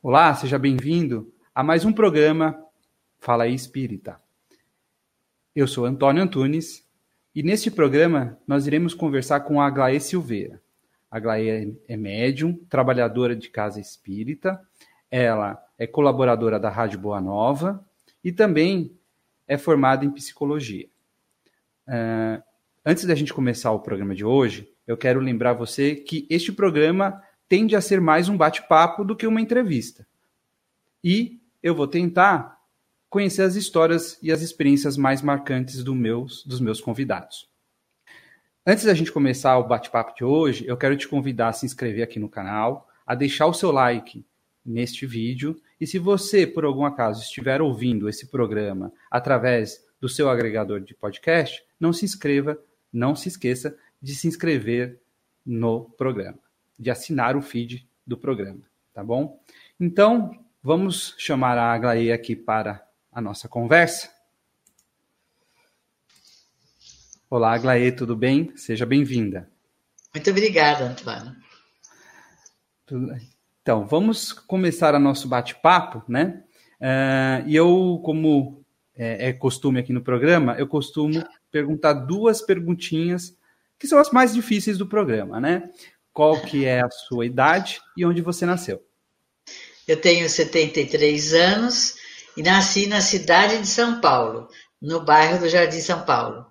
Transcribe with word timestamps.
Olá, 0.00 0.32
seja 0.32 0.60
bem-vindo 0.60 1.34
a 1.52 1.60
mais 1.60 1.84
um 1.84 1.92
programa 1.92 2.56
Fala 3.18 3.42
aí 3.42 3.54
Espírita. 3.54 4.20
Eu 5.56 5.66
sou 5.66 5.84
Antônio 5.84 6.22
Antunes 6.22 6.88
e 7.34 7.42
neste 7.42 7.68
programa 7.68 8.38
nós 8.46 8.68
iremos 8.68 8.94
conversar 8.94 9.40
com 9.40 9.60
a 9.60 9.66
Aglaé 9.66 9.98
Silveira. 9.98 10.62
A 11.10 11.16
Aglaé 11.16 11.72
é 11.88 11.96
médium, 11.96 12.54
trabalhadora 12.68 13.34
de 13.34 13.50
casa 13.50 13.80
espírita, 13.80 14.60
ela 15.10 15.60
é 15.76 15.84
colaboradora 15.84 16.60
da 16.60 16.70
Rádio 16.70 17.00
Boa 17.00 17.20
Nova 17.20 17.84
e 18.22 18.30
também 18.30 18.96
é 19.48 19.58
formada 19.58 20.04
em 20.04 20.12
psicologia. 20.12 20.86
Uh, 21.88 22.40
antes 22.86 23.04
da 23.04 23.16
gente 23.16 23.34
começar 23.34 23.72
o 23.72 23.80
programa 23.80 24.14
de 24.14 24.24
hoje, 24.24 24.72
eu 24.86 24.96
quero 24.96 25.18
lembrar 25.18 25.54
você 25.54 25.96
que 25.96 26.24
este 26.30 26.52
programa 26.52 27.20
tende 27.48 27.74
a 27.74 27.80
ser 27.80 28.00
mais 28.00 28.28
um 28.28 28.36
bate-papo 28.36 29.02
do 29.04 29.16
que 29.16 29.26
uma 29.26 29.40
entrevista. 29.40 30.06
E 31.02 31.40
eu 31.62 31.74
vou 31.74 31.88
tentar 31.88 32.58
conhecer 33.08 33.42
as 33.42 33.56
histórias 33.56 34.18
e 34.22 34.30
as 34.30 34.42
experiências 34.42 34.96
mais 34.98 35.22
marcantes 35.22 35.82
do 35.82 35.94
meus, 35.94 36.44
dos 36.44 36.60
meus 36.60 36.80
convidados. 36.80 37.48
Antes 38.66 38.84
da 38.84 38.92
gente 38.92 39.10
começar 39.10 39.56
o 39.56 39.66
bate-papo 39.66 40.14
de 40.14 40.24
hoje, 40.24 40.66
eu 40.66 40.76
quero 40.76 40.94
te 40.94 41.08
convidar 41.08 41.48
a 41.48 41.52
se 41.54 41.64
inscrever 41.64 42.02
aqui 42.02 42.18
no 42.18 42.28
canal, 42.28 42.86
a 43.06 43.14
deixar 43.14 43.46
o 43.46 43.54
seu 43.54 43.72
like 43.72 44.22
neste 44.64 45.06
vídeo. 45.06 45.58
E 45.80 45.86
se 45.86 45.98
você, 45.98 46.46
por 46.46 46.66
algum 46.66 46.84
acaso, 46.84 47.22
estiver 47.22 47.62
ouvindo 47.62 48.10
esse 48.10 48.26
programa 48.26 48.92
através 49.10 49.82
do 49.98 50.08
seu 50.08 50.28
agregador 50.28 50.80
de 50.80 50.94
podcast, 50.94 51.64
não 51.80 51.94
se 51.94 52.04
inscreva, 52.04 52.58
não 52.92 53.16
se 53.16 53.28
esqueça 53.28 53.74
de 54.02 54.14
se 54.14 54.28
inscrever 54.28 55.00
no 55.46 55.84
programa 55.96 56.47
de 56.78 56.90
assinar 56.90 57.36
o 57.36 57.42
feed 57.42 57.88
do 58.06 58.16
programa, 58.16 58.62
tá 58.94 59.02
bom? 59.02 59.42
Então, 59.80 60.30
vamos 60.62 61.14
chamar 61.18 61.58
a 61.58 61.72
Aglaê 61.72 62.12
aqui 62.12 62.36
para 62.36 62.86
a 63.10 63.20
nossa 63.20 63.48
conversa. 63.48 64.10
Olá, 67.30 67.52
Aglaê, 67.52 67.92
tudo 67.92 68.16
bem? 68.16 68.56
Seja 68.56 68.86
bem-vinda. 68.86 69.50
Muito 70.14 70.30
obrigada, 70.30 70.84
Antônio. 70.84 71.36
Então, 73.60 73.86
vamos 73.86 74.32
começar 74.32 74.94
o 74.94 74.98
nosso 74.98 75.28
bate-papo, 75.28 76.02
né? 76.08 76.42
Uh, 76.80 77.46
e 77.46 77.54
eu, 77.54 78.00
como 78.04 78.64
é, 78.96 79.28
é, 79.28 79.32
costume 79.32 79.78
aqui 79.78 79.92
no 79.92 80.02
programa, 80.02 80.54
eu 80.54 80.66
costumo 80.66 81.22
perguntar 81.50 81.92
duas 81.92 82.40
perguntinhas 82.40 83.36
que 83.78 83.86
são 83.86 83.98
as 83.98 84.10
mais 84.10 84.32
difíceis 84.32 84.78
do 84.78 84.86
programa, 84.86 85.40
né? 85.40 85.70
Qual 86.18 86.40
que 86.40 86.64
é 86.64 86.80
a 86.80 86.90
sua 86.90 87.24
idade 87.24 87.80
e 87.96 88.04
onde 88.04 88.20
você 88.20 88.44
nasceu. 88.44 88.82
Eu 89.86 90.00
tenho 90.00 90.28
73 90.28 91.32
anos 91.32 91.94
e 92.36 92.42
nasci 92.42 92.88
na 92.88 93.00
cidade 93.00 93.60
de 93.60 93.68
São 93.68 94.00
Paulo, 94.00 94.48
no 94.82 95.04
bairro 95.04 95.38
do 95.38 95.48
Jardim 95.48 95.78
São 95.78 96.02
Paulo. 96.02 96.44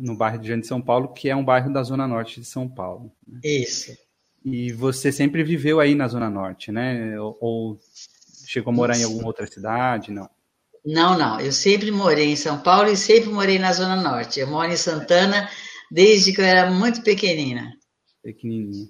No 0.00 0.16
bairro 0.16 0.38
do 0.38 0.46
Jardim 0.46 0.62
São 0.62 0.80
Paulo, 0.80 1.12
que 1.12 1.28
é 1.28 1.36
um 1.36 1.44
bairro 1.44 1.70
da 1.70 1.82
Zona 1.82 2.08
Norte 2.08 2.40
de 2.40 2.46
São 2.46 2.66
Paulo. 2.66 3.12
Né? 3.28 3.40
Isso. 3.44 3.94
E 4.42 4.72
você 4.72 5.12
sempre 5.12 5.44
viveu 5.44 5.80
aí 5.80 5.94
na 5.94 6.08
Zona 6.08 6.30
Norte, 6.30 6.72
né? 6.72 7.20
Ou, 7.20 7.36
ou 7.42 7.80
chegou 8.46 8.72
a 8.72 8.74
morar 8.74 8.94
Isso. 8.94 9.02
em 9.02 9.04
alguma 9.04 9.26
outra 9.26 9.46
cidade? 9.46 10.10
Não. 10.10 10.30
Não, 10.82 11.18
não. 11.18 11.38
Eu 11.40 11.52
sempre 11.52 11.90
morei 11.90 12.32
em 12.32 12.36
São 12.36 12.58
Paulo 12.58 12.88
e 12.88 12.96
sempre 12.96 13.28
morei 13.28 13.58
na 13.58 13.70
Zona 13.74 13.96
Norte. 13.96 14.40
Eu 14.40 14.46
moro 14.46 14.72
em 14.72 14.78
Santana 14.78 15.46
desde 15.90 16.32
que 16.32 16.40
eu 16.40 16.46
era 16.46 16.70
muito 16.70 17.02
pequenina 17.02 17.70
pequenininha. 18.24 18.88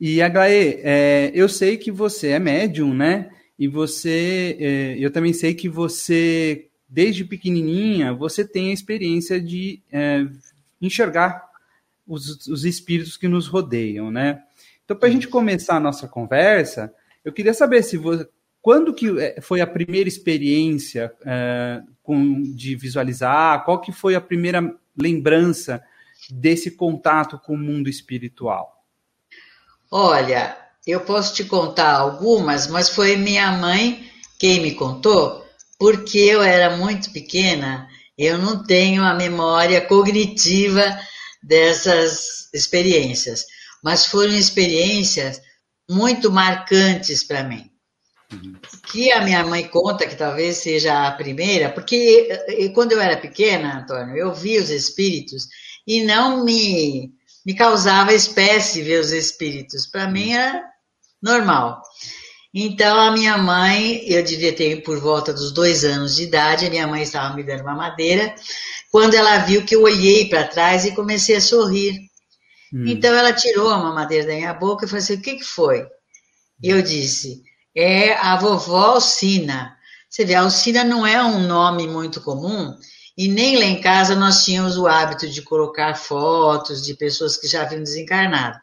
E, 0.00 0.22
Aglaê, 0.22 0.80
é, 0.82 1.30
eu 1.34 1.48
sei 1.48 1.76
que 1.76 1.90
você 1.90 2.28
é 2.28 2.38
médium, 2.38 2.94
né? 2.94 3.30
E 3.58 3.68
você, 3.68 4.56
é, 4.58 4.96
eu 4.98 5.10
também 5.10 5.34
sei 5.34 5.52
que 5.52 5.68
você, 5.68 6.68
desde 6.88 7.24
pequenininha, 7.24 8.14
você 8.14 8.42
tem 8.42 8.70
a 8.70 8.72
experiência 8.72 9.38
de 9.38 9.82
é, 9.92 10.24
enxergar 10.80 11.46
os, 12.06 12.46
os, 12.46 12.64
espíritos 12.64 13.18
que 13.18 13.28
nos 13.28 13.46
rodeiam, 13.46 14.10
né? 14.10 14.42
Então, 14.84 14.96
para 14.96 15.08
a 15.08 15.12
gente 15.12 15.28
começar 15.28 15.76
a 15.76 15.80
nossa 15.80 16.08
conversa, 16.08 16.92
eu 17.22 17.32
queria 17.32 17.52
saber 17.52 17.82
se 17.82 17.98
você, 17.98 18.26
quando 18.62 18.94
que 18.94 19.20
é, 19.20 19.40
foi 19.42 19.60
a 19.60 19.66
primeira 19.66 20.08
experiência 20.08 21.12
é, 21.26 21.82
com, 22.02 22.42
de 22.42 22.74
visualizar, 22.74 23.62
qual 23.64 23.80
que 23.80 23.92
foi 23.92 24.14
a 24.14 24.20
primeira 24.20 24.74
lembrança 24.96 25.82
desse 26.30 26.70
contato 26.70 27.38
com 27.38 27.54
o 27.54 27.58
mundo 27.58 27.88
espiritual? 27.88 28.84
Olha, 29.90 30.56
eu 30.86 31.00
posso 31.00 31.34
te 31.34 31.44
contar 31.44 31.92
algumas, 31.92 32.66
mas 32.66 32.88
foi 32.88 33.16
minha 33.16 33.52
mãe 33.52 34.08
quem 34.38 34.60
me 34.60 34.74
contou, 34.74 35.44
porque 35.78 36.18
eu 36.18 36.42
era 36.42 36.76
muito 36.76 37.10
pequena, 37.10 37.88
eu 38.16 38.38
não 38.38 38.62
tenho 38.62 39.02
a 39.02 39.14
memória 39.14 39.80
cognitiva 39.80 40.98
dessas 41.42 42.52
experiências, 42.54 43.44
mas 43.82 44.06
foram 44.06 44.34
experiências 44.34 45.40
muito 45.88 46.30
marcantes 46.30 47.24
para 47.24 47.42
mim. 47.42 47.70
Uhum. 48.32 48.54
Que 48.92 49.10
a 49.10 49.24
minha 49.24 49.44
mãe 49.44 49.66
conta, 49.66 50.06
que 50.06 50.14
talvez 50.14 50.58
seja 50.58 51.08
a 51.08 51.12
primeira, 51.12 51.68
porque 51.70 52.28
quando 52.74 52.92
eu 52.92 53.00
era 53.00 53.16
pequena, 53.16 53.80
Antônio, 53.80 54.16
eu 54.16 54.32
vi 54.32 54.56
os 54.58 54.70
espíritos 54.70 55.48
e 55.86 56.02
não 56.02 56.44
me, 56.44 57.12
me 57.44 57.54
causava 57.54 58.12
espécie 58.12 58.82
ver 58.82 59.00
os 59.00 59.12
espíritos. 59.12 59.86
Para 59.86 60.08
mim 60.08 60.32
era 60.32 60.62
normal. 61.22 61.82
Então, 62.52 62.98
a 62.98 63.12
minha 63.12 63.38
mãe, 63.38 64.02
eu 64.06 64.22
devia 64.24 64.52
ter 64.52 64.82
por 64.82 64.98
volta 64.98 65.32
dos 65.32 65.52
dois 65.52 65.84
anos 65.84 66.16
de 66.16 66.24
idade, 66.24 66.66
a 66.66 66.70
minha 66.70 66.86
mãe 66.86 67.02
estava 67.02 67.34
me 67.34 67.44
dando 67.44 67.62
uma 67.62 67.76
madeira, 67.76 68.34
quando 68.90 69.14
ela 69.14 69.38
viu 69.38 69.64
que 69.64 69.76
eu 69.76 69.82
olhei 69.82 70.28
para 70.28 70.48
trás 70.48 70.84
e 70.84 70.94
comecei 70.94 71.36
a 71.36 71.40
sorrir. 71.40 71.96
Hum. 72.72 72.86
Então, 72.86 73.14
ela 73.14 73.32
tirou 73.32 73.68
a 73.68 73.78
mamadeira 73.78 74.26
da 74.26 74.34
minha 74.34 74.52
boca 74.52 74.84
e 74.84 74.88
falou 74.88 75.02
assim: 75.02 75.14
o 75.14 75.22
que, 75.22 75.36
que 75.36 75.44
foi? 75.44 75.86
Eu 76.60 76.82
disse: 76.82 77.40
é 77.74 78.14
a 78.14 78.36
vovó 78.36 78.94
Alcina. 78.94 79.76
Você 80.08 80.24
vê, 80.24 80.34
Alcina 80.34 80.82
não 80.82 81.06
é 81.06 81.22
um 81.22 81.46
nome 81.46 81.86
muito 81.86 82.20
comum, 82.20 82.76
e 83.20 83.28
nem 83.28 83.58
lá 83.58 83.66
em 83.66 83.82
casa 83.82 84.16
nós 84.16 84.42
tínhamos 84.46 84.78
o 84.78 84.86
hábito 84.86 85.28
de 85.28 85.42
colocar 85.42 85.94
fotos 85.94 86.82
de 86.82 86.94
pessoas 86.94 87.36
que 87.36 87.46
já 87.46 87.60
haviam 87.60 87.82
desencarnado. 87.82 88.58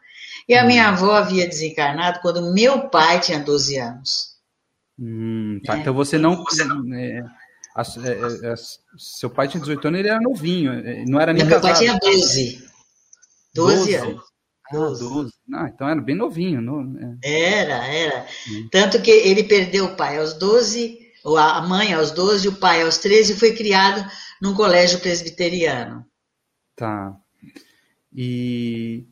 E 0.48 0.54
a 0.56 0.64
minha 0.64 0.84
hum. 0.86 0.88
avó 0.88 1.12
havia 1.12 1.46
desencarnado 1.46 2.18
quando 2.20 2.52
meu 2.52 2.88
pai 2.88 3.20
tinha 3.20 3.38
12 3.38 3.78
anos. 3.78 4.30
Hum, 4.98 5.60
tá. 5.64 5.76
é. 5.76 5.78
Então 5.78 5.94
você 5.94 6.18
não. 6.18 6.44
É, 6.92 7.22
a, 7.76 7.82
é, 7.82 8.52
é, 8.52 8.54
seu 8.96 9.30
pai 9.30 9.46
tinha 9.46 9.60
18 9.60 9.86
anos, 9.86 10.00
ele 10.00 10.08
era 10.08 10.20
novinho, 10.20 10.72
é, 10.72 11.04
não 11.04 11.20
era 11.20 11.32
nem 11.32 11.44
Meu 11.44 11.54
casado. 11.54 11.70
pai 11.70 11.80
tinha 11.80 11.96
12. 11.96 12.68
12, 13.54 13.76
12. 13.76 13.94
anos. 13.94 14.22
Ah, 14.72 14.74
12. 14.74 15.32
Ah, 15.54 15.70
então 15.72 15.88
era 15.88 16.00
bem 16.00 16.16
novinho. 16.16 16.60
No, 16.60 16.98
é. 17.22 17.60
Era, 17.60 17.86
era. 17.86 18.26
Hum. 18.50 18.68
Tanto 18.72 19.00
que 19.00 19.12
ele 19.12 19.44
perdeu 19.44 19.84
o 19.84 19.94
pai 19.94 20.18
aos 20.18 20.34
12, 20.34 20.98
a 21.24 21.60
mãe 21.62 21.92
aos 21.94 22.10
12, 22.10 22.48
o 22.48 22.56
pai 22.56 22.82
aos 22.82 22.98
13 22.98 23.34
e 23.34 23.36
foi 23.36 23.52
criado 23.54 24.04
num 24.40 24.54
colégio 24.54 25.00
presbiteriano. 25.00 26.04
Tá. 26.76 27.16
E, 28.14 29.04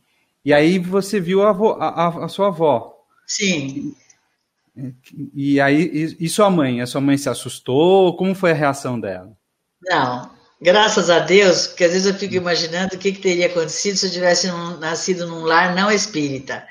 e 0.45 0.53
aí 0.53 0.79
você 0.79 1.21
viu 1.21 1.43
a, 1.43 1.51
avó, 1.51 1.77
a, 1.81 2.25
a 2.25 2.29
sua 2.29 2.49
avó. 2.49 2.95
Sim. 3.27 3.95
E, 4.77 4.95
e 5.35 5.61
aí, 5.61 5.83
e, 5.83 6.25
e, 6.27 6.29
sua 6.29 6.51
mãe? 6.51 6.81
A 6.81 6.87
sua 6.87 7.01
mãe 7.01 7.17
se 7.17 7.29
assustou? 7.29 8.17
Como 8.17 8.35
foi 8.35 8.53
a 8.53 8.55
reação 8.55 9.01
dela? 9.01 9.37
Não, 9.83 10.31
graças 10.61 11.11
a 11.11 11.19
Deus, 11.19 11.67
porque 11.67 11.85
às 11.85 11.93
vezes 11.93 12.07
eu 12.07 12.15
fico 12.15 12.35
imaginando 12.35 12.95
o 12.95 12.99
que, 12.99 13.13
que 13.13 13.21
teria 13.21 13.47
acontecido 13.47 13.97
se 13.97 14.07
eu 14.07 14.13
tivesse 14.13 14.47
nascido 14.79 15.27
num 15.27 15.45
lar 15.45 15.75
não 15.75 15.91
espírita. 15.91 16.67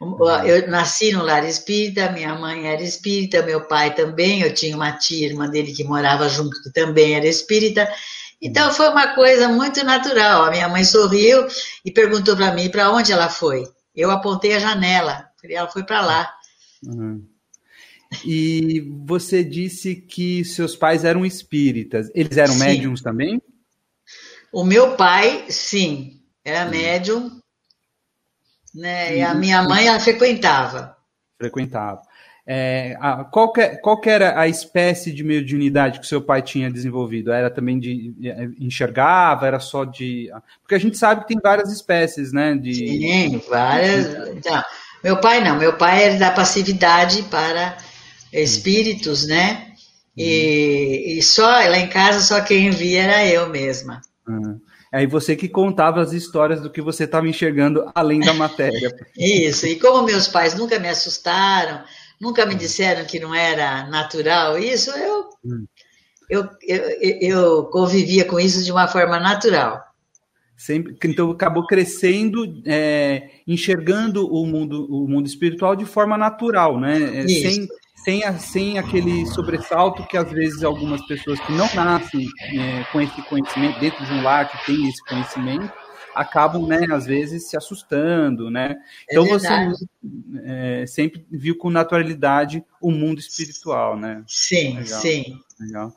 Uhum. 0.00 0.16
Eu 0.44 0.68
nasci 0.68 1.12
no 1.12 1.22
lar 1.22 1.44
espírita, 1.44 2.10
minha 2.10 2.34
mãe 2.34 2.66
era 2.66 2.82
espírita, 2.82 3.42
meu 3.42 3.66
pai 3.66 3.94
também, 3.94 4.42
eu 4.42 4.52
tinha 4.52 4.76
uma 4.76 4.92
tia, 4.92 5.26
irmã 5.26 5.48
dele 5.48 5.72
que 5.72 5.84
morava 5.84 6.28
junto, 6.28 6.62
que 6.62 6.72
também 6.72 7.14
era 7.14 7.26
espírita. 7.26 7.88
Então 8.40 8.72
foi 8.72 8.88
uma 8.88 9.14
coisa 9.14 9.48
muito 9.48 9.82
natural. 9.84 10.44
A 10.44 10.50
minha 10.50 10.68
mãe 10.68 10.84
sorriu 10.84 11.46
e 11.84 11.90
perguntou 11.90 12.36
para 12.36 12.52
mim 12.52 12.68
para 12.68 12.90
onde 12.90 13.12
ela 13.12 13.28
foi. 13.28 13.64
Eu 13.94 14.10
apontei 14.10 14.54
a 14.54 14.58
janela, 14.58 15.28
ela 15.48 15.68
foi 15.68 15.84
para 15.84 16.00
lá. 16.00 16.34
Uhum. 16.84 17.24
E 18.24 18.80
você 19.04 19.42
disse 19.42 19.94
que 19.96 20.44
seus 20.44 20.76
pais 20.76 21.04
eram 21.04 21.24
espíritas. 21.24 22.10
Eles 22.14 22.36
eram 22.36 22.52
sim. 22.52 22.60
médiums 22.60 23.00
também? 23.00 23.40
O 24.52 24.62
meu 24.62 24.94
pai, 24.96 25.46
sim, 25.48 26.20
era 26.44 26.68
médium, 26.68 27.40
né? 28.74 29.16
E 29.16 29.22
a 29.22 29.34
minha 29.34 29.62
mãe, 29.62 29.86
ela 29.86 30.00
frequentava. 30.00 30.96
Frequentava. 31.38 32.00
É, 32.46 32.94
a, 33.00 33.24
qual, 33.24 33.50
que, 33.52 33.66
qual 33.78 33.98
que 33.98 34.10
era 34.10 34.38
a 34.38 34.46
espécie 34.46 35.10
de 35.10 35.24
mediunidade 35.24 35.98
que 35.98 36.06
seu 36.06 36.20
pai 36.20 36.42
tinha 36.42 36.70
desenvolvido? 36.70 37.32
Era 37.32 37.48
também 37.50 37.78
de, 37.78 38.12
de 38.12 38.54
enxergava? 38.60 39.46
Era 39.46 39.58
só 39.58 39.84
de. 39.84 40.30
Porque 40.60 40.74
a 40.74 40.78
gente 40.78 40.98
sabe 40.98 41.22
que 41.22 41.28
tem 41.28 41.40
várias 41.42 41.72
espécies, 41.72 42.32
né? 42.32 42.54
De, 42.54 42.74
Sim, 42.74 43.42
várias. 43.48 44.28
Então, 44.36 44.62
meu 45.02 45.18
pai 45.20 45.42
não, 45.42 45.58
meu 45.58 45.76
pai 45.76 46.04
era 46.04 46.18
da 46.18 46.30
passividade 46.30 47.22
para 47.24 47.78
espíritos, 48.32 49.26
né? 49.26 49.68
E, 50.16 51.18
e, 51.18 51.22
só 51.22 51.46
lá 51.46 51.78
em 51.78 51.88
casa 51.88 52.20
só 52.20 52.40
quem 52.40 52.70
via 52.70 53.02
era 53.02 53.26
eu 53.26 53.48
mesma. 53.48 54.00
Uhum. 54.28 54.60
Aí 54.94 55.08
você 55.08 55.34
que 55.34 55.48
contava 55.48 56.00
as 56.00 56.12
histórias 56.12 56.60
do 56.60 56.70
que 56.70 56.80
você 56.80 57.02
estava 57.02 57.28
enxergando 57.28 57.90
além 57.92 58.20
da 58.20 58.32
matéria. 58.32 58.94
Isso, 59.18 59.66
e 59.66 59.76
como 59.76 60.06
meus 60.06 60.28
pais 60.28 60.54
nunca 60.54 60.78
me 60.78 60.88
assustaram, 60.88 61.82
nunca 62.20 62.46
me 62.46 62.54
disseram 62.54 63.04
que 63.04 63.18
não 63.18 63.34
era 63.34 63.88
natural 63.88 64.56
isso, 64.56 64.90
eu, 64.92 65.28
hum. 65.44 65.66
eu, 66.30 66.48
eu, 66.62 67.18
eu 67.20 67.64
convivia 67.64 68.24
com 68.24 68.38
isso 68.38 68.62
de 68.62 68.70
uma 68.70 68.86
forma 68.86 69.18
natural. 69.18 69.82
Sempre, 70.56 70.96
então 71.04 71.32
acabou 71.32 71.66
crescendo, 71.66 72.62
é, 72.64 73.30
enxergando 73.48 74.32
o 74.32 74.46
mundo, 74.46 74.86
o 74.88 75.08
mundo 75.08 75.26
espiritual 75.26 75.74
de 75.74 75.84
forma 75.84 76.16
natural, 76.16 76.78
né? 76.78 77.18
É, 77.18 77.26
sem, 77.26 77.66
sem, 78.04 78.22
a, 78.22 78.38
sem 78.38 78.78
aquele 78.78 79.26
sobressalto 79.26 80.06
que 80.06 80.16
às 80.16 80.30
vezes 80.30 80.62
algumas 80.62 81.04
pessoas 81.06 81.40
que 81.40 81.52
não 81.52 81.72
nascem 81.74 82.28
é, 82.52 82.84
com 82.92 83.00
esse 83.00 83.22
conhecimento, 83.22 83.80
dentro 83.80 84.04
de 84.04 84.12
um 84.12 84.22
lar 84.22 84.50
que 84.50 84.66
tem 84.66 84.88
esse 84.88 85.02
conhecimento, 85.04 85.72
acabam, 86.14 86.66
né, 86.66 86.86
às 86.92 87.06
vezes 87.06 87.48
se 87.48 87.56
assustando, 87.56 88.50
né? 88.50 88.76
É 89.10 89.14
então 89.14 89.26
você 89.26 89.48
é, 90.44 90.84
sempre 90.86 91.26
viu 91.30 91.56
com 91.56 91.70
naturalidade 91.70 92.62
o 92.80 92.90
mundo 92.90 93.18
espiritual, 93.18 93.98
né? 93.98 94.22
Sim, 94.28 94.76
Legal. 94.76 95.00
sim. 95.00 95.38
Legal. 95.58 95.92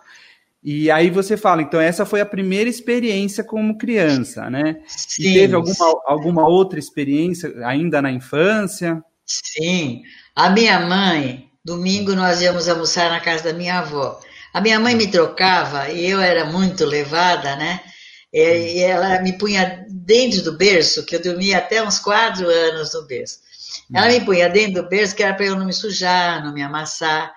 E 0.63 0.89
aí 0.89 1.10
você 1.10 1.38
fala, 1.38 1.62
então 1.62 1.80
essa 1.80 2.06
foi 2.06 2.19
a 2.19 2.25
primeira 2.25 2.69
experiência 2.69 3.44
como 3.44 3.77
criança, 3.77 4.50
né? 4.50 4.81
Sim. 4.88 5.24
E 5.24 5.33
teve 5.33 5.56
alguma, 5.56 6.01
alguma 6.06 6.48
outra 6.48 6.80
experiência 6.80 7.53
ainda 7.65 8.01
na 8.01 8.12
infância? 8.12 9.03
Sim. 9.25 10.01
A 10.36 10.50
minha 10.50 10.80
mãe, 10.80 11.46
domingo 11.67 12.15
nós 12.15 12.41
íamos 12.41 12.69
almoçar 12.69 13.09
na 13.09 13.19
casa 13.19 13.43
da 13.43 13.53
minha 13.53 13.79
avó. 13.79 14.17
A 14.53 14.61
minha 14.61 14.79
mãe 14.79 14.95
me 14.95 15.11
trocava 15.11 15.89
e 15.89 16.09
eu 16.09 16.21
era 16.21 16.45
muito 16.45 16.85
levada, 16.85 17.57
né? 17.57 17.81
E 18.33 18.79
ela 18.79 19.21
me 19.21 19.37
punha 19.37 19.85
dentro 19.89 20.41
do 20.41 20.53
berço, 20.53 21.05
que 21.05 21.17
eu 21.17 21.21
dormia 21.21 21.57
até 21.57 21.83
uns 21.83 21.99
quatro 21.99 22.47
anos 22.47 22.93
no 22.93 23.05
berço. 23.05 23.39
Ela 23.93 24.07
me 24.07 24.21
punha 24.21 24.47
dentro 24.47 24.81
do 24.81 24.89
berço, 24.89 25.13
que 25.13 25.21
era 25.21 25.33
para 25.33 25.45
eu 25.45 25.57
não 25.57 25.65
me 25.65 25.73
sujar, 25.73 26.41
não 26.41 26.53
me 26.53 26.61
amassar. 26.61 27.33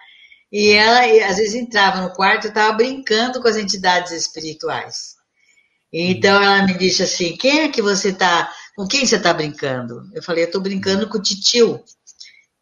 E 0.53 0.71
ela, 0.71 1.01
às 1.29 1.37
vezes, 1.37 1.55
entrava 1.55 2.01
no 2.01 2.13
quarto 2.13 2.45
e 2.45 2.49
estava 2.49 2.73
brincando 2.73 3.41
com 3.41 3.49
as 3.49 3.57
entidades 3.57 4.13
espirituais. 4.13 5.17
Então, 5.93 6.41
ela 6.41 6.65
me 6.65 6.75
disse 6.75 7.03
assim: 7.03 7.37
quem 7.37 7.63
é 7.63 7.69
que 7.69 7.83
você 7.83 8.11
está. 8.11 8.49
Com 8.77 8.87
quem 8.87 9.05
você 9.05 9.17
está 9.17 9.33
brincando? 9.33 10.09
Eu 10.15 10.23
falei: 10.23 10.45
eu 10.45 10.47
estou 10.47 10.61
brincando 10.61 11.09
com 11.09 11.19
o 11.19 11.23
titio. 11.23 11.83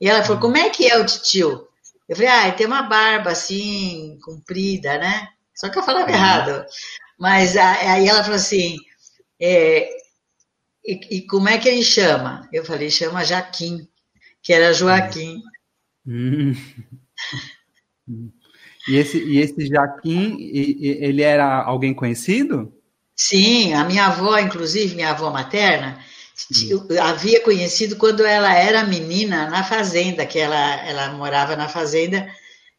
E 0.01 0.09
ela 0.09 0.23
falou: 0.23 0.41
como 0.41 0.57
é 0.57 0.71
que 0.71 0.87
é 0.87 0.99
o 0.99 1.07
titio? 1.07 1.67
Eu 2.09 2.17
falei: 2.17 2.31
ah, 2.31 2.53
tem 2.53 2.67
uma 2.67 2.83
barba 2.83 3.31
assim, 3.31 4.19
comprida, 4.23 4.99
né? 4.99 5.29
Só 5.55 5.69
que 5.69 5.79
eu 5.79 5.83
falava 5.83 6.11
errado. 6.11 6.65
Mas 7.19 7.57
aí 7.57 8.09
ela 8.09 8.23
falou 8.23 8.37
assim: 8.37 8.77
é, 9.41 9.89
e, 10.85 11.17
e, 11.17 11.27
como 11.27 11.49
é 11.49 11.59
que 11.59 11.69
ele 11.69 11.83
chama? 11.83 12.49
Eu 12.53 12.65
falei: 12.65 12.91
chama 12.91 13.25
Jaquim, 13.25 13.87
que 14.43 14.53
era 14.53 14.73
Joaquim. 14.73 15.43
Hum. 16.07 16.55
E 18.89 18.97
esse, 18.97 19.23
e 19.23 19.39
esse 19.39 19.67
Jaquim, 19.67 20.39
ele 20.41 21.21
era 21.21 21.63
alguém 21.63 21.93
conhecido? 21.93 22.73
Sim, 23.15 23.75
a 23.75 23.85
minha 23.85 24.07
avó, 24.07 24.39
inclusive, 24.39 24.95
minha 24.95 25.11
avó 25.11 25.31
materna, 25.31 26.03
havia 27.03 27.41
conhecido 27.43 27.97
quando 27.97 28.25
ela 28.25 28.55
era 28.55 28.85
menina 28.85 29.49
na 29.51 29.65
fazenda, 29.65 30.27
que 30.27 30.39
ela, 30.39 30.87
ela 30.87 31.13
morava 31.13 31.57
na 31.57 31.69
fazenda 31.69 32.29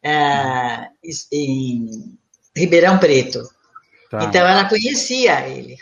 é, 0.02 0.88
em 1.32 2.18
Ribeirão 2.56 2.98
Preto. 2.98 3.42
Tá. 4.10 4.24
Então 4.24 4.46
ela 4.46 4.68
conhecia 4.68 5.46
ele. 5.48 5.76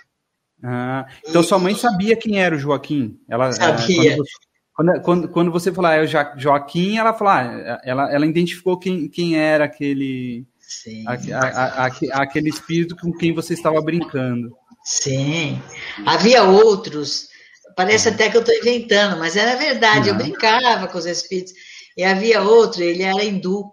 Ah, 0.62 1.06
então 1.26 1.40
e, 1.40 1.44
sua 1.44 1.58
mãe 1.58 1.74
sabia 1.74 2.16
quem 2.16 2.40
era 2.40 2.54
o 2.54 2.58
Joaquim? 2.58 3.18
Ela, 3.28 3.52
sabia. 3.52 4.16
Quando, 4.16 4.26
quando, 4.74 5.02
quando, 5.02 5.28
quando 5.28 5.52
você 5.52 5.72
falar 5.72 5.96
é 5.96 6.02
o 6.02 6.38
Joaquim, 6.38 6.98
ela 6.98 7.14
fala, 7.14 7.42
ah, 7.42 7.80
ela, 7.84 8.12
ela 8.12 8.26
identificou 8.26 8.78
quem, 8.78 9.08
quem 9.08 9.36
era 9.36 9.64
aquele. 9.64 10.46
A, 11.06 11.14
a, 11.14 11.86
a, 11.86 12.22
aquele 12.22 12.50
espírito 12.50 12.94
com 12.96 13.10
quem 13.12 13.32
você 13.32 13.54
estava 13.54 13.80
brincando. 13.80 14.54
Sim. 14.84 15.60
Havia 16.04 16.44
outros, 16.44 17.27
parece 17.78 18.08
até 18.08 18.28
que 18.28 18.36
eu 18.36 18.40
estou 18.40 18.56
inventando, 18.56 19.16
mas 19.20 19.36
era 19.36 19.54
verdade, 19.54 20.08
Não. 20.08 20.08
eu 20.08 20.14
brincava 20.16 20.88
com 20.88 20.98
os 20.98 21.06
espíritos. 21.06 21.52
E 21.96 22.02
havia 22.02 22.42
outro, 22.42 22.82
ele 22.82 23.04
era 23.04 23.22
hindu, 23.22 23.70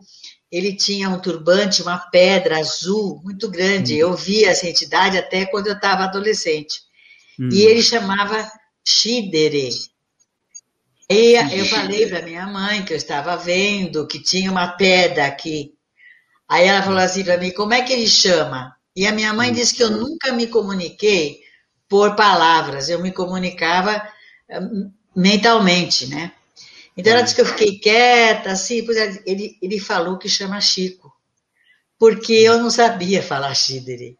ele 0.51 0.75
tinha 0.75 1.09
um 1.09 1.19
turbante, 1.19 1.81
uma 1.81 1.97
pedra 1.97 2.59
azul 2.59 3.19
muito 3.23 3.49
grande. 3.49 3.95
Hum. 3.95 3.97
Eu 3.97 4.13
via 4.13 4.51
essa 4.51 4.69
entidade 4.69 5.17
até 5.17 5.47
quando 5.47 5.65
eu 5.65 5.73
estava 5.73 6.03
adolescente. 6.03 6.81
Hum. 7.39 7.49
E 7.51 7.63
ele 7.63 7.81
chamava 7.81 8.47
Shidere. 8.87 9.71
E 11.09 11.33
eu 11.57 11.65
falei 11.65 12.05
para 12.05 12.21
minha 12.21 12.45
mãe 12.45 12.85
que 12.85 12.93
eu 12.93 12.97
estava 12.97 13.35
vendo 13.35 14.05
que 14.05 14.21
tinha 14.21 14.51
uma 14.51 14.67
pedra 14.67 15.25
aqui. 15.25 15.73
Aí 16.47 16.67
ela 16.67 16.83
falou 16.83 16.99
assim 16.99 17.23
para 17.23 17.39
mim: 17.39 17.49
como 17.49 17.73
é 17.73 17.81
que 17.81 17.93
ele 17.93 18.07
chama? 18.07 18.75
E 18.95 19.07
a 19.07 19.11
minha 19.11 19.33
mãe 19.33 19.51
disse 19.51 19.73
que 19.73 19.81
eu 19.81 19.89
nunca 19.89 20.31
me 20.31 20.45
comuniquei 20.45 21.43
por 21.89 22.15
palavras, 22.15 22.89
eu 22.89 22.99
me 22.99 23.11
comunicava 23.11 24.07
hum, 24.49 24.91
mentalmente, 25.15 26.07
né? 26.07 26.31
Então 26.97 27.11
ela 27.11 27.21
disse 27.21 27.35
que 27.35 27.41
eu 27.41 27.45
fiquei 27.45 27.77
quieta, 27.77 28.51
assim, 28.51 28.85
pois 28.85 28.97
ele, 29.25 29.57
ele 29.61 29.79
falou 29.79 30.17
que 30.17 30.29
chama 30.29 30.61
Chico, 30.61 31.11
porque 31.99 32.33
eu 32.33 32.57
não 32.59 32.69
sabia 32.69 33.21
falar 33.21 33.53
Xidere. 33.53 34.17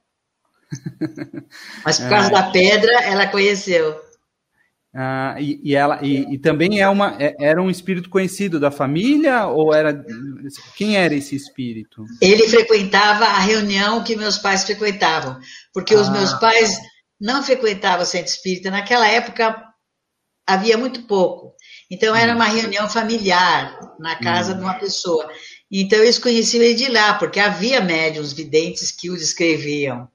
Mas 1.86 2.00
por 2.00 2.10
causa 2.10 2.28
é. 2.28 2.32
da 2.32 2.44
pedra, 2.52 2.92
ela 3.04 3.28
conheceu. 3.28 4.04
Ah, 4.98 5.36
e, 5.40 5.60
e, 5.62 5.76
ela 5.76 6.00
e, 6.02 6.36
e, 6.36 6.38
também 6.38 6.80
é 6.80 6.88
uma 6.88 7.18
é, 7.20 7.36
era 7.38 7.62
um 7.62 7.70
espírito 7.70 8.10
conhecido 8.10 8.62
da 8.62 8.72
família 8.72 9.46
ou 9.46 9.74
era 9.74 10.06
quem 10.78 10.96
era 10.96 11.14
esse 11.14 11.36
espírito? 11.36 12.06
Ele 12.22 12.48
frequentava 12.48 13.26
a 13.26 13.40
reunião 13.40 14.02
que 14.06 14.16
meus 14.16 14.38
pais 14.38 14.64
frequentavam, 14.64 15.38
porque 15.74 15.94
ah. 15.94 16.00
os 16.00 16.08
meus 16.08 16.32
pais 16.36 16.78
não 17.20 17.44
frequentavam 17.44 18.04
o 18.04 18.06
centro 18.06 18.32
espírita 18.32 18.70
naquela 18.70 19.08
época 19.08 19.64
havia 20.46 20.78
muito 20.78 21.04
pouco. 21.04 21.54
Então 21.90 22.16
era 22.16 22.34
hum. 22.34 22.36
uma 22.36 22.46
reunião 22.46 22.88
familiar 22.90 23.80
na 24.00 24.16
casa 24.16 24.54
hum. 24.54 24.58
de 24.58 24.64
uma 24.64 24.76
pessoa. 24.76 25.30
Então 25.72 26.00
eles 26.00 26.20
conheciam 26.20 26.64
ele 26.64 26.76
de 26.76 26.90
lá, 26.90 27.16
porque 27.16 27.40
havia 27.40 27.82
médiums 27.82 28.34
videntes 28.34 28.92
que 28.92 29.10
o 29.10 29.18
descreviam. 29.18 30.08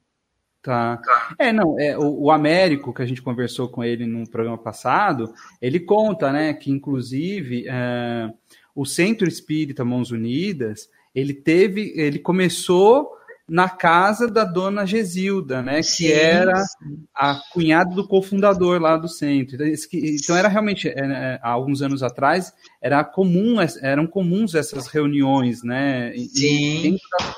Tá. 0.63 1.01
É, 1.39 1.53
não, 1.53 1.79
é, 1.81 1.97
o, 1.97 2.25
o, 2.25 2.31
Américo, 2.31 2.93
que 2.93 3.01
a 3.01 3.07
gente 3.07 3.23
conversou 3.23 3.69
com 3.69 3.83
ele 3.83 4.05
no 4.05 4.29
programa 4.29 4.59
passado, 4.59 5.33
ele 5.61 5.81
conta, 5.81 6.31
né, 6.31 6.53
que 6.53 6.71
inclusive 6.71 7.65
é, 7.67 8.31
o 8.75 8.85
Centro 8.85 9.27
Espírita 9.27 9.87
Mãos 9.87 10.11
Unidas, 10.11 10.91
ele 11.15 11.33
teve, 11.33 11.95
ele 11.97 12.19
começou 12.19 13.11
na 13.51 13.69
casa 13.69 14.29
da 14.29 14.45
dona 14.45 14.87
Gesilda, 14.87 15.61
né, 15.61 15.79
que 15.79 15.83
sim, 15.83 16.07
era 16.07 16.57
sim. 16.63 17.05
a 17.13 17.35
cunhada 17.53 17.93
do 17.93 18.07
cofundador 18.07 18.81
lá 18.81 18.97
do 18.97 19.09
centro. 19.09 19.57
Então, 19.57 19.67
então 19.93 20.37
era 20.37 20.47
realmente, 20.47 20.89
é, 20.89 20.93
é, 20.95 21.41
há 21.43 21.51
alguns 21.51 21.83
anos 21.83 22.01
atrás, 22.01 22.55
era 22.81 23.03
comum, 23.03 23.57
eram 23.83 24.07
comuns 24.07 24.55
essas 24.55 24.87
reuniões, 24.87 25.65
né, 25.65 26.13
dentro 26.33 27.01
das, 27.19 27.35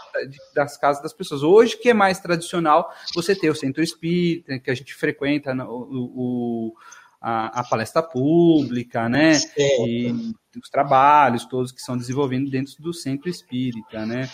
das, 0.54 0.76
casas 0.76 1.02
das 1.02 1.14
pessoas. 1.14 1.42
Hoje, 1.42 1.78
que 1.78 1.88
é 1.88 1.94
mais 1.94 2.20
tradicional, 2.20 2.92
você 3.14 3.34
ter 3.34 3.48
o 3.48 3.54
centro 3.54 3.82
espírita, 3.82 4.58
que 4.58 4.70
a 4.70 4.74
gente 4.74 4.94
frequenta 4.94 5.54
o, 5.64 6.68
o 6.68 6.74
a, 7.22 7.60
a, 7.60 7.64
palestra 7.64 8.02
pública, 8.02 9.08
né, 9.08 9.32
e 9.56 10.34
os 10.62 10.68
trabalhos 10.68 11.46
todos 11.46 11.72
que 11.72 11.80
são 11.80 11.96
desenvolvendo 11.96 12.50
dentro 12.50 12.74
do 12.80 12.92
centro 12.92 13.30
espírita, 13.30 14.04
né. 14.04 14.28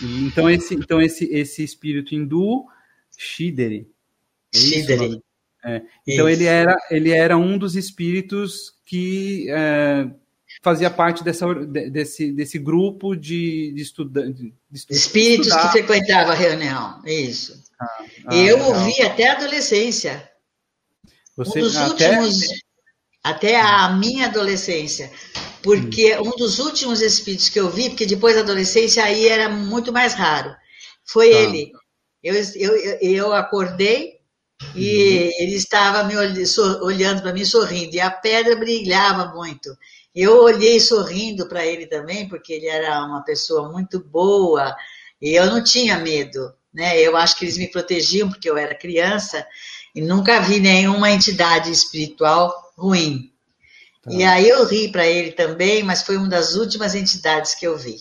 E, 0.00 0.24
então 0.26 0.48
esse, 0.48 0.74
então 0.74 1.00
esse, 1.00 1.24
esse 1.26 1.62
espírito 1.62 2.14
hindu, 2.14 2.64
Shideri. 3.16 3.88
É 4.54 4.58
Shideri. 4.58 5.22
É. 5.64 5.82
Então 6.06 6.28
ele 6.28 6.44
era, 6.44 6.76
ele 6.90 7.10
era 7.10 7.36
um 7.36 7.56
dos 7.56 7.76
espíritos 7.76 8.74
que 8.84 9.46
é, 9.50 10.10
fazia 10.60 10.90
parte 10.90 11.22
dessa, 11.22 11.46
desse, 11.54 12.32
desse 12.32 12.58
grupo 12.58 13.14
de, 13.14 13.72
de 13.72 13.82
estudantes. 13.82 14.42
De 14.70 14.78
espíritos 14.90 15.46
estudar. 15.46 15.62
que 15.62 15.78
frequentavam 15.78 16.32
a 16.32 16.34
reunião, 16.34 17.00
isso. 17.04 17.62
Ah, 17.80 18.04
ah, 18.26 18.36
eu 18.36 18.56
legal. 18.56 18.70
ouvi 18.70 19.02
até 19.02 19.28
a 19.28 19.32
adolescência. 19.32 20.30
Você, 21.36 21.60
um 21.60 21.62
dos 21.62 21.76
até... 21.76 22.10
últimos, 22.10 22.48
até 23.22 23.60
a 23.60 23.90
minha 23.90 24.26
adolescência 24.26 25.10
porque 25.62 26.18
um 26.18 26.30
dos 26.30 26.58
últimos 26.58 27.00
espíritos 27.00 27.48
que 27.48 27.60
eu 27.60 27.70
vi, 27.70 27.88
porque 27.88 28.04
depois 28.04 28.34
da 28.34 28.40
adolescência 28.42 29.04
aí 29.04 29.28
era 29.28 29.48
muito 29.48 29.92
mais 29.92 30.12
raro, 30.12 30.54
foi 31.04 31.30
tá. 31.30 31.38
ele. 31.38 31.72
Eu, 32.22 32.34
eu, 32.56 32.76
eu 33.00 33.32
acordei 33.32 34.20
e 34.74 35.30
uhum. 35.30 35.44
ele 35.44 35.54
estava 35.54 36.04
me 36.04 36.16
olhando 36.16 37.22
para 37.22 37.32
mim 37.32 37.44
sorrindo, 37.44 37.94
e 37.94 38.00
a 38.00 38.10
pedra 38.10 38.56
brilhava 38.56 39.32
muito. 39.34 39.76
Eu 40.14 40.42
olhei 40.42 40.78
sorrindo 40.78 41.48
para 41.48 41.64
ele 41.64 41.86
também, 41.86 42.28
porque 42.28 42.52
ele 42.52 42.66
era 42.66 43.04
uma 43.04 43.22
pessoa 43.22 43.70
muito 43.72 43.98
boa 44.00 44.76
e 45.20 45.34
eu 45.34 45.46
não 45.46 45.62
tinha 45.64 45.98
medo, 45.98 46.52
né? 46.72 47.00
Eu 47.00 47.16
acho 47.16 47.36
que 47.36 47.44
eles 47.44 47.56
me 47.56 47.70
protegiam 47.70 48.28
porque 48.28 48.50
eu 48.50 48.58
era 48.58 48.74
criança 48.74 49.46
e 49.94 50.00
nunca 50.00 50.40
vi 50.40 50.58
nenhuma 50.58 51.10
entidade 51.10 51.70
espiritual 51.70 52.52
ruim. 52.76 53.30
Tá. 54.02 54.12
E 54.12 54.24
aí 54.24 54.48
eu 54.48 54.66
ri 54.66 54.90
para 54.90 55.06
ele 55.06 55.32
também, 55.32 55.82
mas 55.82 56.02
foi 56.02 56.16
uma 56.16 56.28
das 56.28 56.56
últimas 56.56 56.94
entidades 56.94 57.54
que 57.54 57.66
eu 57.66 57.76
vi. 57.76 57.96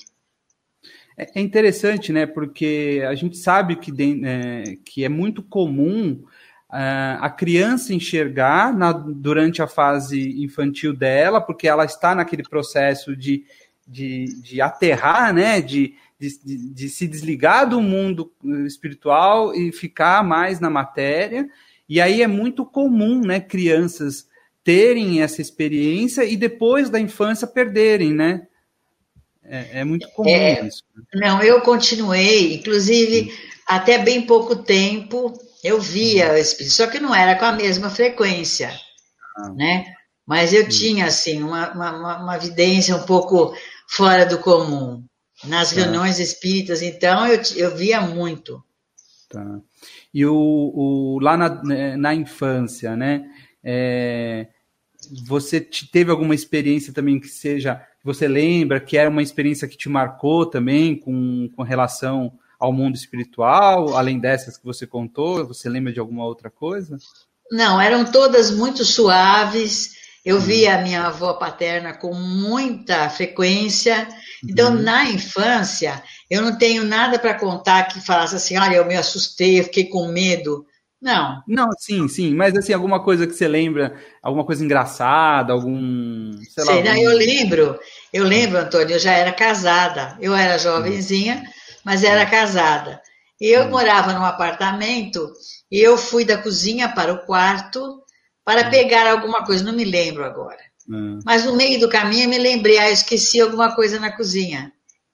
É, 1.17 1.39
é 1.39 1.41
interessante, 1.41 2.11
né? 2.11 2.25
Porque 2.25 3.03
a 3.07 3.13
gente 3.13 3.37
sabe 3.37 3.75
que, 3.75 3.91
é, 4.25 4.77
que 4.83 5.03
é 5.03 5.09
muito 5.09 5.43
comum 5.43 6.23
uh, 6.71 7.19
a 7.19 7.29
criança 7.29 7.93
enxergar 7.93 8.73
na, 8.73 8.91
durante 8.91 9.61
a 9.61 9.67
fase 9.67 10.41
infantil 10.43 10.95
dela, 10.95 11.39
porque 11.39 11.67
ela 11.67 11.85
está 11.85 12.15
naquele 12.15 12.43
processo 12.43 13.15
de, 13.15 13.43
de, 13.87 14.25
de 14.41 14.61
aterrar, 14.61 15.33
né? 15.33 15.61
De, 15.61 15.93
de, 16.19 16.73
de, 16.73 16.89
se 16.89 17.07
desligar 17.07 17.67
do 17.67 17.81
mundo 17.81 18.31
espiritual 18.65 19.53
e 19.53 19.71
ficar 19.71 20.23
mais 20.23 20.59
na 20.59 20.69
matéria. 20.69 21.47
E 21.91 21.99
aí 21.99 22.21
é 22.21 22.27
muito 22.27 22.65
comum, 22.65 23.19
né, 23.19 23.41
crianças 23.41 24.25
terem 24.63 25.21
essa 25.21 25.41
experiência 25.41 26.23
e 26.23 26.37
depois 26.37 26.89
da 26.89 26.97
infância 26.97 27.45
perderem, 27.45 28.13
né? 28.13 28.47
É, 29.43 29.81
é 29.81 29.83
muito 29.83 30.07
comum 30.11 30.29
é, 30.29 30.65
isso. 30.65 30.85
Não, 31.13 31.43
eu 31.43 31.59
continuei, 31.59 32.53
inclusive, 32.53 33.37
até 33.67 33.97
bem 33.97 34.25
pouco 34.25 34.55
tempo 34.55 35.37
eu 35.61 35.81
via 35.81 36.31
o 36.31 36.37
espírito, 36.37 36.75
só 36.75 36.87
que 36.87 36.97
não 36.97 37.13
era 37.13 37.37
com 37.37 37.43
a 37.43 37.51
mesma 37.51 37.89
frequência, 37.89 38.73
ah. 39.35 39.49
né? 39.49 39.83
Mas 40.25 40.53
eu 40.53 40.69
tinha, 40.69 41.07
assim, 41.07 41.43
uma, 41.43 41.73
uma, 41.73 42.23
uma 42.23 42.37
vidência 42.37 42.95
um 42.95 43.03
pouco 43.03 43.53
fora 43.89 44.25
do 44.25 44.37
comum. 44.37 45.03
Nas 45.43 45.71
tá. 45.71 45.81
reuniões 45.81 46.19
espíritas, 46.19 46.81
então, 46.81 47.27
eu, 47.27 47.41
eu 47.57 47.75
via 47.75 47.99
muito. 47.99 48.63
Tá. 49.27 49.59
E 50.13 50.25
o, 50.25 50.35
o 50.35 51.19
lá 51.21 51.37
na, 51.37 51.63
né, 51.63 51.95
na 51.95 52.13
infância, 52.13 52.95
né? 52.95 53.23
É, 53.63 54.47
você 55.25 55.59
teve 55.59 56.11
alguma 56.11 56.35
experiência 56.35 56.93
também 56.93 57.19
que 57.19 57.27
seja, 57.27 57.81
você 58.03 58.27
lembra, 58.27 58.79
que 58.79 58.97
era 58.97 59.09
uma 59.09 59.23
experiência 59.23 59.67
que 59.67 59.77
te 59.77 59.89
marcou 59.89 60.45
também 60.45 60.95
com, 60.95 61.49
com 61.55 61.63
relação 61.63 62.33
ao 62.59 62.71
mundo 62.71 62.95
espiritual, 62.95 63.95
além 63.97 64.19
dessas 64.19 64.57
que 64.57 64.65
você 64.65 64.85
contou? 64.85 65.47
Você 65.47 65.67
lembra 65.67 65.91
de 65.91 65.99
alguma 65.99 66.25
outra 66.25 66.49
coisa? 66.49 66.97
Não, 67.51 67.81
eram 67.81 68.05
todas 68.05 68.51
muito 68.51 68.85
suaves. 68.85 69.99
Eu 70.23 70.37
hum. 70.37 70.41
via 70.41 70.75
a 70.75 70.81
minha 70.81 71.07
avó 71.07 71.33
paterna 71.33 71.93
com 71.93 72.13
muita 72.13 73.09
frequência. 73.09 74.07
Então, 74.47 74.75
uhum. 74.75 74.81
na 74.81 75.05
infância, 75.05 76.01
eu 76.31 76.41
não 76.41 76.57
tenho 76.57 76.85
nada 76.85 77.19
para 77.19 77.37
contar 77.37 77.89
que 77.89 77.99
falasse 77.99 78.37
assim: 78.37 78.57
olha, 78.57 78.77
eu 78.77 78.85
me 78.85 78.95
assustei, 78.95 79.59
eu 79.59 79.65
fiquei 79.65 79.83
com 79.83 80.07
medo. 80.07 80.65
Não. 81.01 81.43
Não, 81.45 81.67
sim, 81.77 82.07
sim. 82.07 82.33
Mas 82.33 82.55
assim, 82.55 82.71
alguma 82.71 83.03
coisa 83.03 83.27
que 83.27 83.33
você 83.33 83.49
lembra, 83.49 83.93
alguma 84.23 84.45
coisa 84.45 84.63
engraçada, 84.63 85.51
algum. 85.51 86.31
Sei, 86.37 86.63
sei 86.63 86.83
lá, 86.83 86.91
algum... 86.91 87.01
eu 87.01 87.17
lembro, 87.17 87.79
eu 88.13 88.23
lembro, 88.23 88.59
Antônio, 88.59 88.95
eu 88.95 88.99
já 88.99 89.11
era 89.11 89.33
casada. 89.33 90.17
Eu 90.21 90.33
era 90.33 90.57
jovenzinha, 90.57 91.43
mas 91.83 92.01
era 92.01 92.25
casada. 92.25 93.01
Eu 93.39 93.63
hum. 93.65 93.71
morava 93.71 94.13
num 94.13 94.23
apartamento 94.23 95.33
e 95.69 95.81
eu 95.81 95.97
fui 95.97 96.23
da 96.23 96.37
cozinha 96.37 96.87
para 96.87 97.11
o 97.11 97.25
quarto 97.25 98.01
para 98.45 98.67
hum. 98.67 98.69
pegar 98.69 99.05
alguma 99.11 99.43
coisa, 99.43 99.65
não 99.65 99.73
me 99.73 99.83
lembro 99.83 100.23
agora. 100.23 100.61
Hum. 100.89 101.19
Mas 101.25 101.43
no 101.43 101.57
meio 101.57 101.77
do 101.77 101.89
caminho 101.89 102.23
eu 102.23 102.29
me 102.29 102.37
lembrei, 102.37 102.77
ah, 102.77 102.87
eu 102.87 102.93
esqueci 102.93 103.41
alguma 103.41 103.75
coisa 103.75 103.99
na 103.99 104.15
cozinha. 104.15 104.71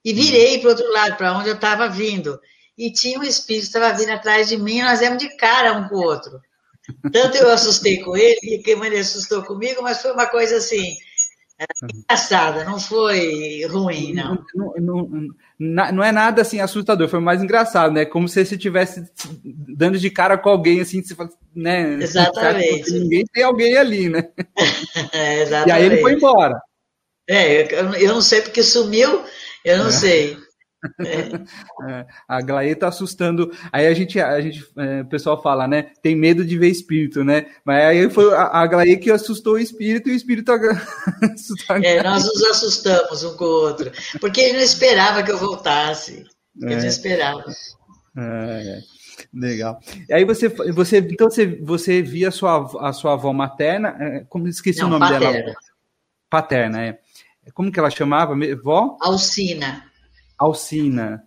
E 0.08 0.12
virei 0.14 0.58
para 0.58 0.68
o 0.68 0.70
outro 0.70 0.90
lado, 0.90 1.16
para 1.18 1.36
onde 1.36 1.50
eu 1.50 1.54
estava 1.54 1.86
vindo 1.86 2.40
e 2.78 2.90
tinha 2.90 3.18
um 3.18 3.24
espírito 3.24 3.70
que 3.70 3.76
estava 3.76 3.94
vindo 3.94 4.10
atrás 4.10 4.48
de 4.48 4.56
mim, 4.56 4.78
e 4.78 4.82
nós 4.82 5.02
éramos 5.02 5.22
de 5.22 5.36
cara 5.36 5.74
um 5.74 5.86
com 5.86 5.96
o 5.96 6.02
outro. 6.02 6.40
Tanto 7.12 7.36
eu 7.36 7.50
assustei 7.50 7.98
com 7.98 8.16
ele, 8.16 8.38
e 8.42 8.58
que 8.62 8.70
ele 8.70 8.98
assustou 8.98 9.42
comigo, 9.42 9.82
mas 9.82 10.00
foi 10.00 10.12
uma 10.12 10.26
coisa 10.26 10.56
assim, 10.56 10.96
engraçada, 11.82 12.64
não 12.64 12.78
foi 12.78 13.66
ruim, 13.66 14.14
não. 14.14 14.42
Não, 14.54 14.72
não, 14.78 15.28
não. 15.58 15.92
não, 15.92 16.04
é 16.04 16.10
nada 16.10 16.40
assim 16.40 16.58
assustador, 16.58 17.06
foi 17.06 17.20
mais 17.20 17.42
engraçado, 17.42 17.92
né? 17.92 18.06
Como 18.06 18.28
se 18.28 18.42
você 18.46 18.54
estivesse 18.54 19.10
dando 19.44 19.98
de 19.98 20.08
cara 20.08 20.38
com 20.38 20.48
alguém 20.48 20.80
assim, 20.80 21.02
né? 21.54 21.98
Exatamente. 22.00 22.92
Ninguém 22.92 23.24
tem 23.30 23.42
alguém 23.42 23.76
ali, 23.76 24.08
né? 24.08 24.28
É, 25.12 25.42
exatamente. 25.42 25.68
E 25.68 25.72
aí 25.72 25.84
ele 25.84 26.00
foi 26.00 26.14
embora. 26.14 26.58
É, 27.28 27.62
eu, 27.74 27.92
eu 27.94 28.14
não 28.14 28.22
sei 28.22 28.40
porque 28.40 28.62
sumiu, 28.62 29.22
eu 29.68 29.78
não 29.78 29.88
é. 29.88 29.92
sei. 29.92 30.38
É, 31.88 32.06
a 32.28 32.40
Glaê 32.40 32.74
tá 32.74 32.88
assustando. 32.88 33.52
Aí 33.72 33.86
a 33.86 33.94
gente, 33.94 34.20
a 34.20 34.40
gente, 34.40 34.64
é, 34.76 35.00
o 35.00 35.06
pessoal 35.06 35.40
fala, 35.42 35.66
né? 35.66 35.90
Tem 36.02 36.14
medo 36.14 36.44
de 36.44 36.58
ver 36.58 36.68
espírito, 36.68 37.24
né? 37.24 37.46
Mas 37.64 37.84
aí 37.84 38.10
foi 38.10 38.32
a, 38.32 38.60
a 38.62 38.66
Glaê 38.66 38.96
que 38.96 39.10
assustou 39.10 39.54
o 39.54 39.58
espírito 39.58 40.08
e 40.08 40.12
o 40.12 40.14
espírito 40.14 40.50
a 40.52 41.78
É, 41.82 42.02
nós 42.02 42.24
nos 42.24 42.42
assustamos 42.44 43.24
um 43.24 43.36
com 43.36 43.44
o 43.44 43.48
outro. 43.48 43.90
Porque 44.20 44.40
ele 44.40 44.58
não 44.58 44.64
esperava 44.64 45.22
que 45.22 45.30
eu 45.30 45.38
voltasse. 45.38 46.24
Ele 46.60 46.74
é. 46.74 46.76
não 46.76 46.86
esperava. 46.86 47.44
É, 48.16 48.80
legal. 49.32 49.78
E 50.08 50.12
aí 50.12 50.24
você, 50.24 50.48
você, 50.48 50.98
então 50.98 51.30
você, 51.30 51.46
você 51.46 52.02
via 52.02 52.28
a 52.28 52.32
sua, 52.32 52.88
a 52.88 52.92
sua 52.92 53.12
avó 53.14 53.32
materna, 53.32 53.96
é, 53.98 54.24
como 54.28 54.48
esqueci 54.48 54.80
não, 54.80 54.88
o 54.88 54.90
nome 54.90 55.06
paterna. 55.08 55.32
dela? 55.32 55.54
Paterna, 56.30 56.84
é. 56.84 56.98
Como 57.54 57.70
que 57.70 57.78
ela 57.78 57.90
chamava? 57.90 58.34
Vó? 58.62 58.96
Alcina. 59.00 59.84
Alcina. 60.38 61.24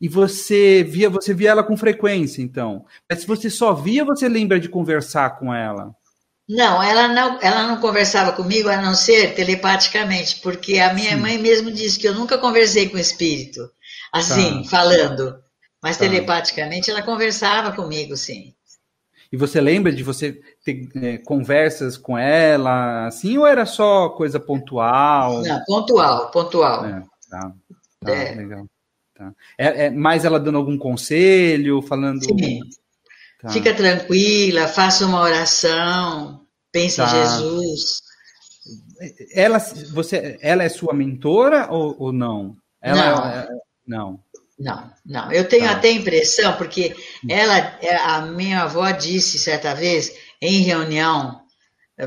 E 0.00 0.08
você 0.08 0.82
via, 0.82 1.08
você 1.08 1.32
via 1.32 1.50
ela 1.50 1.62
com 1.62 1.76
frequência, 1.76 2.42
então. 2.42 2.84
Mas 3.08 3.20
se 3.20 3.26
você 3.26 3.48
só 3.48 3.72
via, 3.72 4.04
você 4.04 4.28
lembra 4.28 4.58
de 4.58 4.68
conversar 4.68 5.38
com 5.38 5.54
ela? 5.54 5.94
Não, 6.48 6.82
ela 6.82 7.08
não, 7.08 7.38
ela 7.40 7.66
não 7.68 7.80
conversava 7.80 8.32
comigo 8.32 8.68
a 8.68 8.82
não 8.82 8.94
ser 8.94 9.34
telepaticamente, 9.34 10.40
porque 10.40 10.78
a 10.80 10.92
minha 10.92 11.12
Sim. 11.12 11.16
mãe 11.16 11.38
mesmo 11.38 11.70
disse 11.70 11.98
que 11.98 12.08
eu 12.08 12.14
nunca 12.14 12.36
conversei 12.36 12.88
com 12.88 12.96
o 12.96 13.00
espírito, 13.00 13.70
assim, 14.12 14.62
tá. 14.64 14.68
falando. 14.68 15.40
Mas 15.82 15.96
tá. 15.96 16.04
telepaticamente 16.04 16.90
ela 16.90 17.02
conversava 17.02 17.72
comigo, 17.72 18.16
sim. 18.16 18.54
E 19.32 19.36
você 19.36 19.62
lembra 19.62 19.90
de 19.90 20.02
você 20.02 20.38
ter 20.62 20.90
é, 20.96 21.16
conversas 21.16 21.96
com 21.96 22.18
ela, 22.18 23.06
assim, 23.06 23.38
ou 23.38 23.46
era 23.46 23.64
só 23.64 24.10
coisa 24.10 24.38
pontual? 24.38 25.42
Não, 25.42 25.64
pontual, 25.64 26.30
pontual. 26.30 26.84
É, 26.84 27.02
tá. 27.30 27.52
Tá, 28.00 28.12
é. 28.12 28.34
legal. 28.34 28.66
Tá. 29.14 29.32
É, 29.56 29.86
é, 29.86 29.90
mais 29.90 30.26
ela 30.26 30.38
dando 30.38 30.58
algum 30.58 30.76
conselho, 30.76 31.80
falando. 31.80 32.22
Sim. 32.22 32.60
Tá. 33.40 33.48
Fica 33.48 33.74
tranquila, 33.74 34.68
faça 34.68 35.06
uma 35.06 35.22
oração, 35.22 36.42
pense 36.70 36.98
tá. 36.98 37.06
em 37.06 37.10
Jesus. 37.10 38.02
Ela, 39.32 39.58
você, 39.92 40.38
ela 40.42 40.62
é 40.62 40.68
sua 40.68 40.92
mentora 40.92 41.68
ou, 41.70 41.96
ou 41.98 42.12
não? 42.12 42.54
Ela 42.82 43.14
não. 43.14 43.26
É, 43.26 43.48
não. 43.86 44.20
Não, 44.62 44.92
não. 45.04 45.32
Eu 45.32 45.48
tenho 45.48 45.64
tá. 45.64 45.72
até 45.72 45.90
impressão, 45.90 46.56
porque 46.56 46.94
ela, 47.28 47.58
é, 47.82 47.96
a 47.96 48.22
minha 48.22 48.62
avó 48.62 48.88
disse 48.92 49.38
certa 49.38 49.74
vez, 49.74 50.14
em 50.40 50.62
reunião 50.62 51.42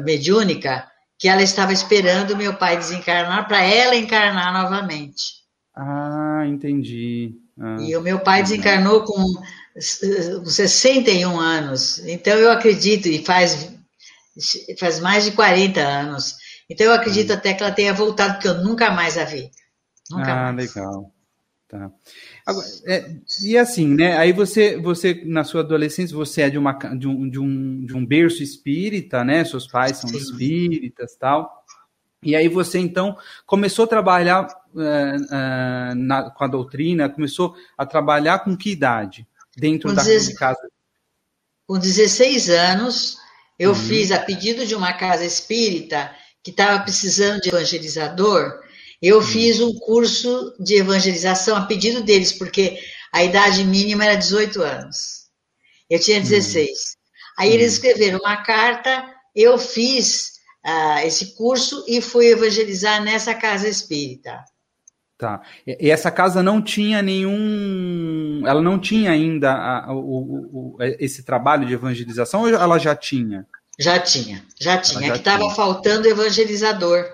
mediúnica, 0.03 0.89
que 1.17 1.27
ela 1.27 1.43
estava 1.43 1.73
esperando 1.73 2.35
meu 2.35 2.55
pai 2.55 2.77
desencarnar 2.77 3.47
para 3.47 3.61
ela 3.61 3.95
encarnar 3.95 4.53
novamente. 4.53 5.43
Ah, 5.75 6.43
entendi. 6.47 7.35
Ah, 7.59 7.77
e 7.79 7.95
o 7.95 8.01
meu 8.01 8.19
pai 8.19 8.41
desencarnou 8.41 9.03
com 9.03 9.23
61 9.77 11.37
anos. 11.37 11.99
Então 12.07 12.37
eu 12.37 12.51
acredito, 12.51 13.07
e 13.07 13.23
faz, 13.23 13.69
faz 14.79 14.99
mais 14.99 15.25
de 15.25 15.31
40 15.31 15.81
anos. 15.81 16.35
Então 16.69 16.87
eu 16.87 16.93
acredito 16.93 17.31
ah. 17.31 17.35
até 17.35 17.53
que 17.53 17.63
ela 17.63 17.71
tenha 17.71 17.93
voltado, 17.93 18.35
porque 18.35 18.47
eu 18.47 18.63
nunca 18.63 18.91
mais 18.91 19.17
a 19.17 19.25
vi. 19.25 19.51
Nunca 20.09 20.31
ah, 20.31 20.53
mais. 20.53 20.73
legal. 20.73 21.14
Tá. 21.77 21.91
Agora, 22.45 22.67
é, 22.85 23.15
e 23.43 23.57
assim, 23.57 23.87
né? 23.87 24.17
Aí 24.17 24.31
você, 24.31 24.77
você, 24.77 25.23
na 25.25 25.43
sua 25.43 25.61
adolescência, 25.61 26.15
você 26.15 26.43
é 26.43 26.49
de, 26.49 26.57
uma, 26.57 26.73
de, 26.73 27.07
um, 27.07 27.29
de, 27.29 27.39
um, 27.39 27.85
de 27.85 27.95
um 27.95 28.05
berço 28.05 28.43
espírita, 28.43 29.23
né? 29.23 29.43
Seus 29.43 29.67
pais 29.67 29.97
são 29.97 30.09
espíritas 30.11 31.15
tal. 31.15 31.63
E 32.23 32.35
aí 32.35 32.47
você, 32.47 32.79
então, 32.79 33.15
começou 33.45 33.85
a 33.85 33.87
trabalhar 33.87 34.47
uh, 34.73 34.79
uh, 34.79 35.95
na, 35.95 36.31
com 36.31 36.43
a 36.43 36.47
doutrina, 36.47 37.07
começou 37.07 37.55
a 37.77 37.85
trabalhar 37.85 38.39
com 38.39 38.57
que 38.57 38.71
idade 38.71 39.27
dentro 39.55 39.89
com 39.89 39.95
da 39.95 40.03
casa? 40.37 40.67
Com 41.67 41.77
16 41.77 42.49
anos, 42.49 43.17
eu 43.57 43.71
uhum. 43.71 43.75
fiz, 43.75 44.11
a 44.11 44.19
pedido 44.19 44.65
de 44.65 44.75
uma 44.75 44.93
casa 44.93 45.23
espírita 45.23 46.11
que 46.43 46.51
estava 46.51 46.83
precisando 46.83 47.41
de 47.41 47.49
evangelizador, 47.49 48.59
eu 49.01 49.17
uhum. 49.17 49.23
fiz 49.23 49.59
um 49.59 49.73
curso 49.79 50.53
de 50.59 50.75
evangelização 50.75 51.55
a 51.55 51.65
pedido 51.65 52.03
deles, 52.03 52.31
porque 52.31 52.77
a 53.11 53.23
idade 53.23 53.63
mínima 53.63 54.05
era 54.05 54.15
18 54.15 54.61
anos. 54.61 55.25
Eu 55.89 55.99
tinha 55.99 56.19
16. 56.19 56.69
Uhum. 56.69 56.75
Aí 57.39 57.53
eles 57.53 57.71
uhum. 57.71 57.73
escreveram 57.73 58.19
uma 58.19 58.37
carta, 58.37 59.05
eu 59.35 59.57
fiz 59.57 60.33
uh, 60.65 60.99
esse 61.05 61.35
curso 61.35 61.83
e 61.87 62.01
fui 62.01 62.27
evangelizar 62.27 63.03
nessa 63.03 63.33
casa 63.33 63.67
espírita. 63.67 64.43
Tá. 65.17 65.41
E 65.65 65.89
essa 65.89 66.11
casa 66.11 66.43
não 66.43 66.61
tinha 66.61 67.01
nenhum. 67.01 68.43
Ela 68.45 68.61
não 68.61 68.77
tinha 68.77 69.11
ainda 69.11 69.53
a, 69.53 69.93
o, 69.93 70.75
o, 70.75 70.77
esse 70.99 71.23
trabalho 71.23 71.65
de 71.65 71.73
evangelização 71.73 72.41
ou 72.41 72.49
ela 72.49 72.77
já 72.77 72.93
tinha? 72.93 73.47
Já 73.79 73.97
tinha, 73.97 74.43
já 74.59 74.77
tinha. 74.77 75.07
é 75.07 75.11
que 75.11 75.17
estava 75.17 75.49
faltando 75.51 76.07
evangelizador. 76.07 77.05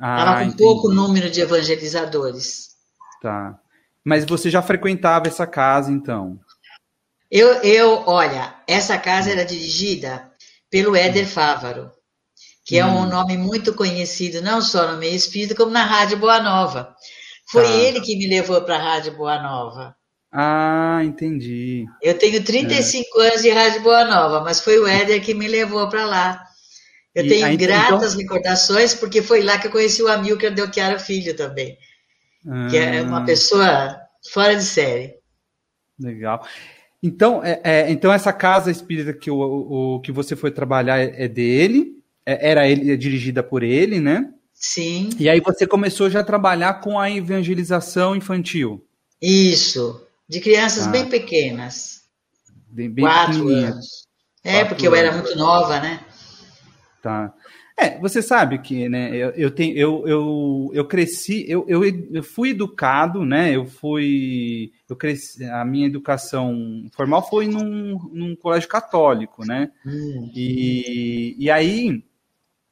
Estava 0.00 0.30
Ah, 0.30 0.34
com 0.36 0.42
entendi. 0.44 0.56
pouco 0.62 0.88
número 0.92 1.30
de 1.30 1.40
evangelizadores. 1.40 2.68
Tá. 3.20 3.58
Mas 4.04 4.24
você 4.24 4.48
já 4.50 4.62
frequentava 4.62 5.26
essa 5.28 5.46
casa, 5.46 5.90
então? 5.90 6.38
Eu, 7.30 7.54
eu, 7.62 8.04
olha, 8.06 8.54
essa 8.66 8.96
casa 8.96 9.30
era 9.30 9.44
dirigida 9.44 10.30
pelo 10.70 10.96
Éder 10.96 11.26
Fávaro, 11.26 11.90
que 12.64 12.78
é 12.78 12.86
um 12.86 13.02
Hum. 13.02 13.06
nome 13.08 13.36
muito 13.36 13.74
conhecido, 13.74 14.40
não 14.40 14.60
só 14.62 14.90
no 14.92 14.98
meio 14.98 15.14
espírita, 15.14 15.54
como 15.54 15.70
na 15.72 15.84
Rádio 15.84 16.16
Boa 16.18 16.40
Nova. 16.40 16.94
Foi 17.50 17.64
Tá. 17.64 17.70
ele 17.70 18.00
que 18.00 18.16
me 18.16 18.26
levou 18.28 18.60
para 18.62 18.76
a 18.76 18.82
Rádio 18.82 19.16
Boa 19.16 19.38
Nova. 19.42 19.94
Ah, 20.32 21.00
entendi. 21.04 21.86
Eu 22.02 22.18
tenho 22.18 22.42
35 22.44 23.18
anos 23.20 23.42
de 23.42 23.50
Rádio 23.50 23.82
Boa 23.82 24.04
Nova, 24.04 24.40
mas 24.42 24.60
foi 24.60 24.78
o 24.78 24.86
Éder 24.86 25.22
que 25.22 25.34
me 25.34 25.48
levou 25.48 25.88
para 25.88 26.04
lá. 26.04 26.44
Eu 27.14 27.24
E 27.24 27.28
tenho 27.28 27.46
aí, 27.46 27.54
então- 27.54 27.66
gratas 27.66 28.14
recordações, 28.14 28.94
porque 28.94 29.22
foi 29.22 29.42
lá 29.42 29.58
que 29.58 29.66
eu 29.66 29.70
conheci 29.70 30.02
o 30.02 30.08
Amilcar 30.08 30.52
Delchiaro 30.54 31.00
Filho 31.00 31.34
também, 31.36 31.76
que 32.70 32.76
é 32.76 33.02
uma 33.02 33.22
Ah, 33.22 33.24
pessoa 33.24 33.96
fora 34.32 34.54
de 34.54 34.62
série. 34.62 35.14
Legal. 35.98 36.46
Então, 37.02 37.42
é, 37.44 37.60
é, 37.64 37.90
então 37.90 38.12
essa 38.12 38.32
casa 38.32 38.70
espírita 38.70 39.12
que, 39.12 39.30
o, 39.30 39.36
o- 39.96 40.00
que 40.00 40.12
você 40.12 40.34
foi 40.36 40.50
trabalhar 40.50 40.98
é, 41.00 41.24
é 41.24 41.28
dele, 41.28 41.92
é- 42.26 42.50
era 42.50 42.68
ele, 42.68 42.92
é 42.92 42.96
dirigida 42.96 43.42
por 43.42 43.62
ele, 43.62 44.00
né? 44.00 44.32
Sim, 44.52 45.10
E 45.18 45.28
aí 45.28 45.40
você 45.40 45.66
começou 45.66 46.10
já 46.10 46.20
a 46.20 46.24
trabalhar 46.24 46.74
com 46.80 46.98
a 46.98 47.08
evangelização 47.10 48.14
infantil, 48.16 48.84
isso. 49.22 50.04
De 50.28 50.40
crianças 50.40 50.86
Ah. 50.86 50.90
bem 50.90 51.06
pequenas. 51.08 52.02
bem, 52.70 52.90
bem 52.90 53.04
quatro 53.04 53.48
anos. 53.48 54.06
É, 54.44 54.52
Quatro 54.58 54.68
porque 54.68 54.86
eu 54.86 54.94
era 54.94 55.10
anos. 55.10 55.22
muito 55.22 55.38
nova, 55.38 55.80
né? 55.80 56.00
Tá. 57.02 57.32
É, 57.78 57.96
você 58.00 58.20
sabe 58.20 58.58
que, 58.58 58.88
né, 58.88 59.14
eu, 59.14 59.30
eu, 59.30 59.50
tenho, 59.52 59.76
eu, 59.76 60.08
eu, 60.08 60.70
eu 60.74 60.84
cresci, 60.84 61.44
eu, 61.48 61.64
eu, 61.68 61.84
eu 61.84 62.24
fui 62.24 62.50
educado, 62.50 63.24
né, 63.24 63.54
eu 63.54 63.66
fui, 63.66 64.72
eu 64.90 64.96
cresci, 64.96 65.44
a 65.44 65.64
minha 65.64 65.86
educação 65.86 66.84
formal 66.92 67.28
foi 67.28 67.46
num, 67.46 67.96
num 68.12 68.34
colégio 68.34 68.68
católico, 68.68 69.46
né, 69.46 69.70
Hum, 69.86 70.28
e, 70.34 71.36
e 71.38 71.48
aí, 71.48 72.02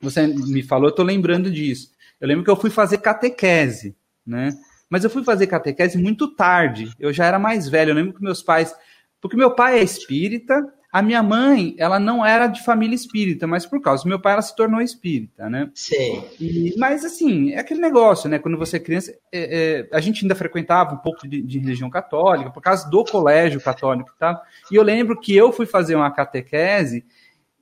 você 0.00 0.26
me 0.26 0.64
falou, 0.64 0.88
eu 0.88 0.94
tô 0.94 1.04
lembrando 1.04 1.52
disso, 1.52 1.92
eu 2.20 2.26
lembro 2.26 2.42
que 2.42 2.50
eu 2.50 2.56
fui 2.56 2.70
fazer 2.70 2.98
catequese, 2.98 3.94
né, 4.26 4.58
mas 4.90 5.04
eu 5.04 5.10
fui 5.10 5.22
fazer 5.22 5.46
catequese 5.46 5.96
muito 5.96 6.34
tarde, 6.34 6.90
eu 6.98 7.12
já 7.12 7.26
era 7.26 7.38
mais 7.38 7.68
velho, 7.68 7.90
eu 7.90 7.94
lembro 7.94 8.12
que 8.12 8.24
meus 8.24 8.42
pais, 8.42 8.74
porque 9.20 9.36
meu 9.36 9.54
pai 9.54 9.78
é 9.78 9.84
espírita, 9.84 10.66
a 10.96 11.02
minha 11.02 11.22
mãe, 11.22 11.74
ela 11.76 12.00
não 12.00 12.24
era 12.24 12.46
de 12.46 12.64
família 12.64 12.94
espírita, 12.94 13.46
mas 13.46 13.66
por 13.66 13.82
causa 13.82 14.02
do 14.02 14.08
meu 14.08 14.18
pai, 14.18 14.32
ela 14.32 14.40
se 14.40 14.56
tornou 14.56 14.80
espírita, 14.80 15.50
né? 15.50 15.70
sei. 15.74 16.26
E- 16.40 16.74
mas 16.78 17.04
assim, 17.04 17.52
é 17.52 17.58
aquele 17.58 17.80
negócio, 17.82 18.30
né? 18.30 18.38
Quando 18.38 18.56
você 18.56 18.78
é 18.78 18.80
criança, 18.80 19.10
é, 19.30 19.84
é, 19.90 19.94
a 19.94 20.00
gente 20.00 20.24
ainda 20.24 20.34
frequentava 20.34 20.94
um 20.94 20.96
pouco 20.96 21.28
de, 21.28 21.42
de 21.42 21.58
religião 21.58 21.90
católica, 21.90 22.50
por 22.50 22.62
causa 22.62 22.88
do 22.88 23.04
colégio 23.04 23.60
católico 23.60 24.10
e 24.16 24.18
tal. 24.18 24.40
E 24.72 24.74
eu 24.74 24.82
lembro 24.82 25.20
que 25.20 25.36
eu 25.36 25.52
fui 25.52 25.66
fazer 25.66 25.94
uma 25.96 26.10
catequese 26.10 27.04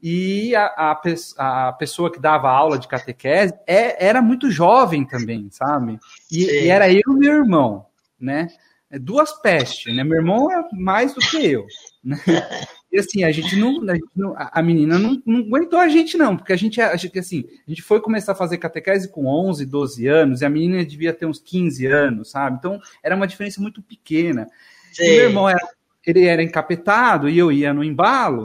e 0.00 0.54
a, 0.54 0.66
a, 0.66 1.68
a 1.68 1.72
pessoa 1.72 2.12
que 2.12 2.20
dava 2.20 2.48
aula 2.48 2.78
de 2.78 2.86
catequese 2.86 3.52
é- 3.66 4.06
era 4.06 4.22
muito 4.22 4.48
jovem 4.48 5.04
também, 5.04 5.48
sabe? 5.50 5.98
E, 6.30 6.44
Sim. 6.44 6.50
e 6.52 6.68
era 6.68 6.88
eu 6.88 7.00
e 7.08 7.18
meu 7.18 7.32
irmão, 7.32 7.86
né? 8.20 8.46
É 8.88 8.96
Duas 8.98 9.32
pestes, 9.42 9.92
né? 9.92 10.04
Meu 10.04 10.18
irmão 10.18 10.48
é 10.52 10.62
mais 10.72 11.12
do 11.14 11.20
que 11.20 11.44
eu, 11.44 11.66
né? 12.04 12.16
E 12.94 12.98
assim, 13.00 13.24
a 13.24 13.32
gente 13.32 13.56
não. 13.56 13.82
A, 13.90 13.94
gente 13.94 14.06
não- 14.14 14.34
a- 14.36 14.50
a 14.54 14.62
menina 14.62 14.96
não, 14.98 15.20
não 15.26 15.40
aguentou 15.40 15.80
a 15.80 15.88
gente, 15.88 16.16
não, 16.16 16.36
porque 16.36 16.52
a 16.52 16.56
gente 16.56 16.80
acha 16.80 17.08
que 17.08 17.18
assim, 17.18 17.44
a 17.66 17.70
gente 17.70 17.82
foi 17.82 18.00
começar 18.00 18.30
a 18.32 18.36
fazer 18.36 18.56
catequese 18.58 19.10
com 19.10 19.26
11, 19.26 19.66
12 19.66 20.06
anos, 20.06 20.40
e 20.40 20.44
a 20.44 20.48
menina 20.48 20.84
devia 20.84 21.12
ter 21.12 21.26
uns 21.26 21.40
15 21.40 21.86
anos, 21.86 22.30
sabe? 22.30 22.56
Então 22.58 22.78
era 23.02 23.16
uma 23.16 23.26
diferença 23.26 23.60
muito 23.60 23.82
pequena. 23.82 24.46
E 24.92 24.94
sei. 24.94 25.16
meu 25.16 25.24
irmão 25.28 25.48
era, 25.48 25.58
ele 26.06 26.24
era 26.24 26.40
encapetado 26.40 27.28
e 27.28 27.36
eu 27.36 27.50
ia 27.50 27.74
no 27.74 27.82
embalo. 27.82 28.44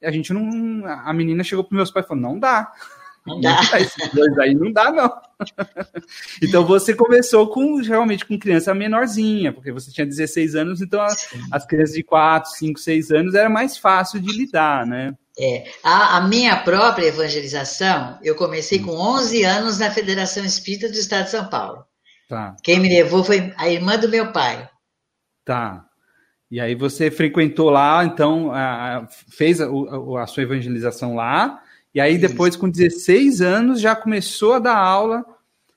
e 0.00 0.06
A 0.06 0.10
gente 0.10 0.32
não. 0.32 0.86
A 0.86 1.12
menina 1.12 1.44
chegou 1.44 1.62
para 1.62 1.76
meus 1.76 1.90
pais 1.90 2.06
e 2.06 2.08
falou: 2.08 2.22
não 2.22 2.38
dá. 2.38 2.72
Não 3.30 3.40
dá. 3.40 3.60
Esses 3.80 4.08
dois 4.12 4.38
aí 4.38 4.54
não 4.54 4.72
dá, 4.72 4.90
não. 4.92 5.10
então 6.42 6.64
você 6.64 6.94
começou 6.94 7.48
com 7.48 7.80
realmente 7.80 8.24
com 8.24 8.38
criança 8.38 8.74
menorzinha, 8.74 9.52
porque 9.52 9.72
você 9.72 9.90
tinha 9.90 10.06
16 10.06 10.54
anos, 10.54 10.80
então 10.80 11.00
a- 11.00 11.14
as 11.52 11.66
crianças 11.66 11.94
de 11.94 12.02
4, 12.02 12.50
5, 12.52 12.78
6 12.80 13.10
anos 13.10 13.34
era 13.34 13.48
mais 13.48 13.76
fácil 13.78 14.20
de 14.20 14.32
lidar, 14.32 14.86
né? 14.86 15.14
É, 15.38 15.64
a, 15.82 16.18
a 16.18 16.20
minha 16.28 16.56
própria 16.58 17.06
evangelização, 17.06 18.18
eu 18.22 18.34
comecei 18.34 18.78
com 18.80 18.90
11 18.92 19.42
anos 19.44 19.78
na 19.78 19.90
Federação 19.90 20.44
Espírita 20.44 20.88
do 20.88 20.94
Estado 20.98 21.24
de 21.24 21.30
São 21.30 21.46
Paulo. 21.48 21.84
Tá, 22.28 22.54
Quem 22.62 22.78
me 22.78 22.88
levou 22.88 23.24
foi 23.24 23.52
a 23.56 23.68
irmã 23.68 23.96
do 23.98 24.08
meu 24.08 24.32
pai. 24.32 24.68
tá. 25.44 25.84
E 26.52 26.60
aí 26.60 26.74
você 26.74 27.12
frequentou 27.12 27.70
lá, 27.70 28.04
então 28.04 28.50
a- 28.52 29.06
fez 29.30 29.60
a, 29.60 29.66
a 30.20 30.26
sua 30.26 30.42
evangelização 30.42 31.14
lá, 31.14 31.62
e 31.94 32.00
aí 32.00 32.12
Isso. 32.16 32.28
depois, 32.28 32.56
com 32.56 32.68
16 32.68 33.40
anos, 33.40 33.80
já 33.80 33.96
começou 33.96 34.54
a 34.54 34.58
dar 34.58 34.76
aula 34.76 35.24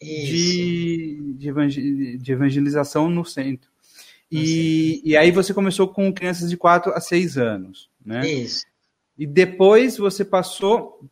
de, 0.02 1.34
de, 1.38 1.50
evangel- 1.50 2.18
de 2.18 2.32
evangelização 2.32 3.10
no 3.10 3.24
centro. 3.26 3.70
E, 4.32 5.02
e 5.06 5.16
aí 5.16 5.32
você 5.32 5.54
começou 5.54 5.88
com 5.88 6.12
crianças 6.12 6.50
de 6.50 6.58
4 6.58 6.92
a 6.94 7.00
6 7.00 7.38
anos, 7.38 7.90
né? 8.04 8.28
Isso. 8.28 8.66
E 9.18 9.28
depois 9.28 9.98
você 9.98 10.26
passou, 10.26 11.08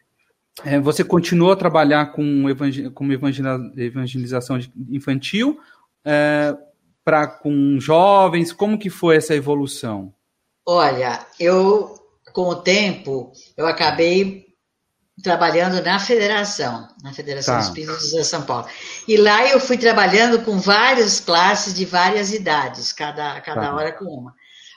é, 0.64 0.80
você 0.80 1.04
continuou 1.04 1.52
a 1.52 1.56
trabalhar 1.56 2.08
com, 2.14 2.50
evangel, 2.50 2.92
com 2.92 3.12
evangelização 3.12 4.60
infantil 4.90 5.60
para 7.04 7.28
com 7.28 7.80
jovens. 7.80 8.52
Como 8.52 8.78
que 8.78 8.90
foi 8.90 9.18
essa 9.18 9.36
evolução? 9.36 10.14
Olha, 10.66 11.26
eu, 11.40 11.96
com 12.34 12.50
o 12.50 12.56
tempo, 12.56 13.32
eu 13.56 13.68
acabei 13.68 14.51
trabalhando 15.24 15.82
na 15.84 16.00
federação, 16.00 16.88
na 17.04 17.14
Federação 17.14 17.56
Tá. 17.56 17.62
Espírita 17.62 17.98
de 17.98 18.24
São 18.24 18.44
Paulo. 18.44 18.68
E 19.08 19.18
lá 19.18 19.48
eu 19.48 19.60
fui 19.60 19.78
trabalhando 19.78 20.42
com 20.44 20.58
várias 20.60 21.20
classes 21.20 21.74
de 21.74 21.86
várias 21.86 22.34
idades, 22.34 22.92
cada, 22.92 23.40
cada 23.42 23.62
Tá. 23.62 23.76
hora 23.76 23.92
com 23.92 24.06
uma. 24.06 24.34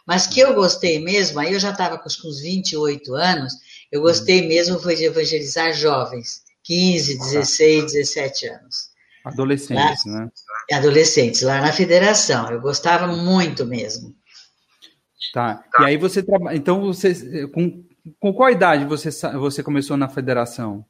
Mas 0.06 0.26
que 0.26 0.40
eu 0.40 0.54
gostei 0.54 1.02
mesmo, 1.02 1.40
aí 1.40 1.54
eu 1.54 1.60
já 1.60 1.70
estava 1.70 1.98
com 1.98 2.08
uns 2.08 2.40
28 2.40 3.14
anos, 3.14 3.54
eu 3.90 4.02
gostei 4.02 4.46
mesmo 4.46 4.78
foi 4.78 4.96
de 4.96 5.04
evangelizar 5.04 5.72
jovens, 5.72 6.42
15, 6.62 7.18
16, 7.18 7.92
17 7.92 8.46
anos. 8.48 8.94
Adolescentes, 9.24 10.04
né? 10.04 10.28
Adolescentes, 10.72 11.40
lá 11.40 11.60
na 11.60 11.72
federação. 11.72 12.50
Eu 12.50 12.60
gostava 12.60 13.06
muito 13.06 13.64
mesmo. 13.64 14.14
Tá. 15.32 15.64
E 15.80 15.84
aí 15.84 15.96
você 15.96 16.22
trabalha. 16.22 16.56
Então 16.56 16.82
você 16.82 17.46
com, 17.48 17.82
com 18.20 18.32
qual 18.32 18.50
idade 18.50 18.84
você 18.84 19.10
você 19.32 19.62
começou 19.62 19.96
na 19.96 20.08
federação? 20.08 20.84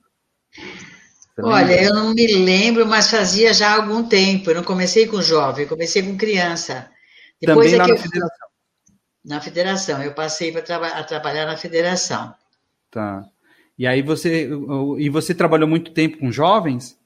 Olha, 1.39 1.83
eu 1.83 1.93
não 1.95 2.15
me 2.15 2.27
lembro, 2.27 2.87
mas 2.87 3.11
fazia 3.11 3.53
já 3.53 3.75
algum 3.75 4.05
tempo. 4.05 4.51
Eu 4.51 4.57
não 4.57 4.63
comecei 4.63 5.07
com 5.07 5.21
jovem, 5.21 5.67
comecei 5.67 6.03
com 6.03 6.17
criança. 6.17 6.89
Depois 7.41 7.73
também 7.73 7.75
é 7.75 7.89
na 7.89 7.89
eu 7.89 7.99
federação. 7.99 8.49
na 9.25 9.41
federação, 9.41 10.03
eu 10.03 10.15
passei 10.15 10.53
para 10.53 10.63
traba 10.63 10.87
a 10.89 11.03
trabalhar 11.03 11.47
na 11.47 11.57
federação. 11.57 12.33
Tá. 12.91 13.25
E 13.77 13.87
aí 13.87 14.03
você 14.03 14.49
e 14.99 15.09
você 15.09 15.35
trabalhou 15.35 15.69
muito 15.69 15.93
tempo 15.93 16.19
com 16.19 16.31
jovens? 16.31 16.97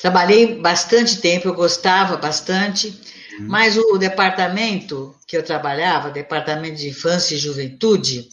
Trabalhei 0.00 0.60
bastante 0.60 1.20
tempo, 1.20 1.48
eu 1.48 1.54
gostava 1.54 2.16
bastante, 2.16 2.98
mas 3.40 3.76
o 3.76 3.98
departamento 3.98 5.14
que 5.26 5.36
eu 5.36 5.42
trabalhava, 5.42 6.10
departamento 6.10 6.76
de 6.76 6.88
infância 6.88 7.34
e 7.34 7.38
juventude, 7.38 8.28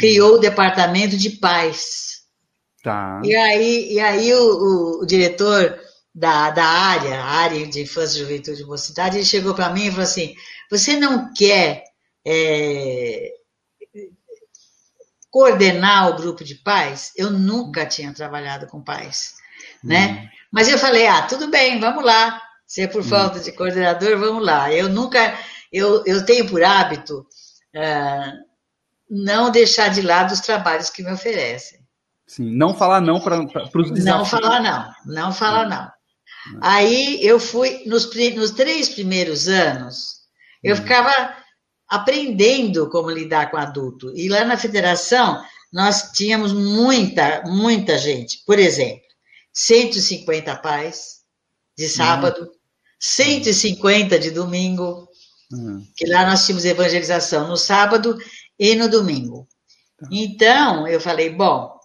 criou 0.00 0.34
o 0.34 0.38
departamento 0.38 1.16
de 1.16 1.30
pais. 1.30 2.20
Tá. 2.82 3.20
E 3.24 3.34
aí, 3.36 3.92
e 3.94 4.00
aí 4.00 4.34
o, 4.34 4.40
o- 4.40 5.02
o 5.02 5.06
diretor 5.06 5.78
da, 6.14 6.50
da 6.50 6.64
área, 6.64 7.20
a 7.20 7.24
área 7.24 7.66
de 7.66 7.82
infância, 7.82 8.18
juventude 8.20 8.62
e 8.62 8.66
mocidade, 8.66 9.16
ele 9.18 9.24
chegou 9.26 9.54
para 9.54 9.70
mim 9.70 9.86
e 9.86 9.90
falou 9.90 10.04
assim: 10.04 10.34
você 10.70 10.96
não 10.96 11.32
quer 11.34 11.84
é, 12.26 13.32
coordenar 15.30 16.08
o 16.10 16.16
grupo 16.16 16.44
de 16.44 16.54
pais? 16.56 17.12
Eu 17.16 17.30
nunca 17.30 17.86
tinha 17.86 18.12
trabalhado 18.12 18.66
com 18.66 18.82
pais, 18.82 19.34
né? 19.82 20.28
Mas 20.50 20.68
eu 20.68 20.78
falei, 20.78 21.06
ah, 21.06 21.22
tudo 21.22 21.48
bem, 21.48 21.78
vamos 21.78 22.04
lá. 22.04 22.40
Se 22.66 22.82
é 22.82 22.86
por 22.86 23.02
falta 23.04 23.40
de 23.40 23.52
coordenador, 23.52 24.18
vamos 24.18 24.44
lá. 24.44 24.72
Eu 24.72 24.88
nunca, 24.88 25.36
eu, 25.72 26.02
eu 26.06 26.24
tenho 26.24 26.48
por 26.48 26.62
hábito 26.62 27.26
ah, 27.76 28.32
não 29.10 29.50
deixar 29.50 29.88
de 29.88 30.02
lado 30.02 30.32
os 30.32 30.40
trabalhos 30.40 30.88
que 30.88 31.02
me 31.02 31.12
oferecem. 31.12 31.80
Sim, 32.26 32.56
não 32.56 32.74
falar 32.74 33.00
não 33.00 33.20
para 33.20 33.40
os 33.42 33.90
desafios. 33.90 34.04
Não 34.04 34.24
falar 34.24 34.62
não, 34.62 34.92
não 35.04 35.32
falar 35.32 35.68
não. 35.68 35.90
Aí 36.62 37.18
eu 37.22 37.40
fui, 37.40 37.82
nos, 37.86 38.08
nos 38.36 38.52
três 38.52 38.88
primeiros 38.88 39.48
anos, 39.48 40.20
eu 40.62 40.74
hum. 40.74 40.78
ficava 40.78 41.34
aprendendo 41.88 42.88
como 42.88 43.10
lidar 43.10 43.50
com 43.50 43.56
adulto. 43.56 44.12
E 44.14 44.28
lá 44.28 44.44
na 44.44 44.56
federação, 44.56 45.42
nós 45.72 46.12
tínhamos 46.12 46.52
muita, 46.52 47.42
muita 47.46 47.98
gente. 47.98 48.42
Por 48.46 48.60
exemplo, 48.60 49.02
150 49.52 50.56
pais 50.56 51.20
de 51.76 51.88
sábado, 51.88 52.42
uhum. 52.42 52.50
150 53.00 54.18
de 54.18 54.30
domingo, 54.30 55.08
uhum. 55.52 55.84
que 55.96 56.06
lá 56.06 56.26
nós 56.26 56.46
tínhamos 56.46 56.64
evangelização 56.64 57.48
no 57.48 57.56
sábado 57.56 58.16
e 58.60 58.76
no 58.76 58.90
domingo. 58.90 59.48
Tá. 59.98 60.06
Então, 60.12 60.86
eu 60.86 61.00
falei, 61.00 61.30
bom. 61.30 61.80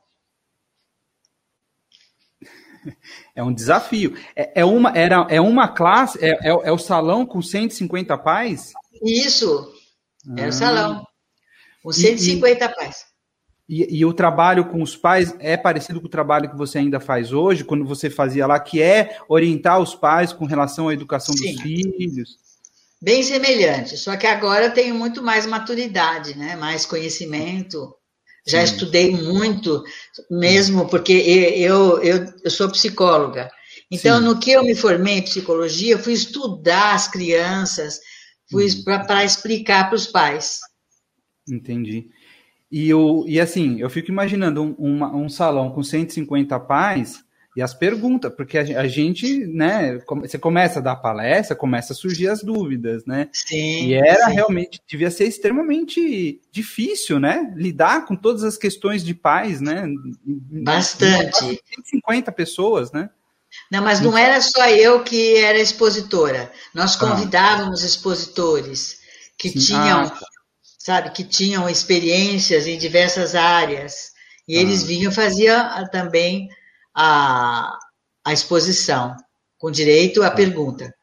É 3.33 3.41
um 3.41 3.53
desafio. 3.53 4.15
É, 4.35 4.61
é 4.61 4.65
uma, 4.65 4.91
era, 4.91 5.25
é 5.29 5.41
uma 5.41 5.67
classe, 5.69 6.23
é, 6.23 6.31
é, 6.31 6.49
é, 6.49 6.71
o 6.71 6.77
salão 6.77 7.25
com 7.25 7.41
150 7.41 8.17
pais? 8.17 8.73
Isso, 9.01 9.73
é 10.37 10.47
o 10.47 10.51
salão. 10.51 11.03
Com 11.81 11.91
150 11.91 12.63
e, 12.63 12.75
pais. 12.75 13.05
E, 13.67 13.97
e, 13.99 14.05
o 14.05 14.13
trabalho 14.13 14.65
com 14.69 14.81
os 14.81 14.95
pais 14.95 15.35
é 15.39 15.57
parecido 15.57 15.99
com 15.99 16.07
o 16.07 16.09
trabalho 16.09 16.49
que 16.49 16.55
você 16.55 16.77
ainda 16.77 16.99
faz 16.99 17.33
hoje, 17.33 17.63
quando 17.63 17.85
você 17.85 18.09
fazia 18.09 18.45
lá, 18.45 18.59
que 18.59 18.81
é 18.81 19.17
orientar 19.27 19.79
os 19.79 19.95
pais 19.95 20.31
com 20.31 20.45
relação 20.45 20.89
à 20.89 20.93
educação 20.93 21.35
Sim. 21.35 21.53
dos 21.53 21.61
filhos? 21.61 22.44
Bem 23.05 23.21
semelhante, 23.21 23.97
só 23.97 24.17
que 24.17 24.25
agora 24.25 24.65
eu 24.65 24.73
tenho 24.73 24.95
muito 24.95 25.21
mais 25.21 25.45
maturidade, 25.45 26.35
né? 26.35 26.55
mais 26.55 26.87
conhecimento. 26.87 27.93
Já 28.47 28.65
Sim. 28.65 28.73
estudei 28.73 29.11
muito, 29.11 29.83
mesmo 30.31 30.89
porque 30.89 31.13
eu, 31.13 32.01
eu, 32.01 32.25
eu 32.43 32.49
sou 32.49 32.67
psicóloga. 32.71 33.51
Então, 33.91 34.17
Sim. 34.17 34.25
no 34.25 34.39
que 34.39 34.53
eu 34.53 34.63
me 34.63 34.73
formei 34.73 35.19
em 35.19 35.21
psicologia, 35.21 35.93
eu 35.93 35.99
fui 35.99 36.13
estudar 36.13 36.95
as 36.95 37.07
crianças, 37.07 37.99
fui 38.49 38.65
hum. 38.65 38.83
para 38.83 39.23
explicar 39.23 39.87
para 39.87 39.97
os 39.97 40.07
pais. 40.07 40.57
Entendi. 41.47 42.07
E, 42.71 42.89
eu, 42.89 43.23
e 43.27 43.39
assim, 43.39 43.79
eu 43.81 43.89
fico 43.89 44.09
imaginando 44.09 44.63
um, 44.63 44.75
um, 44.79 45.25
um 45.25 45.29
salão 45.29 45.71
com 45.71 45.83
150 45.83 46.59
pais 46.61 47.23
e 47.55 47.61
as 47.61 47.73
perguntas, 47.73 48.33
porque 48.35 48.57
a, 48.57 48.85
gente, 48.85 49.45
né, 49.47 50.01
você 50.21 50.37
começa 50.37 50.79
a 50.79 50.81
dar 50.81 50.97
palestra, 50.97 51.55
começa 51.55 51.93
a 51.93 51.95
surgir 51.95 52.27
as 52.27 52.43
dúvidas, 52.43 53.05
né? 53.05 53.29
Sim. 53.31 53.87
E 53.87 53.93
era 53.93 54.25
sim. 54.25 54.33
realmente, 54.33 54.81
devia 54.85 55.09
ser 55.09 55.25
extremamente 55.25 56.41
difícil, 56.51 57.17
né? 57.17 57.53
Lidar 57.55 58.05
com 58.05 58.13
todas 58.13 58.43
as 58.43 58.57
questões 58.57 59.05
de 59.05 59.13
pais, 59.13 59.61
né? 59.61 59.87
Bastante. 60.25 61.61
150 61.75 62.29
pessoas, 62.33 62.91
né? 62.91 63.09
Não, 63.71 63.81
mas 63.81 64.01
não 64.01 64.17
era 64.17 64.41
só 64.41 64.67
eu 64.67 65.01
que 65.01 65.37
era 65.37 65.57
expositora. 65.57 66.51
Nós 66.73 66.95
ah. 66.95 66.99
convidávamos 66.99 67.83
ah. 67.83 67.85
expositores 67.85 68.99
que 69.37 69.49
sim. 69.49 69.59
tinham 69.59 70.01
ah, 70.01 70.19
sabe, 70.77 71.11
que 71.11 71.23
tinham 71.23 71.69
experiências 71.69 72.67
em 72.67 72.77
diversas 72.77 73.33
áreas. 73.33 74.11
E 74.45 74.57
ah. 74.57 74.61
eles 74.61 74.83
vinham 74.83 75.09
faziam 75.09 75.57
ah, 75.57 75.87
também 75.89 76.49
a, 76.95 77.77
a 78.25 78.33
exposição, 78.33 79.15
com 79.57 79.69
direito 79.69 80.23
à 80.23 80.27
ah. 80.27 80.31
pergunta. 80.31 80.93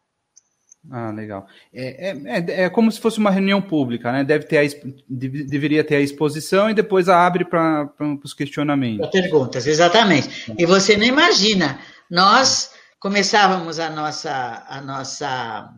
Ah, 0.91 1.13
legal. 1.13 1.47
É, 1.73 2.11
é, 2.11 2.17
é, 2.27 2.63
é, 2.65 2.71
como 2.71 2.91
se 2.91 3.01
fosse 3.01 3.19
uma 3.19 3.31
reunião 3.31 3.63
pública, 3.63 4.11
né? 4.11 4.25
Deve 4.25 4.47
ter 4.47 4.59
a, 4.59 4.91
deveria 5.09 5.85
ter 5.85 5.97
a 5.97 6.01
exposição 6.01 6.69
e 6.69 6.75
depois 6.75 7.09
abre 7.09 7.45
para 7.45 7.89
os 8.25 8.35
questionamentos. 8.35 9.09
Perguntas, 9.11 9.67
exatamente. 9.69 10.53
E 10.59 10.67
você 10.67 10.97
não 10.97 11.05
imagina, 11.05 11.79
nós 12.11 12.73
começávamos 12.99 13.79
a 13.79 13.91
nossa, 13.91 14.67
a 14.69 14.81
nossa, 14.81 15.73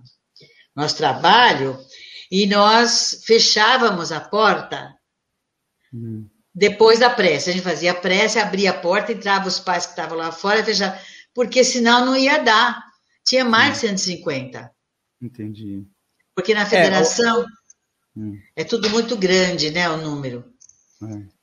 nosso 0.74 0.96
trabalho 0.96 1.79
e 2.31 2.46
nós 2.46 3.22
fechávamos 3.27 4.11
a 4.11 4.20
porta 4.20 4.94
hum. 5.92 6.27
Depois 6.54 7.00
da 7.00 7.10
prece. 7.10 7.50
A 7.50 7.52
gente 7.52 7.64
fazia 7.64 7.90
a 7.90 7.94
prece, 7.94 8.38
abria 8.38 8.70
a 8.70 8.78
porta, 8.78 9.12
entrava 9.12 9.48
os 9.48 9.58
pais 9.58 9.84
que 9.84 9.92
estavam 9.92 10.16
lá 10.16 10.30
fora, 10.30 10.62
fechava, 10.62 10.98
porque 11.34 11.64
senão 11.64 12.06
não 12.06 12.16
ia 12.16 12.38
dar. 12.38 12.84
Tinha 13.26 13.44
mais 13.44 13.74
de 13.74 13.88
150. 13.88 14.70
Entendi. 15.20 15.84
Porque 16.34 16.54
na 16.54 16.66
federação 16.66 17.42
é, 17.42 17.46
hum. 18.16 18.38
é 18.54 18.64
tudo 18.64 18.88
muito 18.90 19.16
grande, 19.16 19.70
né, 19.70 19.88
o 19.88 19.96
número. 19.96 20.44
É. 21.02 21.34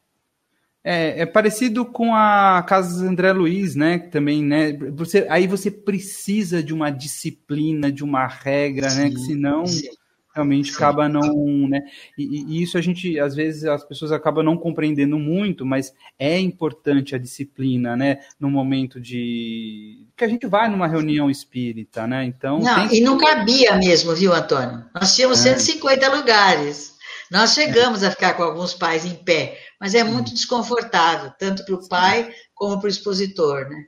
É, 0.83 1.21
é, 1.21 1.25
parecido 1.27 1.85
com 1.85 2.15
a 2.15 2.63
Casa 2.67 3.05
André 3.07 3.31
Luiz, 3.31 3.75
né? 3.75 3.99
Que 3.99 4.09
também, 4.09 4.43
né? 4.43 4.73
Você, 4.93 5.27
aí 5.29 5.45
você 5.45 5.69
precisa 5.69 6.63
de 6.63 6.73
uma 6.73 6.89
disciplina, 6.89 7.91
de 7.91 8.03
uma 8.03 8.25
regra, 8.25 8.89
sim, 8.89 8.97
né? 8.97 9.09
Que 9.11 9.19
senão 9.19 9.65
sim 9.67 9.87
realmente 10.33 10.73
acaba 10.73 11.09
não, 11.09 11.67
né? 11.67 11.81
E, 12.17 12.43
e, 12.47 12.63
isso 12.63 12.77
a 12.77 12.81
gente, 12.81 13.19
às 13.19 13.35
vezes, 13.35 13.65
as 13.65 13.83
pessoas 13.83 14.11
acabam 14.11 14.43
não 14.43 14.57
compreendendo 14.57 15.19
muito, 15.19 15.65
mas 15.65 15.93
é 16.17 16.39
importante 16.39 17.13
a 17.13 17.17
disciplina, 17.17 17.95
né? 17.95 18.19
No 18.39 18.49
momento 18.49 18.99
de 18.99 20.07
que 20.15 20.23
a 20.23 20.27
gente 20.27 20.47
vai 20.47 20.69
numa 20.69 20.87
reunião 20.87 21.29
espírita, 21.29 22.07
né? 22.07 22.23
Então. 22.25 22.59
Não, 22.59 22.91
e 22.91 23.01
não 23.01 23.17
cabia 23.17 23.75
mesmo, 23.75 24.15
viu, 24.15 24.33
Antônio? 24.33 24.85
Nós 24.93 25.15
tínhamos 25.15 25.45
é. 25.45 25.55
150 25.55 26.15
lugares. 26.15 26.95
Nós 27.29 27.53
chegamos 27.53 28.03
é. 28.03 28.07
a 28.07 28.11
ficar 28.11 28.33
com 28.33 28.43
alguns 28.43 28.73
pais 28.73 29.05
em 29.05 29.15
pé, 29.15 29.57
mas 29.79 29.95
é 29.95 30.03
muito 30.03 30.31
hum. 30.31 30.33
desconfortável, 30.33 31.31
tanto 31.39 31.63
para 31.65 31.75
o 31.75 31.87
pai 31.87 32.31
como 32.53 32.77
para 32.79 32.87
o 32.87 32.89
expositor, 32.89 33.69
né? 33.69 33.85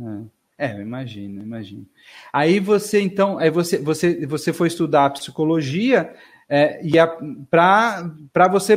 É. 0.00 0.41
É, 0.62 0.80
imagino, 0.80 1.42
imagino. 1.42 1.84
Aí 2.32 2.60
você, 2.60 3.00
então, 3.00 3.36
aí 3.36 3.50
você, 3.50 3.78
você, 3.78 4.24
você 4.24 4.52
foi 4.52 4.68
estudar 4.68 5.10
psicologia 5.10 6.14
é, 6.48 6.80
e 6.84 6.92
para 7.50 8.48
você, 8.48 8.76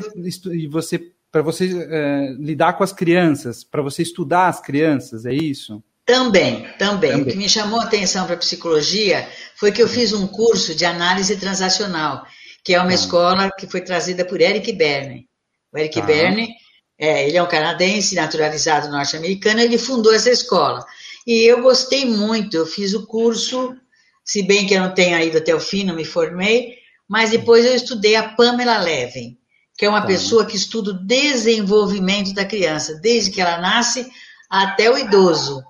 você 0.67 1.11
para 1.31 1.43
você 1.43 1.69
é, 1.91 2.35
lidar 2.39 2.73
com 2.73 2.83
as 2.83 2.91
crianças, 2.91 3.63
para 3.63 3.83
você 3.83 4.01
estudar 4.01 4.47
as 4.47 4.59
crianças, 4.59 5.27
é 5.27 5.33
isso? 5.33 5.83
Também, 6.03 6.65
também, 6.79 7.11
também. 7.11 7.21
O 7.21 7.25
que 7.25 7.35
me 7.35 7.47
chamou 7.47 7.79
a 7.79 7.83
atenção 7.83 8.25
para 8.25 8.37
psicologia 8.37 9.27
foi 9.55 9.71
que 9.71 9.83
eu 9.83 9.87
fiz 9.87 10.11
um 10.11 10.25
curso 10.25 10.73
de 10.73 10.85
análise 10.85 11.35
transacional, 11.35 12.25
que 12.63 12.73
é 12.73 12.79
uma 12.79 12.89
ah. 12.89 12.95
escola 12.95 13.51
que 13.51 13.67
foi 13.67 13.81
trazida 13.81 14.25
por 14.25 14.41
Eric 14.41 14.71
Berne. 14.73 15.27
O 15.71 15.77
Eric 15.77 15.99
ah. 15.99 16.03
Berne, 16.03 16.49
é, 16.97 17.27
ele 17.27 17.37
é 17.37 17.43
um 17.43 17.47
canadense 17.47 18.15
naturalizado 18.15 18.89
norte-americano, 18.89 19.59
ele 19.59 19.77
fundou 19.77 20.15
essa 20.15 20.31
escola. 20.31 20.83
E 21.25 21.43
eu 21.43 21.61
gostei 21.61 22.05
muito, 22.05 22.55
eu 22.55 22.65
fiz 22.65 22.93
o 22.93 23.05
curso, 23.07 23.75
se 24.23 24.43
bem 24.43 24.65
que 24.65 24.73
eu 24.73 24.81
não 24.81 24.93
tenho 24.93 25.19
ido 25.19 25.37
até 25.37 25.55
o 25.55 25.59
fim, 25.59 25.83
não 25.83 25.95
me 25.95 26.05
formei, 26.05 26.75
mas 27.07 27.31
depois 27.31 27.65
eu 27.65 27.75
estudei 27.75 28.15
a 28.15 28.29
Pamela 28.29 28.79
Levin, 28.79 29.37
que 29.77 29.85
é 29.85 29.89
uma 29.89 30.01
tá. 30.01 30.07
pessoa 30.07 30.45
que 30.45 30.55
estuda 30.55 30.91
o 30.91 31.05
desenvolvimento 31.05 32.33
da 32.33 32.45
criança, 32.45 32.99
desde 33.01 33.31
que 33.31 33.41
ela 33.41 33.59
nasce 33.59 34.09
até 34.49 34.89
o 34.89 34.97
idoso. 34.97 35.63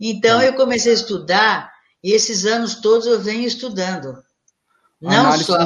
Então 0.00 0.40
tá. 0.40 0.46
eu 0.46 0.54
comecei 0.54 0.92
a 0.92 0.94
estudar, 0.94 1.72
e 2.02 2.12
esses 2.12 2.44
anos 2.44 2.76
todos 2.76 3.06
eu 3.06 3.20
venho 3.20 3.46
estudando. 3.46 4.22
Não 5.00 5.10
análise 5.10 5.44
só 5.44 5.58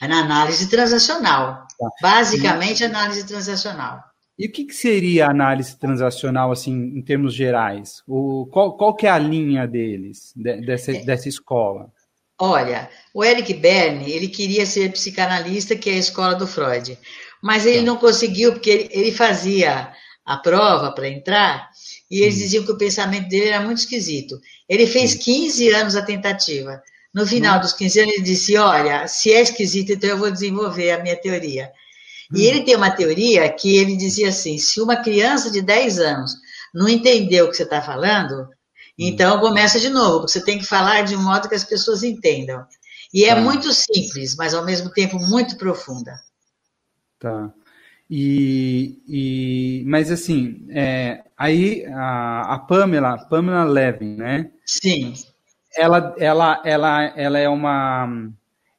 na 0.00 0.20
análise 0.20 0.68
transacional. 0.68 1.66
Tá. 1.78 1.88
Basicamente, 2.00 2.84
análise 2.84 3.24
transacional. 3.24 4.02
E 4.38 4.46
o 4.46 4.52
que, 4.52 4.64
que 4.64 4.74
seria 4.74 5.26
a 5.26 5.30
análise 5.30 5.76
transacional, 5.76 6.52
assim, 6.52 6.72
em 6.72 7.02
termos 7.02 7.34
gerais? 7.34 8.02
O, 8.06 8.46
qual, 8.52 8.76
qual 8.76 8.94
que 8.94 9.06
é 9.06 9.10
a 9.10 9.18
linha 9.18 9.66
deles, 9.66 10.32
de, 10.36 10.60
dessa, 10.60 10.92
é. 10.92 11.00
dessa 11.02 11.28
escola? 11.28 11.90
Olha, 12.40 12.88
o 13.12 13.24
Eric 13.24 13.52
Berne, 13.54 14.12
ele 14.12 14.28
queria 14.28 14.64
ser 14.64 14.92
psicanalista, 14.92 15.74
que 15.74 15.90
é 15.90 15.94
a 15.94 15.98
escola 15.98 16.36
do 16.36 16.46
Freud, 16.46 16.96
mas 17.42 17.66
ele 17.66 17.82
não 17.82 17.96
conseguiu, 17.96 18.52
porque 18.52 18.70
ele, 18.70 18.88
ele 18.92 19.12
fazia 19.12 19.92
a 20.24 20.36
prova 20.36 20.92
para 20.92 21.08
entrar, 21.08 21.68
e 22.08 22.20
eles 22.20 22.36
hum. 22.36 22.38
diziam 22.38 22.64
que 22.64 22.70
o 22.70 22.78
pensamento 22.78 23.28
dele 23.28 23.48
era 23.48 23.60
muito 23.60 23.78
esquisito. 23.78 24.40
Ele 24.68 24.86
fez 24.86 25.14
15 25.14 25.68
anos 25.70 25.96
a 25.96 26.02
tentativa. 26.02 26.80
No 27.12 27.26
final 27.26 27.58
hum. 27.58 27.62
dos 27.62 27.72
15 27.72 28.00
anos, 28.00 28.14
ele 28.14 28.22
disse: 28.22 28.56
Olha, 28.56 29.08
se 29.08 29.32
é 29.32 29.40
esquisito, 29.40 29.92
então 29.92 30.10
eu 30.10 30.18
vou 30.18 30.30
desenvolver 30.30 30.92
a 30.92 31.02
minha 31.02 31.16
teoria. 31.16 31.72
E 32.34 32.44
ele 32.44 32.62
tem 32.62 32.76
uma 32.76 32.90
teoria 32.90 33.48
que 33.50 33.76
ele 33.76 33.96
dizia 33.96 34.28
assim: 34.28 34.58
se 34.58 34.80
uma 34.80 34.96
criança 34.96 35.50
de 35.50 35.62
10 35.62 35.98
anos 35.98 36.34
não 36.74 36.88
entendeu 36.88 37.46
o 37.46 37.50
que 37.50 37.56
você 37.56 37.62
está 37.62 37.80
falando, 37.80 38.48
então 38.98 39.40
começa 39.40 39.80
de 39.80 39.88
novo, 39.88 40.20
porque 40.20 40.32
você 40.32 40.44
tem 40.44 40.58
que 40.58 40.66
falar 40.66 41.02
de 41.02 41.16
um 41.16 41.22
modo 41.22 41.48
que 41.48 41.54
as 41.54 41.64
pessoas 41.64 42.02
entendam. 42.02 42.64
E 43.12 43.24
é 43.24 43.34
tá. 43.34 43.40
muito 43.40 43.72
simples, 43.72 44.36
mas 44.36 44.52
ao 44.52 44.64
mesmo 44.64 44.90
tempo 44.90 45.18
muito 45.18 45.56
profunda. 45.56 46.12
Tá. 47.18 47.50
E, 48.10 49.02
e 49.06 49.84
mas 49.86 50.10
assim, 50.10 50.66
é, 50.70 51.24
aí 51.36 51.86
a, 51.86 52.54
a 52.54 52.58
Pamela, 52.58 53.18
Pamela 53.18 53.64
Levin, 53.64 54.16
né? 54.16 54.50
Sim. 54.64 55.14
Ela, 55.76 56.14
ela, 56.18 56.62
ela, 56.64 57.04
ela 57.16 57.38
é 57.38 57.48
uma, 57.48 58.30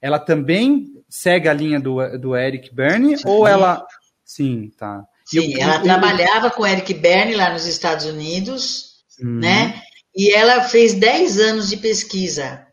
ela 0.02 0.20
também 0.20 0.99
segue 1.10 1.50
a 1.50 1.54
linha 1.54 1.80
do, 1.80 2.18
do 2.18 2.36
Eric 2.36 2.74
Berne 2.74 3.16
ou 3.26 3.48
ela. 3.48 3.86
Sim, 4.24 4.70
tá. 4.78 5.04
Sim, 5.26 5.54
eu, 5.54 5.62
ela 5.62 5.76
eu, 5.76 5.84
trabalhava 5.84 6.52
com 6.52 6.66
Eric 6.66 6.94
Berne 6.94 7.36
lá 7.36 7.52
nos 7.52 7.66
Estados 7.66 8.06
Unidos, 8.06 9.04
hum. 9.22 9.40
né? 9.40 9.82
E 10.16 10.34
ela 10.34 10.64
fez 10.64 10.94
10 10.94 11.40
anos 11.40 11.70
de 11.70 11.78
pesquisa 11.78 12.66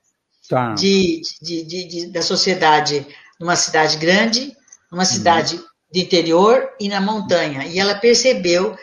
tá. 0.49 0.75
de, 0.75 1.21
de, 1.43 1.65
de, 1.65 1.89
de, 1.89 2.07
da 2.13 2.23
sociedade 2.23 3.07
numa 3.39 3.57
cidade 3.57 3.97
grande, 3.99 4.53
numa 4.91 5.03
uhum. 5.03 5.09
cidade 5.09 5.61
de 5.93 6.01
interior 6.01 6.69
e 6.81 6.89
na 6.89 7.01
montanha. 7.01 7.67
E 7.67 7.79
ela 7.79 7.95
percebeu 7.95 8.77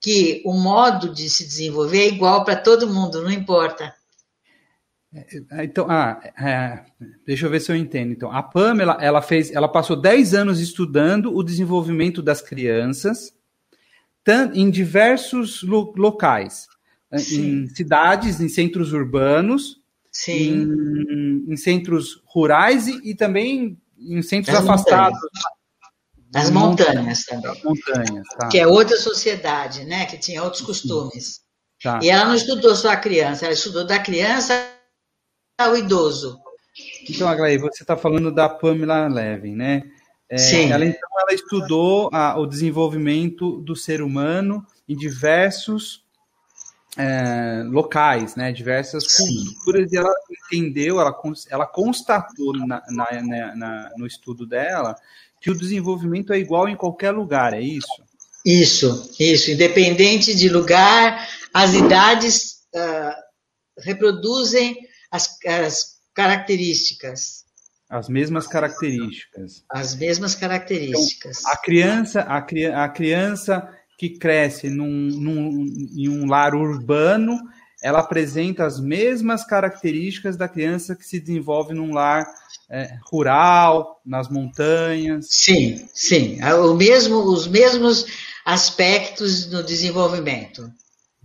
que 0.00 0.42
o 0.44 0.52
modo 0.54 1.12
de 1.12 1.28
se 1.28 1.44
desenvolver 1.44 2.02
é 2.02 2.08
igual 2.08 2.44
para 2.44 2.56
todo 2.56 2.88
mundo, 2.88 3.22
não 3.22 3.30
importa. 3.30 3.94
É, 5.12 5.26
é, 5.50 5.64
então, 5.64 5.86
ah, 5.88 6.20
é, 6.40 6.84
deixa 7.26 7.46
eu 7.46 7.50
ver 7.50 7.60
se 7.60 7.72
eu 7.72 7.76
entendo. 7.76 8.12
Então, 8.12 8.30
a 8.30 8.42
Pamela, 8.42 8.96
ela 9.00 9.20
fez, 9.20 9.50
ela 9.50 9.68
passou 9.68 9.96
10 9.96 10.34
anos 10.34 10.60
estudando 10.60 11.34
o 11.34 11.42
desenvolvimento 11.42 12.22
das 12.22 12.40
crianças 12.40 13.34
em 14.54 14.70
diversos 14.70 15.62
lo 15.62 15.92
locais, 15.96 16.68
Sim. 17.16 17.64
em 17.64 17.66
cidades, 17.68 18.40
em 18.40 18.48
centros 18.48 18.92
urbanos, 18.92 19.80
em, 20.28 21.42
em, 21.48 21.56
centros 21.56 22.22
rurais 22.26 22.86
e, 22.86 23.10
e 23.10 23.14
também 23.14 23.76
em 23.98 24.22
centros 24.22 24.54
As 24.54 24.62
afastados. 24.62 25.18
Montanhas. 25.18 25.58
As 26.32 26.50
montanhas 26.50 27.24
também. 27.24 27.62
Montanhas, 27.64 28.28
tá. 28.38 28.48
Que 28.48 28.58
é 28.58 28.66
outra 28.66 28.96
sociedade, 28.96 29.84
né? 29.84 30.06
Que 30.06 30.16
tinha 30.16 30.44
outros 30.44 30.62
costumes. 30.62 31.40
Tá. 31.82 31.98
E 32.00 32.08
ela 32.08 32.26
não 32.26 32.34
estudou 32.34 32.76
só 32.76 32.90
a 32.90 32.96
criança, 32.96 33.46
ela 33.46 33.54
estudou 33.54 33.84
da 33.84 33.98
criança 33.98 34.52
ao 35.64 35.76
idoso. 35.76 36.40
Então, 37.08 37.28
Aglaí, 37.28 37.58
você 37.58 37.82
está 37.82 37.96
falando 37.96 38.32
da 38.32 38.48
Pamela 38.48 39.08
Levin, 39.08 39.54
né? 39.54 39.82
É, 40.28 40.38
Sim. 40.38 40.70
Ela, 40.72 40.84
então, 40.84 41.08
ela 41.20 41.34
estudou 41.34 42.08
a, 42.12 42.38
o 42.38 42.46
desenvolvimento 42.46 43.58
do 43.58 43.74
ser 43.74 44.00
humano 44.00 44.64
em 44.88 44.96
diversos 44.96 46.04
é, 46.96 47.62
locais, 47.66 48.36
né, 48.36 48.52
diversas 48.52 49.04
Sim. 49.04 49.44
culturas, 49.44 49.92
e 49.92 49.96
ela 49.96 50.12
entendeu, 50.30 51.00
ela, 51.00 51.16
ela 51.48 51.66
constatou 51.66 52.52
na, 52.52 52.82
na, 52.88 53.54
na, 53.54 53.90
no 53.96 54.06
estudo 54.06 54.46
dela 54.46 54.96
que 55.40 55.50
o 55.50 55.58
desenvolvimento 55.58 56.32
é 56.32 56.38
igual 56.38 56.68
em 56.68 56.76
qualquer 56.76 57.12
lugar, 57.12 57.54
é 57.54 57.60
isso? 57.60 58.02
Isso, 58.44 59.10
isso. 59.18 59.50
Independente 59.50 60.34
de 60.34 60.48
lugar, 60.48 61.28
as 61.52 61.74
idades 61.74 62.62
uh, 62.74 63.14
reproduzem 63.78 64.76
as, 65.10 65.36
as 65.46 66.00
características. 66.14 67.44
As 67.88 68.08
mesmas 68.08 68.46
características. 68.46 69.64
As 69.70 69.96
mesmas 69.96 70.34
características. 70.34 71.40
Então, 71.40 71.52
a 71.52 71.56
criança, 71.56 72.20
a, 72.20 72.84
a 72.84 72.88
criança 72.88 73.68
que 73.98 74.10
cresce 74.10 74.70
num, 74.70 74.86
num, 74.88 75.66
em 75.96 76.08
um 76.08 76.26
lar 76.26 76.54
urbano, 76.54 77.36
ela 77.82 78.00
apresenta 78.00 78.64
as 78.64 78.78
mesmas 78.78 79.44
características 79.44 80.36
da 80.36 80.48
criança 80.48 80.94
que 80.94 81.04
se 81.04 81.18
desenvolve 81.18 81.74
num 81.74 81.92
lar 81.92 82.24
é, 82.70 82.96
rural, 83.10 84.00
nas 84.06 84.28
montanhas. 84.28 85.26
Sim, 85.30 85.88
sim. 85.92 86.38
É 86.40 86.54
o 86.54 86.74
mesmo, 86.74 87.16
os 87.24 87.48
mesmos 87.48 88.06
aspectos 88.44 89.50
no 89.50 89.62
desenvolvimento. 89.62 90.70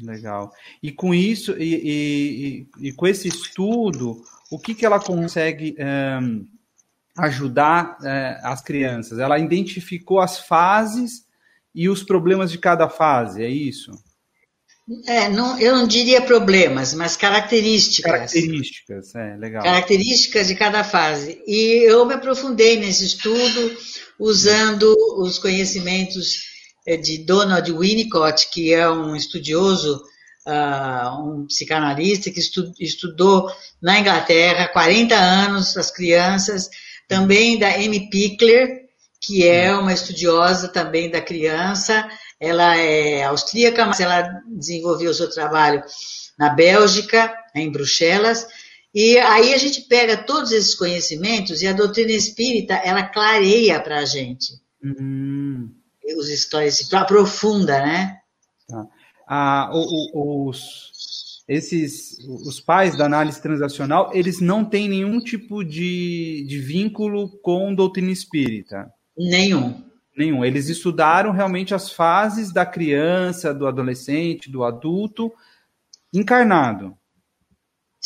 Legal. 0.02 0.52
E 0.84 0.92
com 0.92 1.14
isso, 1.14 1.56
e, 1.58 2.68
e, 2.82 2.88
e 2.90 2.92
com 2.92 3.08
esse 3.08 3.28
estudo, 3.28 4.22
o 4.52 4.60
que, 4.60 4.76
que 4.76 4.86
ela 4.86 5.00
consegue 5.00 5.76
é, 5.78 6.20
ajudar 7.18 7.98
é, 8.04 8.40
as 8.44 8.62
crianças? 8.62 9.20
Ela 9.20 9.40
identificou 9.40 10.20
as 10.20 10.40
fases 10.40 11.26
e 11.74 11.88
os 11.90 12.04
problemas 12.04 12.52
de 12.52 12.58
cada 12.58 12.90
fase, 12.90 13.44
é 13.44 13.50
isso? 13.50 13.92
É, 15.08 15.30
não, 15.30 15.60
eu 15.60 15.76
não 15.76 15.88
diria 15.88 16.22
problemas, 16.22 16.94
mas 16.94 17.18
características. 17.18 18.12
Características, 18.12 19.16
é, 19.16 19.36
legal. 19.38 19.64
Características 19.64 20.48
de 20.48 20.56
cada 20.56 20.84
fase. 20.84 21.42
E 21.48 21.90
eu 21.90 22.06
me 22.06 22.14
aprofundei 22.14 22.78
nesse 22.78 23.06
estudo 23.06 23.78
usando 24.20 24.96
os 25.18 25.40
conhecimentos 25.40 26.55
de 26.86 27.17
Donald 27.19 27.71
Winnicott, 27.71 28.50
que 28.52 28.74
é 28.74 28.88
um 28.89 29.15
estudioso, 29.15 30.04
uh, 30.45 31.21
um 31.21 31.48
psicanalista 31.48 32.30
que 32.30 32.39
estu, 32.39 32.71
estudou 32.80 33.50
na 33.82 34.00
Inglaterra 34.00 34.67
40 34.67 35.15
anos 35.15 35.76
as 35.78 35.89
crianças, 35.89 36.69
também 37.08 37.58
da 37.58 37.69
Amy 37.69 38.10
Pickler, 38.10 38.86
que 39.21 39.48
é 39.48 39.76
uma 39.76 39.93
estudiosa 39.93 40.67
também 40.67 41.10
da 41.10 41.21
criança. 41.21 42.08
Ela 42.39 42.78
é 42.78 43.24
austríaca, 43.24 43.86
mas 43.86 44.00
ela 44.00 44.21
desenvolveu 44.48 45.12
o 45.12 45.13
seu 45.13 45.30
trabalho 45.30 45.84
na 46.38 46.50
Bélgica, 46.50 47.34
em 47.56 47.71
Bruxelas. 47.71 48.45
E 48.93 49.17
aí 49.17 49.54
a 49.54 49.58
gente 49.58 49.82
pega 49.82 50.15
todos 50.15 50.52
esses 50.52 50.76
conhecimentos 50.76 51.62
e 51.62 51.67
a 51.67 51.74
doutrina 51.74 52.12
espírita, 52.12 52.76
ela 52.76 53.04
clareia 53.04 53.80
para 53.80 54.00
a 54.00 54.06
gente. 54.06 54.54
Uhum. 54.84 55.69
Os 56.18 56.30
histórias, 56.30 56.94
aprofunda, 56.94 57.80
né? 57.80 58.18
Tá. 58.68 58.88
Ah, 59.28 59.72
o, 59.74 59.80
o, 60.13 60.50
os, 60.50 61.44
esses, 61.48 62.18
os 62.28 62.60
pais 62.60 62.98
da 62.98 63.06
análise 63.06 63.41
transacional, 63.41 64.12
eles 64.13 64.39
não 64.39 64.63
têm 64.63 64.88
nenhum 64.88 65.20
tipo 65.20 65.63
de, 65.63 66.46
de 66.48 66.60
vínculo 66.60 67.30
com 67.39 67.74
doutrina 67.74 68.12
espírita. 68.12 68.91
Nenhum. 69.18 69.84
Nenhum. 70.15 70.46
Eles 70.46 70.70
estudaram 70.70 71.32
realmente 71.32 71.74
as 71.74 71.91
fases 71.91 72.54
da 72.54 72.65
criança, 72.65 73.54
do 73.54 73.68
adolescente, 73.68 74.52
do 74.52 74.63
adulto 74.63 75.32
encarnado. 76.13 76.96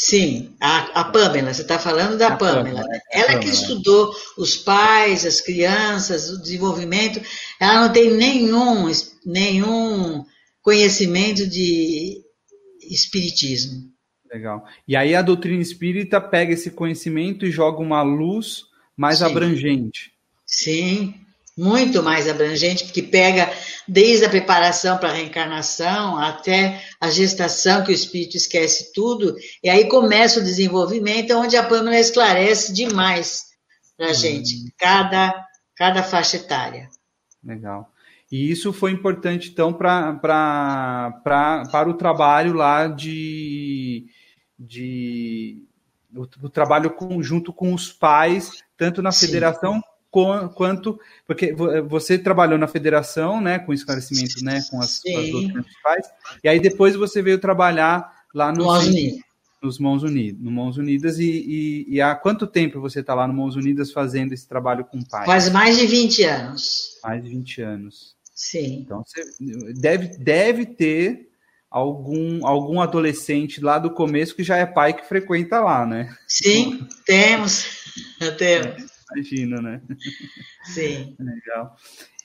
Sim, 0.02 0.56
a, 0.62 1.02
a 1.02 1.04
Pamela, 1.04 1.54
você 1.54 1.62
está 1.62 1.78
falando 1.78 2.18
da 2.18 2.30
a 2.30 2.38
Pamela. 2.38 2.64
Pamela. 2.64 2.84
Né? 2.88 3.00
Ela 3.12 3.26
Pamela. 3.26 3.44
que 3.44 3.50
estudou 3.50 4.16
os 4.38 4.56
pais, 4.56 5.26
as 5.26 5.42
crianças, 5.42 6.30
o 6.30 6.42
desenvolvimento, 6.42 7.22
ela 7.60 7.82
não 7.82 7.92
tem 7.92 8.10
nenhum, 8.10 8.90
nenhum 9.26 10.24
conhecimento 10.62 11.46
de 11.46 12.24
espiritismo. 12.90 13.92
Legal. 14.34 14.64
E 14.88 14.96
aí 14.96 15.14
a 15.14 15.22
doutrina 15.22 15.62
espírita 15.62 16.22
pega 16.22 16.54
esse 16.54 16.72
conhecimento 16.72 17.46
e 17.46 17.52
joga 17.52 17.82
uma 17.82 18.02
luz 18.02 18.64
mais 18.96 19.18
Sim. 19.18 19.26
abrangente. 19.26 20.14
Sim, 20.46 21.14
muito 21.60 22.02
mais 22.02 22.30
abrangente, 22.30 22.86
porque 22.86 23.04
pega 23.04 23.52
desde 23.86 24.24
a 24.24 24.30
preparação 24.30 24.98
para 24.98 25.10
a 25.10 25.14
reencarnação 25.14 26.18
até 26.18 26.82
a 27.02 27.10
gestação, 27.10 27.84
que 27.84 27.92
o 27.92 27.94
espírito 27.94 28.38
esquece 28.38 28.94
tudo, 28.94 29.36
e 29.62 29.70
aí 29.70 29.90
começa 29.90 30.40
o 30.40 30.44
desenvolvimento, 30.44 31.36
onde 31.36 31.58
a 31.58 31.64
Pâmela 31.64 32.00
esclarece 32.00 32.74
demais 32.74 33.48
para 33.98 34.08
a 34.08 34.12
hum. 34.12 34.14
gente, 34.14 34.74
cada, 34.78 35.46
cada 35.76 36.02
faixa 36.02 36.38
etária. 36.38 36.88
Legal. 37.44 37.92
E 38.32 38.50
isso 38.50 38.72
foi 38.72 38.92
importante, 38.92 39.50
então, 39.50 39.74
pra, 39.74 40.14
pra, 40.14 41.20
pra, 41.24 41.64
para 41.70 41.90
o 41.90 41.96
trabalho 41.96 42.54
lá 42.54 42.88
de. 42.88 44.06
de 44.58 45.64
o, 46.16 46.22
o 46.44 46.50
trabalho 46.50 46.92
conjunto 46.92 47.52
com 47.52 47.74
os 47.74 47.92
pais, 47.92 48.64
tanto 48.78 49.02
na 49.02 49.12
Sim. 49.12 49.26
federação 49.26 49.82
quanto 50.12 51.00
porque 51.28 51.54
você 51.88 52.18
trabalhou 52.18 52.58
na 52.58 52.68
federação, 52.68 53.40
né, 53.40 53.60
com 53.60 53.74
esclarecimento, 53.74 54.44
né, 54.44 54.64
com 54.70 54.80
as, 54.80 55.02
com 55.02 55.18
as 55.18 55.30
doutrinas 55.30 55.66
pais, 55.84 56.08
e 56.44 56.50
aí 56.50 56.60
depois 56.60 56.96
você 56.96 57.22
veio 57.22 57.40
trabalhar 57.40 58.12
lá 58.34 58.52
no 58.52 58.66
Mãos 58.66 58.88
Unidas. 58.88 59.20
nos 59.62 59.80
Mãos 59.80 60.04
Unidas, 60.04 60.42
no 60.42 60.52
Mãos 60.52 60.78
Unidas 60.78 61.20
e, 61.20 61.30
e, 61.30 61.96
e, 61.96 62.02
há 62.02 62.16
quanto 62.16 62.48
tempo 62.48 62.82
você 62.82 63.02
está 63.02 63.14
lá 63.14 63.28
no 63.28 63.34
Mãos 63.34 63.56
Unidas 63.56 63.92
fazendo 63.92 64.34
esse 64.34 64.48
trabalho 64.48 64.86
com 64.86 65.02
pais? 65.04 65.26
Faz 65.26 65.50
mais 65.52 65.78
de 65.78 65.86
20 65.86 66.24
anos. 66.24 67.00
Mais 67.04 67.24
de 67.24 67.30
20 67.30 67.62
anos. 67.62 68.16
Sim. 68.34 68.84
Então 68.86 69.04
você 69.06 69.22
deve, 69.76 70.08
deve 70.18 70.66
ter 70.66 71.30
algum, 71.70 72.46
algum 72.48 72.82
adolescente 72.82 73.62
lá 73.62 73.78
do 73.78 73.92
começo 73.92 74.36
que 74.36 74.44
já 74.44 74.58
é 74.58 74.66
pai 74.66 74.94
que 74.94 75.06
frequenta 75.06 75.60
lá, 75.60 75.86
né? 75.86 76.16
Sim, 76.28 76.88
temos. 77.06 77.66
Temos. 78.38 78.99
Imagino, 79.14 79.62
né? 79.62 79.82
Sim. 80.74 81.16
Legal. 81.20 81.76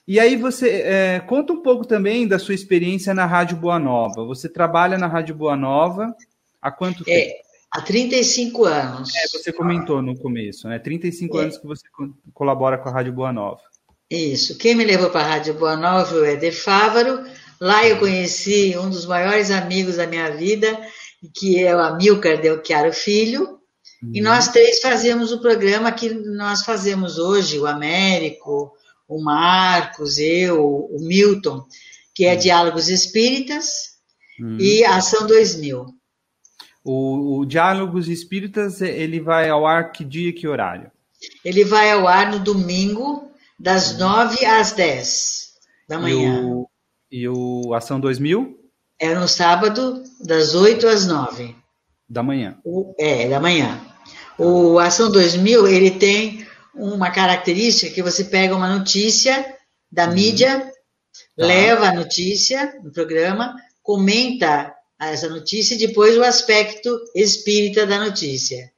E 0.06 0.20
aí 0.20 0.36
você 0.36 0.68
é, 0.68 1.20
conta 1.20 1.52
um 1.52 1.62
pouco 1.62 1.86
também 1.86 2.28
da 2.28 2.38
sua 2.38 2.54
experiência 2.54 3.14
na 3.14 3.24
Rádio 3.24 3.56
Boa 3.56 3.78
Nova. 3.78 4.24
Você 4.26 4.48
trabalha 4.48 4.98
na 4.98 5.06
Rádio 5.06 5.34
Boa 5.34 5.56
Nova 5.56 6.14
há 6.60 6.70
quanto 6.70 7.02
é, 7.06 7.20
tempo? 7.20 7.44
Há 7.70 7.80
35 7.80 8.64
anos. 8.64 9.16
É, 9.16 9.28
você 9.28 9.52
comentou 9.52 10.02
no 10.02 10.16
começo, 10.18 10.68
né? 10.68 10.78
35 10.78 11.38
é. 11.38 11.42
anos 11.42 11.58
que 11.58 11.66
você 11.66 11.84
colabora 12.34 12.76
com 12.76 12.88
a 12.88 12.92
Rádio 12.92 13.14
Boa 13.14 13.32
Nova. 13.32 13.60
Isso. 14.10 14.58
Quem 14.58 14.74
me 14.74 14.84
levou 14.84 15.08
para 15.08 15.22
a 15.22 15.28
Rádio 15.28 15.54
Boa 15.54 15.76
Nova 15.76 16.14
é 16.16 16.20
o 16.20 16.24
Eder 16.26 16.54
Fávaro. 16.54 17.24
Lá 17.58 17.86
eu 17.86 17.98
conheci 17.98 18.76
um 18.76 18.90
dos 18.90 19.06
maiores 19.06 19.50
amigos 19.50 19.96
da 19.96 20.06
minha 20.06 20.30
vida, 20.36 20.78
que 21.34 21.64
é 21.64 21.74
o 21.74 21.80
Amilcar 21.80 22.40
Del 22.40 22.62
Chiaro 22.62 22.92
Filho, 22.92 23.58
e 24.12 24.20
nós 24.20 24.48
três 24.48 24.80
fazíamos 24.80 25.32
o 25.32 25.40
programa 25.40 25.92
que 25.92 26.12
nós 26.12 26.64
fazemos 26.64 27.18
hoje, 27.18 27.58
o 27.58 27.66
Américo, 27.66 28.72
o 29.08 29.22
Marcos, 29.22 30.18
eu, 30.18 30.64
o 30.64 30.98
Milton, 31.00 31.64
que 32.14 32.24
é 32.24 32.34
hum. 32.34 32.38
Diálogos 32.38 32.88
Espíritas 32.88 33.96
hum. 34.40 34.56
e 34.58 34.84
Ação 34.84 35.26
2000. 35.26 35.86
O, 36.84 37.38
o, 37.38 37.46
Diálogos 37.46 38.08
Espíritas, 38.08 38.82
ele 38.82 39.20
vai 39.20 39.48
ao 39.48 39.66
ar 39.66 39.90
que 39.90 40.04
dia 40.04 40.28
e 40.28 40.32
que 40.32 40.46
horário? 40.46 40.90
Ele 41.44 41.64
vai 41.64 41.90
ao 41.90 42.06
ar 42.06 42.30
no 42.30 42.38
domingo, 42.38 43.30
das 43.58 43.96
9 43.96 44.44
às 44.44 44.72
10 44.72 45.54
da 45.88 45.98
manhã. 45.98 46.40
E 46.40 46.44
o, 46.44 46.68
e 47.10 47.28
o 47.28 47.74
Ação 47.74 47.98
2000? 47.98 48.58
É 48.98 49.14
no 49.14 49.26
sábado, 49.26 50.02
das 50.20 50.54
8 50.54 50.86
às 50.86 51.06
9. 51.06 51.56
Da 52.08 52.22
manhã. 52.22 52.58
O, 52.64 52.94
é, 52.98 53.28
da 53.28 53.40
manhã. 53.40 53.80
O 54.38 54.78
Ação 54.78 55.10
2000, 55.10 55.66
ele 55.66 55.92
tem 55.92 56.46
uma 56.74 57.10
característica 57.10 57.92
que 57.92 58.02
você 58.02 58.24
pega 58.24 58.56
uma 58.56 58.76
notícia 58.76 59.54
da 59.90 60.06
uhum. 60.06 60.14
mídia, 60.14 60.60
tá. 60.60 60.72
leva 61.36 61.88
a 61.88 61.94
notícia 61.94 62.78
no 62.82 62.90
programa, 62.90 63.54
comenta 63.82 64.74
essa 65.00 65.28
notícia 65.28 65.74
e 65.74 65.78
depois 65.78 66.16
o 66.16 66.24
aspecto 66.24 66.98
espírita 67.14 67.86
da 67.86 67.98
notícia. 67.98 68.72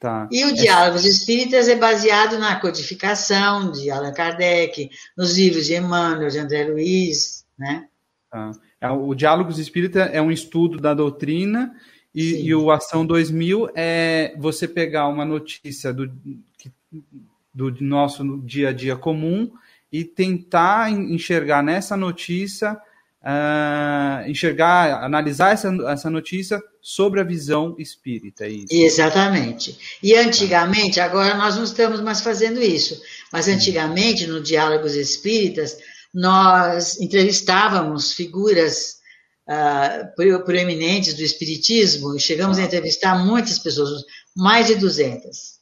Tá. 0.00 0.28
E 0.30 0.44
o 0.44 0.54
Diálogos 0.54 1.04
Espíritas 1.04 1.66
é 1.68 1.74
baseado 1.74 2.38
na 2.38 2.60
codificação 2.60 3.72
de 3.72 3.90
Allan 3.90 4.12
Kardec, 4.12 4.90
nos 5.16 5.36
livros 5.36 5.66
de 5.66 5.74
Emmanuel, 5.74 6.28
de 6.28 6.38
André 6.38 6.64
Luiz, 6.64 7.44
né? 7.58 7.86
Tá. 8.30 8.52
É, 8.80 8.88
o 8.90 9.12
Diálogos 9.12 9.58
Espírita 9.58 10.00
é 10.00 10.22
um 10.22 10.30
estudo 10.30 10.78
da 10.78 10.94
doutrina 10.94 11.74
e, 12.20 12.46
e, 12.46 12.54
o 12.54 12.70
Ação 12.70 13.06
2000 13.06 13.70
é 13.74 14.34
você 14.38 14.66
pegar 14.66 15.08
uma 15.08 15.24
notícia 15.24 15.92
do, 15.92 16.10
do 17.54 17.74
nosso 17.80 18.38
dia 18.44 18.70
a 18.70 18.72
dia 18.72 18.96
comum 18.96 19.50
e 19.90 20.04
tentar 20.04 20.90
enxergar 20.90 21.62
nessa 21.62 21.96
notícia 21.96 22.78
uh, 23.22 24.28
enxergar, 24.28 25.02
analisar 25.04 25.52
essa, 25.52 25.68
essa 25.88 26.10
notícia 26.10 26.62
sobre 26.80 27.20
a 27.20 27.24
visão 27.24 27.74
espírita. 27.78 28.46
É. 28.46 28.64
Exatamente. 28.70 29.78
E 30.02 30.14
antigamente, 30.14 31.00
agora 31.00 31.36
nós 31.36 31.56
não 31.56 31.64
estamos 31.64 32.00
mais 32.00 32.20
fazendo 32.20 32.62
isso, 32.62 33.00
mas 33.32 33.48
antigamente, 33.48 34.26
no 34.26 34.42
Diálogos 34.42 34.94
Espíritas, 34.94 35.78
nós 36.12 36.98
entrevistávamos 37.00 38.12
figuras 38.12 38.97
uh, 39.48 40.44
proeminentes 40.44 41.14
do 41.14 41.22
Espiritismo 41.22 42.14
e 42.14 42.20
chegamos 42.20 42.58
a 42.58 42.62
entrevistar 42.62 43.24
muitas 43.24 43.58
pessoas, 43.58 44.02
mais 44.36 44.66
de 44.66 44.74
200. 44.74 45.58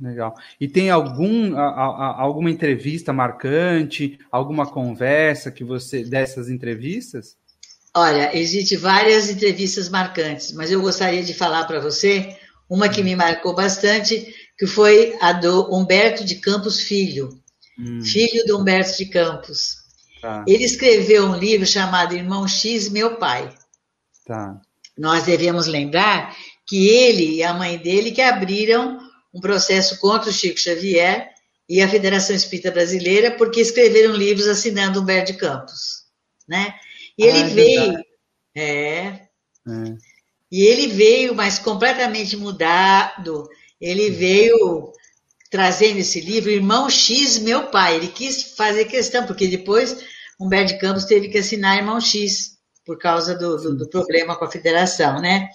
Legal. 0.00 0.34
E 0.58 0.66
tem 0.66 0.88
algum, 0.88 1.54
a, 1.56 1.62
a, 1.62 2.20
alguma 2.22 2.50
entrevista 2.50 3.12
marcante, 3.12 4.18
alguma 4.32 4.66
conversa 4.66 5.50
que 5.50 5.62
você 5.62 6.02
dessas 6.02 6.48
entrevistas? 6.48 7.36
Olha, 7.94 8.34
existe 8.36 8.76
várias 8.76 9.28
entrevistas 9.28 9.88
marcantes, 9.88 10.52
mas 10.52 10.70
eu 10.70 10.80
gostaria 10.80 11.22
de 11.22 11.34
falar 11.34 11.66
para 11.66 11.80
você 11.80 12.36
uma 12.68 12.88
que 12.88 13.02
me 13.02 13.16
marcou 13.16 13.54
bastante, 13.54 14.32
que 14.56 14.66
foi 14.66 15.16
a 15.20 15.32
do 15.32 15.74
Humberto 15.74 16.24
de 16.24 16.36
Campos 16.36 16.80
Filho, 16.80 17.28
hum. 17.78 18.00
filho 18.02 18.46
do 18.46 18.58
Humberto 18.58 18.96
de 18.96 19.06
Campos. 19.06 19.79
Tá. 20.20 20.44
Ele 20.46 20.64
escreveu 20.64 21.26
um 21.26 21.36
livro 21.36 21.66
chamado 21.66 22.14
Irmão 22.14 22.46
X, 22.46 22.88
Meu 22.88 23.16
Pai. 23.16 23.52
Tá. 24.26 24.60
Nós 24.96 25.24
devemos 25.24 25.66
lembrar 25.66 26.36
que 26.66 26.88
ele 26.88 27.36
e 27.36 27.42
a 27.42 27.54
mãe 27.54 27.78
dele 27.78 28.12
que 28.12 28.20
abriram 28.20 28.98
um 29.32 29.40
processo 29.40 29.98
contra 29.98 30.30
o 30.30 30.32
Chico 30.32 30.58
Xavier 30.58 31.30
e 31.68 31.80
a 31.80 31.88
Federação 31.88 32.34
Espírita 32.34 32.70
Brasileira, 32.70 33.30
porque 33.30 33.60
escreveram 33.60 34.12
livros 34.12 34.46
assinando 34.46 35.00
Humberto 35.00 35.32
de 35.32 35.38
Campos, 35.38 36.04
né? 36.48 36.74
E 37.16 37.24
ele 37.24 37.38
ah, 37.38 37.40
é 37.40 37.48
veio, 37.48 38.04
é, 38.56 38.62
é, 38.62 39.28
e 40.50 40.64
ele 40.64 40.88
veio, 40.88 41.34
mas 41.34 41.58
completamente 41.58 42.36
mudado. 42.36 43.48
Ele 43.80 44.10
veio 44.10 44.92
trazendo 45.50 45.98
esse 45.98 46.20
livro, 46.20 46.48
Irmão 46.48 46.88
X, 46.88 47.38
meu 47.38 47.66
pai. 47.66 47.96
Ele 47.96 48.08
quis 48.08 48.54
fazer 48.54 48.84
questão, 48.84 49.26
porque 49.26 49.48
depois 49.48 49.96
Humberto 50.40 50.74
de 50.74 50.78
Campos 50.78 51.04
teve 51.04 51.28
que 51.28 51.38
assinar 51.38 51.76
Irmão 51.76 52.00
X 52.00 52.56
por 52.86 52.96
causa 52.96 53.34
do, 53.34 53.56
do, 53.56 53.76
do 53.76 53.90
problema 53.90 54.36
com 54.36 54.44
a 54.44 54.50
federação, 54.50 55.20
né? 55.20 55.48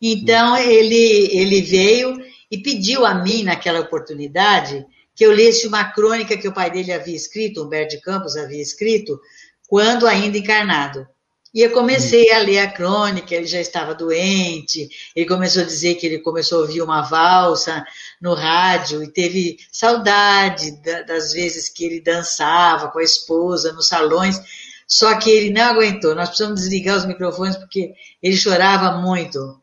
Então 0.00 0.56
ele 0.56 1.28
ele 1.32 1.62
veio 1.62 2.16
e 2.50 2.58
pediu 2.58 3.06
a 3.06 3.14
mim, 3.14 3.42
naquela 3.42 3.80
oportunidade, 3.80 4.84
que 5.14 5.24
eu 5.24 5.32
lesse 5.32 5.66
uma 5.66 5.84
crônica 5.84 6.36
que 6.36 6.48
o 6.48 6.52
pai 6.52 6.70
dele 6.70 6.92
havia 6.92 7.16
escrito, 7.16 7.62
Humberto 7.62 7.96
de 7.96 8.02
Campos 8.02 8.36
havia 8.36 8.60
escrito, 8.60 9.20
quando 9.68 10.06
ainda 10.06 10.38
encarnado. 10.38 11.06
E 11.54 11.60
eu 11.60 11.70
comecei 11.70 12.32
a 12.32 12.40
ler 12.40 12.58
a 12.58 12.70
crônica, 12.70 13.32
ele 13.32 13.46
já 13.46 13.60
estava 13.60 13.94
doente, 13.94 14.88
ele 15.14 15.24
começou 15.24 15.62
a 15.62 15.66
dizer 15.66 15.94
que 15.94 16.04
ele 16.04 16.18
começou 16.18 16.58
a 16.58 16.60
ouvir 16.62 16.82
uma 16.82 17.02
valsa 17.02 17.86
no 18.20 18.34
rádio 18.34 19.04
e 19.04 19.12
teve 19.12 19.58
saudade 19.70 20.72
das 21.06 21.32
vezes 21.32 21.68
que 21.68 21.84
ele 21.84 22.00
dançava 22.00 22.88
com 22.88 22.98
a 22.98 23.04
esposa 23.04 23.72
nos 23.72 23.86
salões, 23.86 24.40
só 24.84 25.14
que 25.16 25.30
ele 25.30 25.50
não 25.50 25.62
aguentou. 25.62 26.12
Nós 26.16 26.28
precisamos 26.30 26.60
desligar 26.60 26.96
os 26.96 27.06
microfones 27.06 27.56
porque 27.56 27.94
ele 28.20 28.36
chorava 28.36 28.98
muito. 28.98 29.62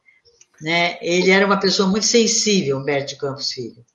Né? 0.61 0.97
Ele 1.01 1.29
era 1.29 1.45
uma 1.45 1.59
pessoa 1.59 1.89
muito 1.89 2.05
sensível, 2.05 2.77
Humberto 2.77 3.09
de 3.09 3.17
Campos 3.17 3.51
Filho. 3.51 3.85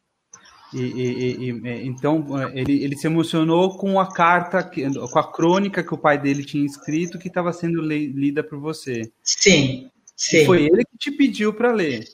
E, 0.74 0.80
e, 0.80 1.50
e, 1.50 1.86
então 1.86 2.26
ele, 2.52 2.82
ele 2.82 2.96
se 2.96 3.06
emocionou 3.06 3.76
com 3.76 4.00
a 4.00 4.12
carta, 4.12 4.62
com 4.62 5.18
a 5.18 5.32
crônica 5.32 5.82
que 5.82 5.94
o 5.94 5.98
pai 5.98 6.20
dele 6.20 6.44
tinha 6.44 6.66
escrito 6.66 7.18
que 7.18 7.28
estava 7.28 7.52
sendo 7.52 7.80
lida 7.80 8.42
por 8.42 8.58
você. 8.58 9.10
Sim, 9.22 9.90
sim. 10.16 10.44
Foi 10.44 10.64
ele 10.64 10.84
que 10.84 10.98
te 10.98 11.10
pediu 11.10 11.52
para 11.52 11.72
ler. 11.72 12.04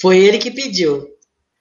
Foi 0.00 0.18
ele 0.18 0.38
que 0.38 0.50
pediu. 0.50 1.06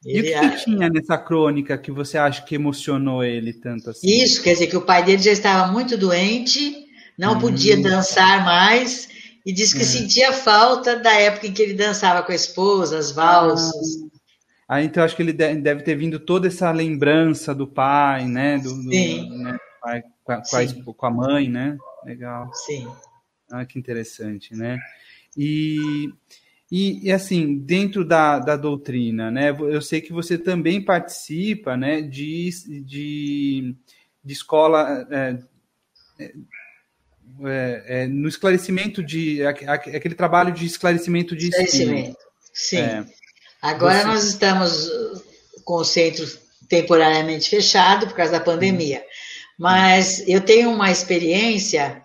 Ele 0.06 0.30
e 0.30 0.36
o 0.36 0.40
que, 0.40 0.50
que, 0.50 0.64
tinha 0.64 0.90
nessa 0.90 1.18
crônica 1.18 1.78
que 1.78 1.92
você 1.92 2.18
acha 2.18 2.42
que 2.44 2.56
emocionou 2.56 3.24
ele 3.24 3.54
tanto 3.54 3.90
assim? 3.90 4.08
Isso, 4.08 4.42
quer 4.42 4.54
dizer 4.54 4.68
que 4.68 4.78
o 4.78 4.82
pai 4.82 5.04
dele 5.04 5.22
já 5.22 5.32
estava 5.32 5.72
muito 5.72 5.98
doente, 5.98 6.86
não 7.18 7.36
hum. 7.36 7.40
podia 7.40 7.78
dançar 7.78 8.46
mais 8.46 9.10
e 9.46 9.52
disse 9.52 9.76
que 9.76 9.82
é. 9.82 9.86
sentia 9.86 10.32
falta 10.32 10.96
da 10.96 11.14
época 11.14 11.48
em 11.48 11.54
que 11.54 11.62
ele 11.62 11.74
dançava 11.74 12.24
com 12.24 12.32
a 12.32 12.36
esposa, 12.36 12.98
as 12.98 13.12
valsas. 13.12 14.04
Ah, 14.04 14.09
ah 14.70 14.84
então 14.84 15.04
acho 15.04 15.16
que 15.16 15.24
ele 15.24 15.34
deve 15.34 15.82
ter 15.84 15.96
vindo 15.96 16.20
toda 16.20 16.48
essa 16.48 16.72
lembrança 16.72 17.54
do 17.54 17.68
pai, 17.68 18.26
né? 18.28 18.60
Do, 18.60 18.70
Sim. 18.70 19.28
Do, 19.28 19.38
né? 19.40 19.58
pai, 19.82 20.04
com, 20.24 20.32
a, 20.32 20.42
com, 20.94 21.06
a, 21.06 21.12
mãe, 21.12 21.50
né? 21.50 21.78
Legal. 22.06 22.50
Sim. 22.54 22.88
Ah, 23.52 23.66
que 23.66 23.80
interessante, 23.80 24.56
né? 24.56 24.78
E, 25.36 26.10
e, 26.72 27.08
e, 27.08 27.12
assim, 27.12 27.58
dentro 27.58 28.06
da, 28.06 28.40
da 28.40 28.56
doutrina, 28.56 29.32
né? 29.32 29.50
Eu 29.50 29.82
sei 29.82 30.02
que 30.02 30.14
você 30.14 30.38
também 30.38 30.84
participa, 30.84 31.76
né? 31.76 32.02
De, 32.02 32.50
de, 32.86 33.76
de 34.24 34.34
escola. 34.34 35.08
É, 35.10 35.40
é, 37.46 38.02
é, 38.02 38.08
no 38.08 38.28
esclarecimento 38.28 39.02
de 39.02 39.46
aquele 39.46 40.14
trabalho 40.14 40.54
de 40.54 40.66
esclarecimento 40.66 41.36
de 41.36 41.48
esclarecimento. 41.48 42.18
Sim. 42.54 43.06
Agora 43.62 44.00
você... 44.00 44.08
nós 44.08 44.24
estamos 44.24 44.90
com 45.64 45.76
o 45.76 45.86
centro 45.86 46.26
temporariamente 46.68 47.50
fechado 47.50 48.08
por 48.08 48.16
causa 48.16 48.34
da 48.34 48.40
pandemia, 48.40 49.00
hum. 49.00 49.04
mas 49.58 50.24
eu 50.28 50.42
tenho 50.42 50.72
uma 50.72 50.92
experiência 50.92 52.02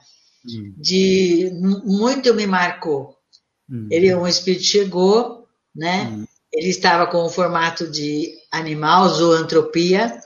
hum. 0.47 0.75
de 0.77 1.51
muito 1.85 2.35
me 2.35 2.47
marcou. 2.47 3.17
Hum. 3.71 3.89
Ele 3.91 4.15
um 4.15 4.27
espírito 4.27 4.65
chegou, 4.65 5.47
né? 5.75 6.25
Ele 6.53 6.69
estava 6.69 7.07
com 7.07 7.25
o 7.25 7.31
formato 7.31 7.91
de 7.91 8.33
animal, 8.51 9.09
zoantropia, 9.09 10.21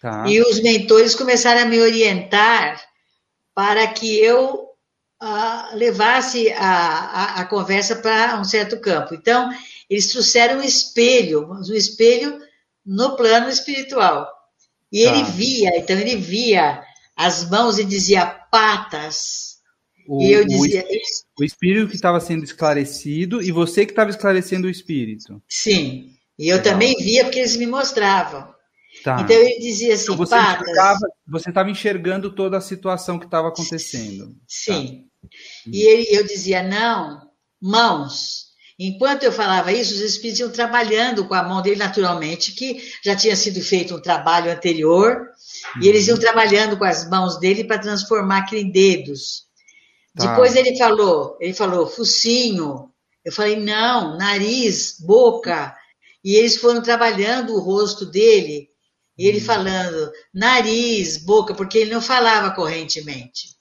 tá. 0.00 0.24
e 0.26 0.40
os 0.40 0.60
mentores 0.60 1.14
começaram 1.14 1.62
a 1.62 1.66
me 1.66 1.78
orientar 1.80 2.80
para 3.54 3.86
que 3.88 4.18
eu 4.18 4.68
uh, 5.22 5.76
levasse 5.76 6.50
a, 6.52 6.70
a, 6.70 7.40
a 7.40 7.44
conversa 7.44 7.96
para 7.96 8.40
um 8.40 8.44
certo 8.44 8.80
campo. 8.80 9.14
Então, 9.14 9.50
eles 9.88 10.08
trouxeram 10.08 10.60
um 10.60 10.62
espelho, 10.62 11.48
um 11.50 11.74
espelho 11.74 12.38
no 12.84 13.16
plano 13.16 13.48
espiritual. 13.48 14.28
E 14.92 15.04
tá. 15.04 15.10
ele 15.10 15.24
via, 15.24 15.78
então 15.78 15.96
ele 15.96 16.16
via 16.16 16.82
as 17.16 17.48
mãos 17.48 17.78
e 17.78 17.84
dizia 17.84 18.26
patas. 18.26 19.58
O, 20.06 20.22
e 20.22 20.32
eu 20.32 20.46
dizia. 20.46 20.84
O, 21.38 21.42
o 21.42 21.44
espírito 21.44 21.88
que 21.88 21.94
estava 21.94 22.20
sendo 22.20 22.44
esclarecido 22.44 23.42
e 23.42 23.52
você 23.52 23.84
que 23.84 23.92
estava 23.92 24.10
esclarecendo 24.10 24.66
o 24.66 24.70
espírito. 24.70 25.42
Sim. 25.48 26.14
E 26.38 26.48
eu 26.48 26.56
Legal. 26.56 26.72
também 26.72 26.94
via 26.96 27.24
porque 27.24 27.40
eles 27.40 27.56
me 27.56 27.66
mostravam. 27.66 28.54
Tá. 29.04 29.20
Então 29.20 29.36
ele 29.36 29.58
dizia 29.58 29.94
assim, 29.94 30.04
então 30.04 30.16
você 30.16 30.34
patas. 30.34 31.00
Você 31.26 31.48
estava 31.50 31.70
enxergando 31.70 32.34
toda 32.34 32.56
a 32.56 32.60
situação 32.60 33.18
que 33.18 33.26
estava 33.26 33.48
acontecendo. 33.48 34.34
Sim. 34.46 35.04
Tá. 35.20 35.28
E 35.70 35.82
ele, 35.82 36.06
eu 36.10 36.24
dizia, 36.24 36.62
não, 36.62 37.20
mãos. 37.60 38.47
Enquanto 38.78 39.24
eu 39.24 39.32
falava 39.32 39.72
isso, 39.72 39.92
os 39.92 40.00
espíritos 40.00 40.38
iam 40.38 40.50
trabalhando 40.50 41.26
com 41.26 41.34
a 41.34 41.42
mão 41.42 41.60
dele 41.60 41.76
naturalmente, 41.76 42.52
que 42.52 42.80
já 43.04 43.16
tinha 43.16 43.34
sido 43.34 43.60
feito 43.60 43.96
um 43.96 44.00
trabalho 44.00 44.52
anterior, 44.52 45.16
uhum. 45.16 45.82
e 45.82 45.88
eles 45.88 46.06
iam 46.06 46.16
trabalhando 46.16 46.78
com 46.78 46.84
as 46.84 47.08
mãos 47.08 47.40
dele 47.40 47.64
para 47.64 47.80
transformar 47.80 48.38
aquilo 48.38 48.60
em 48.60 48.70
dedos. 48.70 49.48
Tá. 50.16 50.26
Depois 50.26 50.54
ele 50.54 50.76
falou, 50.78 51.36
ele 51.40 51.54
falou 51.54 51.88
focinho. 51.88 52.92
Eu 53.24 53.32
falei 53.32 53.56
não, 53.56 54.16
nariz, 54.16 54.96
boca. 55.00 55.76
E 56.24 56.36
eles 56.36 56.56
foram 56.56 56.80
trabalhando 56.80 57.54
o 57.54 57.60
rosto 57.60 58.06
dele, 58.06 58.68
e 59.18 59.26
ele 59.26 59.38
uhum. 59.38 59.44
falando 59.44 60.12
nariz, 60.32 61.16
boca, 61.18 61.52
porque 61.52 61.78
ele 61.78 61.92
não 61.92 62.00
falava 62.00 62.54
correntemente. 62.54 63.56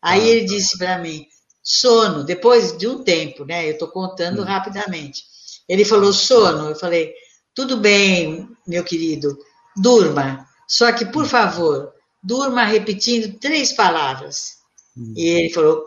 Aí 0.00 0.20
tá. 0.20 0.26
ele 0.26 0.44
disse 0.46 0.78
para 0.78 0.98
mim, 0.98 1.26
sono, 1.64 2.22
depois 2.22 2.76
de 2.76 2.86
um 2.86 3.02
tempo, 3.02 3.46
né? 3.46 3.66
Eu 3.66 3.72
estou 3.72 3.88
contando 3.88 4.42
hum. 4.42 4.44
rapidamente. 4.44 5.24
Ele 5.66 5.84
falou 5.84 6.12
sono, 6.12 6.68
eu 6.68 6.76
falei, 6.76 7.14
tudo 7.54 7.78
bem, 7.78 8.48
meu 8.66 8.84
querido, 8.84 9.36
durma. 9.74 10.46
Só 10.68 10.92
que, 10.92 11.06
por 11.06 11.26
favor, 11.26 11.90
durma 12.22 12.64
repetindo 12.64 13.38
três 13.38 13.72
palavras. 13.72 14.58
Hum. 14.94 15.14
E 15.16 15.26
ele 15.26 15.50
falou, 15.50 15.82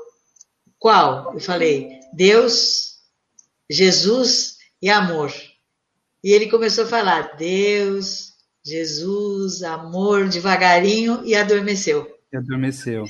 qual? 0.80 1.34
Eu 1.36 1.40
falei, 1.40 2.00
Deus, 2.14 2.96
Jesus 3.70 4.58
e 4.82 4.90
amor. 4.90 5.32
E 6.24 6.32
ele 6.32 6.50
começou 6.50 6.86
a 6.86 6.88
falar, 6.88 7.36
Deus, 7.38 8.34
Jesus, 8.66 9.62
amor, 9.62 10.28
devagarinho, 10.28 11.22
e 11.24 11.36
adormeceu. 11.36 12.08
E 12.34 12.38
adormeceu. 12.38 13.06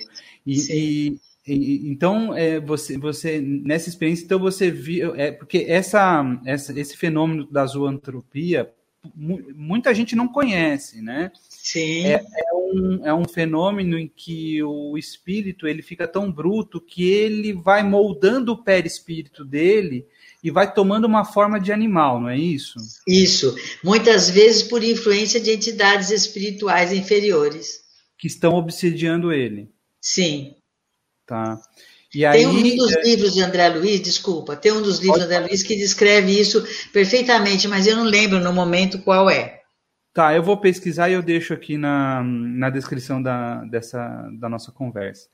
E, 0.45 0.53
e, 0.70 1.20
então, 1.48 2.36
é, 2.36 2.60
você, 2.60 2.98
você 2.98 3.39
nessa 3.39 3.88
experiência, 3.88 4.26
então 4.26 4.39
você 4.39 4.70
viu, 4.70 5.16
é, 5.16 5.32
porque 5.32 5.66
essa, 5.68 6.24
essa, 6.45 6.78
esse 6.78 6.98
fenômeno 6.98 7.45
da 7.50 7.66
zoantropia, 7.66 8.70
muita 9.16 9.93
gente 9.93 10.16
não 10.16 10.28
conhece, 10.28 11.02
né? 11.02 11.32
Sim. 11.50 12.06
É, 12.06 12.16
é, 12.16 12.54
um, 12.54 13.06
é 13.06 13.14
um 13.14 13.26
fenômeno 13.26 13.98
em 13.98 14.08
que 14.08 14.62
o 14.64 14.98
espírito 14.98 15.68
ele 15.68 15.82
fica 15.82 16.08
tão 16.08 16.32
bruto 16.32 16.82
que 16.82 17.10
ele 17.10 17.54
vai 17.54 17.84
moldando 17.84 18.52
o 18.52 18.64
perispírito 18.64 19.45
dele 19.45 20.06
e 20.43 20.52
vai 20.52 20.74
tomando 20.74 21.06
uma 21.06 21.26
forma 21.26 21.60
de 21.60 21.72
animal, 21.72 22.22
não 22.22 22.30
é 22.30 22.38
isso? 22.38 22.78
Isso. 23.08 23.56
Muitas 23.84 24.30
vezes 24.30 24.64
por 24.64 24.84
influência 24.84 25.39
de 25.39 25.52
entidades 25.52 26.10
espirituais 26.10 26.91
inferiores. 26.91 27.82
Que 28.18 28.28
estão 28.28 28.54
obsediando 28.56 29.32
ele. 29.32 29.70
Sim. 30.02 30.56
Tá. 31.28 31.59
E 32.15 32.25
aí, 32.25 32.39
tem 32.39 32.47
um 32.47 32.78
dos 32.78 32.95
é... 32.95 33.01
livros 33.03 33.34
de 33.34 33.41
André 33.41 33.67
Luiz, 33.69 34.01
desculpa, 34.01 34.55
tem 34.55 34.71
um 34.71 34.82
dos 34.82 34.99
livros 34.99 35.19
de 35.19 35.25
André 35.25 35.39
Luiz 35.39 35.61
que 35.61 35.75
descreve 35.75 36.39
isso 36.39 36.65
perfeitamente, 36.93 37.67
mas 37.67 37.86
eu 37.86 37.97
não 37.97 38.05
lembro 38.05 38.39
no 38.39 38.53
momento 38.53 38.99
qual 38.99 39.30
é. 39.30 39.61
Tá, 40.13 40.34
eu 40.34 40.41
vou 40.41 40.57
pesquisar 40.57 41.09
e 41.09 41.13
eu 41.13 41.21
deixo 41.21 41.53
aqui 41.53 41.78
na, 41.78 42.23
na 42.23 42.69
descrição 42.69 43.21
da, 43.21 43.63
dessa, 43.65 44.28
da 44.39 44.49
nossa 44.49 44.71
conversa. 44.71 45.28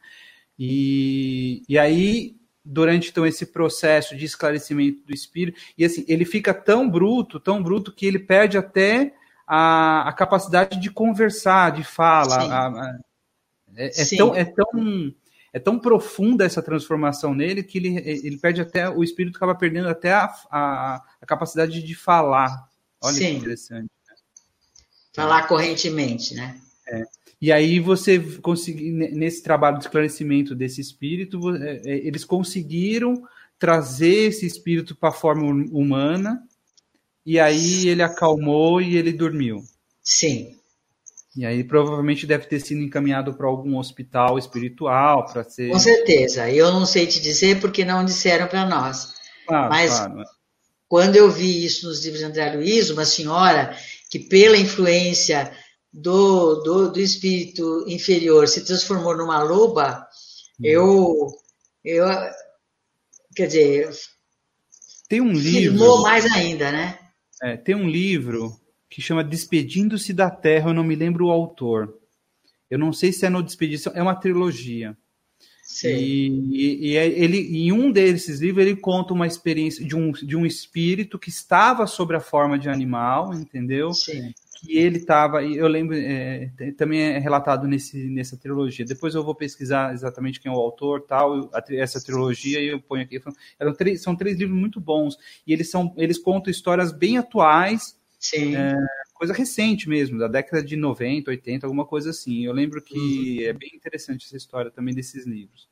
E, 0.60 1.62
e 1.70 1.78
aí, 1.78 2.36
durante 2.66 3.12
então 3.12 3.26
esse 3.26 3.46
processo 3.46 4.16
de 4.18 4.26
esclarecimento 4.26 5.06
do 5.06 5.14
espírito, 5.14 5.60
e 5.78 5.86
assim, 5.86 6.04
ele 6.08 6.26
fica 6.26 6.54
tão 6.54 6.90
bruto, 6.90 7.40
tão 7.40 7.64
bruto, 7.64 7.94
que 7.94 8.06
ele 8.06 8.20
perde 8.20 8.58
até 8.58 9.14
a, 9.48 10.10
a 10.10 10.12
capacidade 10.12 10.80
de 10.82 10.90
conversar, 10.92 11.72
de 11.72 11.84
fala. 11.84 12.36
A, 12.36 12.68
a, 12.68 13.00
é, 13.76 14.02
é, 14.02 14.18
tão, 14.18 14.36
é 14.36 14.44
tão 14.44 15.14
é 15.54 15.60
tão 15.60 15.78
profunda 15.78 16.44
essa 16.44 16.64
transformação 16.64 17.36
nele 17.36 17.62
que 17.62 17.78
ele, 17.78 17.96
ele 17.98 18.38
perde 18.38 18.60
até, 18.60 18.90
o 18.90 19.04
espírito 19.04 19.38
acaba 19.38 19.54
perdendo 19.54 19.88
até 19.88 20.12
a, 20.12 20.26
a, 20.50 21.04
a 21.22 21.26
capacidade 21.28 21.84
de 21.84 21.96
falar. 21.96 22.68
Olha 23.00 23.14
Sim. 23.14 23.26
que 23.26 23.38
interessante. 23.38 23.84
Né? 23.84 24.16
Falar 25.14 25.48
correntemente, 25.48 26.34
né? 26.34 26.60
É. 26.88 27.04
E 27.40 27.52
aí 27.52 27.80
você 27.80 28.20
conseguir, 28.42 28.92
nesse 28.92 29.44
trabalho 29.44 29.78
de 29.78 29.84
esclarecimento 29.84 30.56
desse 30.56 30.82
espírito, 30.82 31.56
é, 31.56 31.82
é, 31.86 32.08
eles 32.08 32.26
conseguiram 32.26 33.22
trazer 33.60 34.30
esse 34.30 34.46
espírito 34.48 34.96
para 34.96 35.10
a 35.10 35.14
forma 35.14 35.46
humana, 35.72 36.42
e 37.26 37.40
aí 37.40 37.88
ele 37.88 38.02
acalmou 38.02 38.82
e 38.82 38.98
ele 38.98 39.14
dormiu. 39.14 39.64
Sim. 40.02 40.58
E 41.36 41.46
aí 41.46 41.64
provavelmente 41.64 42.28
deve 42.28 42.46
ter 42.46 42.60
sido 42.60 42.82
encaminhado 42.82 43.34
para 43.34 43.48
algum 43.48 43.78
hospital 43.78 44.38
espiritual 44.38 45.26
para 45.26 45.44
ser. 45.44 45.72
Com 45.72 45.80
certeza. 45.80 46.50
Eu 46.50 46.72
não 46.72 46.86
sei 46.86 47.08
te 47.08 47.20
dizer 47.20 47.60
porque 47.60 47.84
não 47.84 48.06
disseram 48.06 48.48
para 48.48 48.66
nós. 48.66 49.16
Claro, 49.48 49.70
Mas 49.70 49.98
claro. 49.98 50.24
quando 50.88 51.16
eu 51.16 51.32
vi 51.32 51.66
isso 51.66 51.88
nos 51.88 52.04
livros 52.04 52.20
de 52.22 52.26
André 52.26 52.54
Luiz, 52.54 52.90
uma 52.92 53.06
senhora 53.06 53.76
que 54.10 54.20
pela 54.20 54.56
influência 54.56 55.52
do, 55.92 56.56
do, 56.62 56.92
do 56.92 57.00
espírito 57.00 57.84
inferior 57.88 58.48
se 58.48 58.64
transformou 58.64 59.18
numa 59.18 59.42
loba, 59.42 60.08
hum. 60.60 60.64
eu, 60.64 61.28
eu 61.84 62.06
quer 63.36 63.48
dizer, 63.48 63.90
tem 65.10 65.20
um 65.20 65.34
livro 65.34 66.04
mais 66.04 66.26
ainda, 66.26 66.72
né? 66.72 67.00
É, 67.42 67.58
tem 67.58 67.76
um 67.76 67.90
livro 67.90 68.56
que 68.94 69.02
chama 69.02 69.24
Despedindo-se 69.24 70.14
da 70.14 70.30
Terra, 70.30 70.70
eu 70.70 70.74
não 70.74 70.84
me 70.84 70.96
lembro 70.96 71.26
o 71.26 71.32
autor. 71.32 71.98
Eu 72.70 72.78
não 72.78 72.94
sei 72.94 73.12
se 73.12 73.26
é 73.26 73.30
no 73.30 73.42
Despedição, 73.42 73.92
é 73.96 74.04
uma 74.04 74.14
trilogia. 74.14 74.96
Sim. 75.64 75.96
E, 75.98 76.92
e, 76.92 76.96
é, 76.96 77.08
ele, 77.08 77.40
em 77.58 77.72
um 77.72 77.92
desses 77.92 78.40
livros, 78.40 78.64
ele 78.64 78.76
conta 78.76 79.12
uma 79.12 79.26
experiência 79.26 79.84
de 79.84 79.96
um, 79.96 80.12
de 80.12 80.38
um 80.38 80.46
espírito 80.46 81.18
que 81.18 81.30
estava 81.30 81.88
sob 81.88 82.16
a 82.16 82.20
forma 82.20 82.60
de 82.60 82.70
animal, 82.70 83.34
entendeu? 83.34 83.92
Sim. 83.94 84.32
Que 84.60 84.78
ele 84.78 85.00
estava, 85.00 85.44
eu 85.44 85.68
lembro, 85.68 85.96
é, 85.98 86.52
também 86.78 87.02
é 87.02 87.18
relatado 87.18 87.68
nesse, 87.68 87.98
nessa 88.12 88.38
trilogia. 88.38 88.86
Depois 88.86 89.16
eu 89.16 89.24
vou 89.24 89.34
pesquisar 89.34 89.92
exatamente 89.92 90.40
quem 90.40 90.52
é 90.52 90.56
o 90.56 90.60
autor, 90.60 91.02
tal, 91.02 91.50
essa 91.72 92.00
trilogia, 92.00 92.62
e 92.62 92.68
eu 92.68 92.80
ponho 92.80 93.02
aqui. 93.02 93.20
Eram 93.60 93.74
três, 93.74 94.04
são 94.04 94.16
três 94.16 94.38
livros 94.38 94.56
muito 94.56 94.80
bons. 94.80 95.18
E 95.48 95.52
eles, 95.52 95.72
são, 95.72 95.96
eles 95.98 96.20
contam 96.20 96.52
histórias 96.52 96.92
bem 96.92 97.18
atuais 97.18 98.03
Sim. 98.24 98.56
É, 98.56 98.74
coisa 99.14 99.34
recente 99.34 99.90
mesmo, 99.90 100.18
da 100.18 100.30
década 100.30 100.64
de 100.64 100.78
90, 100.78 101.30
80, 101.30 101.68
alguma 101.68 101.86
coisa 101.86 102.12
assim. 102.12 102.46
Eu 102.46 102.54
lembro 102.54 102.82
que 102.82 102.98
uhum. 103.42 103.50
é 103.50 103.52
bem 103.52 103.70
interessante 103.76 104.26
essa 104.26 104.38
história 104.38 104.72
também 104.72 104.96
desses 104.96 105.26
livros. 105.26 105.68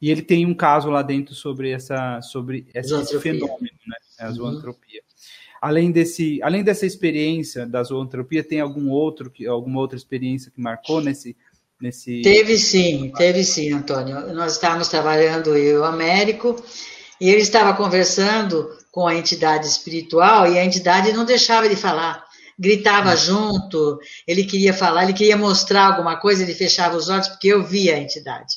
E 0.00 0.10
ele 0.10 0.20
tem 0.20 0.44
um 0.44 0.52
caso 0.52 0.90
lá 0.90 1.00
dentro 1.00 1.32
sobre 1.32 1.70
essa 1.70 2.20
sobre 2.20 2.66
esse 2.74 3.20
fenômeno, 3.20 3.78
né? 3.86 3.96
A 4.18 4.26
uhum. 4.26 4.34
zoantropia. 4.34 5.00
Uhum. 5.00 5.58
Além 5.62 5.92
desse, 5.92 6.42
além 6.42 6.64
dessa 6.64 6.84
experiência 6.84 7.64
da 7.64 7.84
zoantropia, 7.84 8.42
tem 8.42 8.58
algum 8.58 8.90
outro 8.90 9.30
que 9.30 9.46
alguma 9.46 9.78
outra 9.78 9.96
experiência 9.96 10.50
que 10.50 10.60
marcou 10.60 11.00
nesse 11.00 11.36
nesse 11.80 12.20
Teve 12.20 12.58
sim, 12.58 13.12
teve 13.16 13.44
sim, 13.44 13.72
Antônio. 13.72 14.34
Nós 14.34 14.54
estávamos 14.54 14.88
trabalhando 14.88 15.56
eu 15.56 15.76
e 15.76 15.78
o 15.78 15.84
Américo 15.84 16.56
e 17.22 17.30
ele 17.30 17.42
estava 17.42 17.72
conversando 17.72 18.68
com 18.90 19.06
a 19.06 19.14
entidade 19.14 19.68
espiritual 19.68 20.52
e 20.52 20.58
a 20.58 20.64
entidade 20.64 21.12
não 21.12 21.24
deixava 21.24 21.68
de 21.68 21.76
falar. 21.76 22.24
Gritava 22.58 23.14
junto, 23.14 24.00
ele 24.26 24.42
queria 24.42 24.74
falar, 24.74 25.04
ele 25.04 25.12
queria 25.12 25.36
mostrar 25.36 25.86
alguma 25.86 26.16
coisa, 26.16 26.42
ele 26.42 26.52
fechava 26.52 26.96
os 26.96 27.08
olhos 27.08 27.28
porque 27.28 27.46
eu 27.46 27.62
via 27.62 27.94
a 27.94 27.98
entidade. 28.00 28.56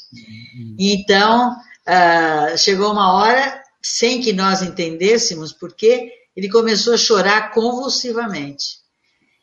Então, 0.79 1.51
uh, 1.51 2.57
chegou 2.57 2.91
uma 2.91 3.13
hora, 3.13 3.61
sem 3.83 4.19
que 4.19 4.33
nós 4.33 4.63
entendêssemos 4.63 5.53
porque 5.53 6.09
ele 6.35 6.49
começou 6.49 6.95
a 6.95 6.97
chorar 6.97 7.51
convulsivamente. 7.51 8.79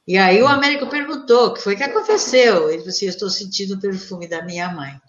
E 0.04 0.18
aí 0.18 0.42
o 0.42 0.48
Américo 0.48 0.88
perguntou 0.88 1.46
o 1.46 1.54
que 1.54 1.62
foi 1.62 1.76
que 1.76 1.84
aconteceu. 1.84 2.68
Ele 2.68 2.78
disse 2.78 2.88
assim, 2.88 3.04
eu 3.04 3.10
estou 3.10 3.30
sentindo 3.30 3.74
o 3.74 3.80
perfume 3.80 4.26
da 4.26 4.44
minha 4.44 4.68
mãe. 4.68 5.00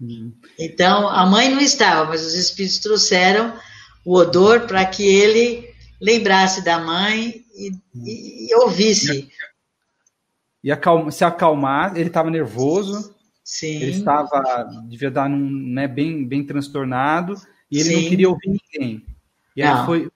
Uhum. 0.00 0.32
Então, 0.58 1.08
a 1.08 1.24
mãe 1.26 1.50
não 1.50 1.60
estava, 1.60 2.10
mas 2.10 2.24
os 2.24 2.34
espíritos 2.34 2.78
trouxeram 2.78 3.56
o 4.04 4.16
odor 4.16 4.66
para 4.66 4.84
que 4.84 5.02
ele 5.02 5.68
lembrasse 6.00 6.64
da 6.64 6.78
mãe 6.78 7.42
e, 7.54 7.70
e, 7.94 8.50
e 8.50 8.54
ouvisse. 8.56 9.28
E 10.62 10.70
acalma, 10.70 11.10
se 11.10 11.24
acalmar, 11.24 11.96
ele 11.96 12.08
estava 12.08 12.30
nervoso, 12.30 13.14
Sim. 13.42 13.76
ele 13.76 13.92
estava, 13.92 14.68
devia 14.88 15.08
estar 15.08 15.28
num, 15.28 15.50
né, 15.72 15.86
bem, 15.86 16.26
bem 16.26 16.44
transtornado, 16.44 17.34
e 17.70 17.78
ele 17.78 17.90
Sim. 17.90 18.02
não 18.02 18.08
queria 18.08 18.28
ouvir 18.28 18.48
ninguém. 18.48 19.06
E 19.56 19.62
não. 19.62 19.80
aí 19.80 19.86
foi, 19.86 20.10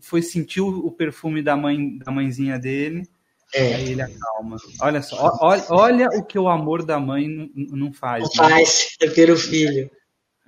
foi 0.00 0.22
sentir 0.22 0.60
o 0.60 0.90
perfume 0.90 1.42
da 1.42 1.56
mãe 1.56 1.98
da 1.98 2.12
mãezinha 2.12 2.58
dele, 2.58 3.08
é. 3.54 3.74
aí 3.74 3.92
ele 3.92 4.02
acalma. 4.02 4.56
Olha 4.80 5.02
só, 5.02 5.38
olha, 5.40 5.64
olha 5.70 6.08
o 6.08 6.24
que 6.24 6.38
o 6.38 6.48
amor 6.48 6.84
da 6.84 6.98
mãe 6.98 7.28
não, 7.54 7.92
faz. 7.92 8.28
Não 8.34 8.48
né? 8.48 8.50
faz 8.50 8.96
pelo 9.14 9.36
filho 9.36 9.90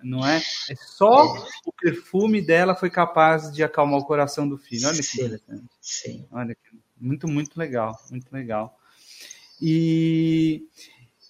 não 0.03 0.25
é? 0.25 0.37
É 0.37 0.75
só 0.77 1.25
o 1.67 1.73
perfume 1.73 2.41
dela 2.41 2.75
foi 2.75 2.91
capaz 2.91 3.53
de 3.53 3.63
acalmar 3.63 3.99
o 3.99 4.05
coração 4.05 4.49
do 4.49 4.57
filho. 4.57 4.87
Olha 4.87 4.97
que 4.97 5.03
sim, 5.03 5.25
interessante. 5.25 5.65
Sim. 5.81 6.27
Olha 6.31 6.55
que 6.55 6.79
muito 7.01 7.29
muito 7.29 7.57
legal, 7.59 7.99
muito 8.11 8.33
legal. 8.33 8.79
E 9.61 10.67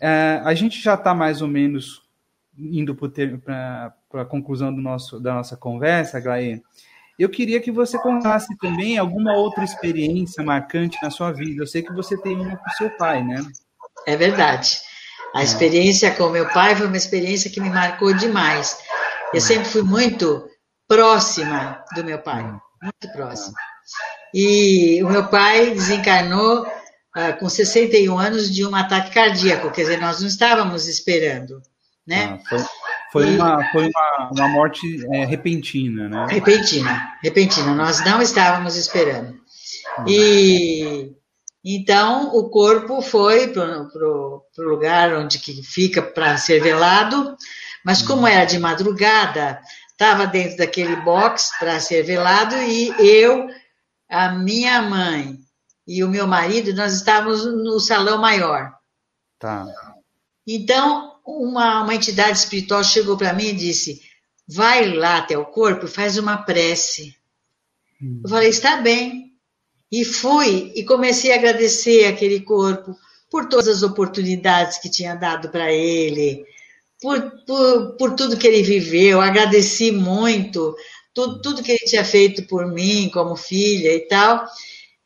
é, 0.01 0.41
a 0.45 0.55
gente 0.55 0.81
já 0.81 0.95
está 0.95 1.15
mais 1.15 1.41
ou 1.41 1.49
menos 1.49 2.03
indo 2.57 2.95
para 2.95 3.95
a 4.15 4.25
conclusão 4.25 4.75
do 4.75 4.83
nosso, 4.83 5.21
da 5.21 5.35
nossa 5.35 5.57
conversa, 5.57 6.21
Glaê. 6.21 6.61
Eu 7.19 7.29
queria 7.29 7.61
que 7.61 7.73
você 7.73 7.99
contasse 7.99 8.57
também 8.59 8.97
alguma 8.97 9.35
outra 9.35 9.65
experiência 9.65 10.43
marcante 10.45 10.97
na 11.03 11.11
sua 11.11 11.33
vida. 11.33 11.63
Eu 11.63 11.67
sei 11.67 11.83
que 11.83 11.93
você 11.93 12.17
tem 12.17 12.37
uma 12.37 12.57
com 12.57 12.71
seu 12.71 12.91
pai, 12.91 13.25
né? 13.25 13.45
É 14.07 14.17
verdade. 14.17 14.79
A 15.35 15.43
experiência 15.43 16.15
com 16.15 16.29
meu 16.29 16.49
pai 16.49 16.77
foi 16.77 16.87
uma 16.87 16.97
experiência 16.97 17.51
que 17.51 17.61
me 17.61 17.71
marcou 17.71 18.15
demais. 18.15 18.79
Eu 19.35 19.41
sempre 19.41 19.69
fui 19.69 19.83
muito 19.83 20.49
próxima 20.87 21.85
do 21.95 22.05
meu 22.05 22.19
pai, 22.19 22.43
muito 22.83 23.13
próxima. 23.13 23.57
E 24.33 25.03
o 25.03 25.09
meu 25.09 25.29
pai 25.29 25.71
desencarnou 25.71 26.63
uh, 26.63 27.39
com 27.39 27.49
61 27.49 28.19
anos 28.19 28.53
de 28.53 28.67
um 28.67 28.75
ataque 28.75 29.13
cardíaco, 29.13 29.71
quer 29.71 29.83
dizer, 29.83 30.01
nós 30.01 30.21
não 30.21 30.29
estávamos 30.29 30.87
esperando, 30.87 31.61
né? 32.07 32.41
Ah, 32.41 32.49
foi, 32.49 32.65
foi, 33.13 33.37
uma, 33.37 33.65
foi 33.71 33.89
uma, 33.89 34.31
uma 34.33 34.49
morte 34.49 34.81
é, 35.13 35.25
repentina, 35.25 36.09
né? 36.09 36.27
Repentina, 36.29 37.15
repentina, 37.23 37.75
nós 37.75 38.05
não 38.05 38.21
estávamos 38.21 38.77
esperando. 38.77 39.39
E 40.07 41.13
então 41.65 42.35
o 42.35 42.49
corpo 42.49 43.03
foi 43.03 43.49
para 43.49 43.83
o 43.83 44.43
lugar 44.59 45.15
onde 45.15 45.39
que 45.39 45.63
fica 45.63 46.01
para 46.01 46.37
ser 46.37 46.61
velado, 46.61 47.37
mas 47.85 48.03
como 48.03 48.27
era 48.27 48.45
de 48.45 48.59
madrugada, 48.59 49.61
estava 49.91 50.27
dentro 50.27 50.59
daquele 50.59 50.97
box 50.97 51.51
para 51.59 51.81
ser 51.81 52.05
velado 52.05 52.55
e 52.57 52.95
eu, 52.99 53.49
a 54.09 54.31
minha 54.31 54.81
mãe 54.83 55.37
e 55.87 56.05
o 56.05 56.09
meu 56.09 56.27
marido, 56.27 56.75
nós 56.75 56.93
estávamos 56.93 57.45
no 57.45 57.81
salão 57.81 58.21
maior. 58.21 58.73
Tá. 59.39 59.67
Então, 60.47 61.08
uma, 61.29 61.83
uma 61.83 61.95
entidade 61.95 62.39
espiritual 62.39 62.83
chegou 62.83 63.17
para 63.17 63.35
mim 63.35 63.49
e 63.49 63.57
disse: 63.57 64.01
vai 64.49 64.95
lá 64.95 65.19
até 65.19 65.37
o 65.37 65.45
corpo 65.45 65.87
faz 65.87 66.17
uma 66.17 66.39
prece. 66.39 67.15
Hum. 68.03 68.23
Eu 68.25 68.31
falei: 68.31 68.49
está 68.49 68.79
bem. 68.79 69.29
E 69.91 70.05
fui 70.05 70.71
e 70.75 70.85
comecei 70.85 71.33
a 71.33 71.37
agradecer 71.37 72.07
aquele 72.07 72.41
corpo 72.41 72.95
por 73.31 73.49
todas 73.49 73.69
as 73.69 73.83
oportunidades 73.83 74.79
que 74.79 74.91
tinha 74.91 75.15
dado 75.15 75.49
para 75.49 75.73
ele, 75.73 76.45
por, 77.01 77.45
por, 77.47 77.97
por, 77.97 78.15
tudo 78.15 78.37
que 78.37 78.47
ele 78.47 78.63
viveu, 78.63 79.21
agradeci 79.21 79.91
muito, 79.91 80.75
tudo, 81.15 81.41
tudo 81.41 81.63
que 81.63 81.73
ele 81.73 81.87
tinha 81.87 82.05
feito 82.05 82.43
por 82.43 82.67
mim 82.67 83.11
como 83.13 83.35
filha 83.35 83.95
e 83.95 84.01
tal. 84.09 84.47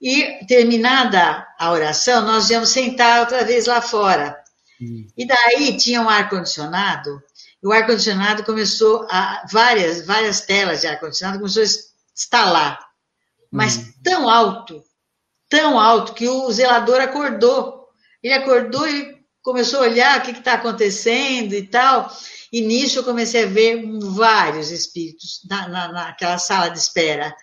E 0.01 0.45
terminada 0.47 1.47
a 1.57 1.71
oração, 1.71 2.25
nós 2.25 2.51
íamos 2.51 2.71
sentar 2.71 3.21
outra 3.21 3.45
vez 3.45 3.67
lá 3.67 3.81
fora. 3.81 4.42
Hum. 4.83 5.07
E 5.17 5.25
daí 5.25 5.77
tinha 5.77 6.01
um 6.01 6.09
ar-condicionado, 6.09 7.23
e 7.63 7.67
o 7.67 7.73
ar-condicionado 7.73 8.45
começou 8.45 9.07
a. 9.09 9.47
Várias, 9.51 10.05
várias 10.05 10.41
telas 10.41 10.81
de 10.81 10.89
ar-condicionado 10.89 11.39
começou 11.39 11.63
a 11.63 11.67
instalar, 12.17 12.85
mas 13.51 13.77
hum. 13.77 13.93
tão 14.03 14.29
alto, 14.29 14.83
tão 15.49 15.79
alto, 15.79 16.15
que 16.15 16.29
o 16.29 16.51
zelador 16.51 17.01
acordou. 17.01 17.87
Ele 18.23 18.35
acordou 18.35 18.89
e 18.89 19.23
começou 19.43 19.81
a 19.81 19.83
olhar 19.83 20.19
o 20.19 20.23
que 20.23 20.31
está 20.33 20.55
acontecendo 20.55 21.53
e 21.55 21.67
tal. 21.67 22.11
E 22.53 22.61
nisso 22.61 22.99
eu 22.99 23.05
comecei 23.05 23.45
a 23.45 23.49
ver 23.49 23.83
vários 24.01 24.71
espíritos 24.71 25.41
na, 25.49 25.69
na, 25.69 25.93
naquela 25.93 26.39
sala 26.39 26.69
de 26.69 26.79
espera. 26.79 27.35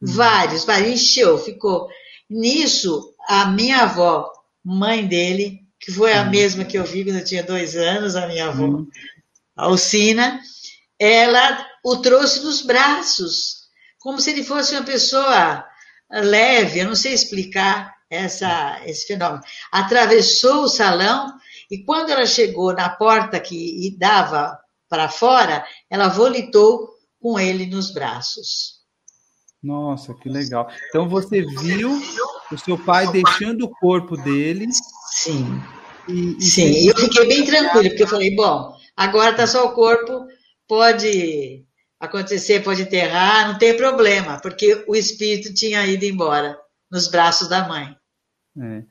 Uhum. 0.00 0.12
Vários, 0.12 0.64
vários, 0.64 0.90
encheu, 0.90 1.38
ficou. 1.38 1.88
Nisso, 2.28 3.14
a 3.26 3.46
minha 3.46 3.82
avó, 3.82 4.30
mãe 4.64 5.06
dele, 5.06 5.67
que 5.80 5.92
foi 5.92 6.12
a 6.12 6.22
uhum. 6.22 6.30
mesma 6.30 6.64
que 6.64 6.76
eu 6.76 6.84
vi 6.84 7.04
quando 7.04 7.18
eu 7.18 7.24
tinha 7.24 7.42
dois 7.42 7.76
anos, 7.76 8.16
a 8.16 8.26
minha 8.26 8.48
avó, 8.48 8.64
uhum. 8.64 8.88
Alcina, 9.56 10.40
ela 10.98 11.66
o 11.84 11.96
trouxe 11.96 12.40
nos 12.40 12.62
braços, 12.62 13.68
como 13.98 14.20
se 14.20 14.30
ele 14.30 14.44
fosse 14.44 14.74
uma 14.74 14.84
pessoa 14.84 15.64
leve, 16.10 16.80
eu 16.80 16.86
não 16.86 16.94
sei 16.94 17.12
explicar 17.12 17.94
essa, 18.10 18.80
esse 18.84 19.06
fenômeno. 19.06 19.42
Atravessou 19.70 20.62
o 20.62 20.68
salão 20.68 21.32
e 21.70 21.84
quando 21.84 22.10
ela 22.10 22.26
chegou 22.26 22.72
na 22.72 22.88
porta 22.88 23.38
que 23.38 23.94
dava 23.98 24.58
para 24.88 25.08
fora, 25.08 25.64
ela 25.90 26.08
volitou 26.08 26.88
com 27.20 27.38
ele 27.38 27.66
nos 27.66 27.92
braços. 27.92 28.78
Nossa, 29.62 30.14
que 30.14 30.28
legal. 30.28 30.68
Então 30.88 31.08
você 31.08 31.42
viu 31.42 32.00
o 32.52 32.58
seu 32.58 32.78
pai 32.78 33.10
deixando 33.10 33.64
o 33.64 33.70
corpo 33.70 34.16
dele. 34.16 34.66
Sim. 35.12 35.60
E, 36.08 36.36
e 36.38 36.42
Sim, 36.42 36.70
e 36.70 36.86
eu 36.88 36.96
fiquei 36.96 37.26
bem 37.26 37.44
tranquilo, 37.44 37.88
porque 37.90 38.02
eu 38.02 38.08
falei, 38.08 38.34
bom, 38.34 38.74
agora 38.96 39.32
está 39.32 39.46
só 39.46 39.66
o 39.66 39.74
corpo, 39.74 40.26
pode 40.66 41.64
acontecer, 42.00 42.62
pode 42.62 42.82
enterrar, 42.82 43.48
não 43.48 43.58
tem 43.58 43.76
problema, 43.76 44.40
porque 44.40 44.84
o 44.86 44.94
espírito 44.94 45.52
tinha 45.52 45.86
ido 45.86 46.04
embora 46.04 46.58
nos 46.90 47.08
braços 47.08 47.48
da 47.48 47.68
mãe. 47.68 47.94
É. 48.58 48.82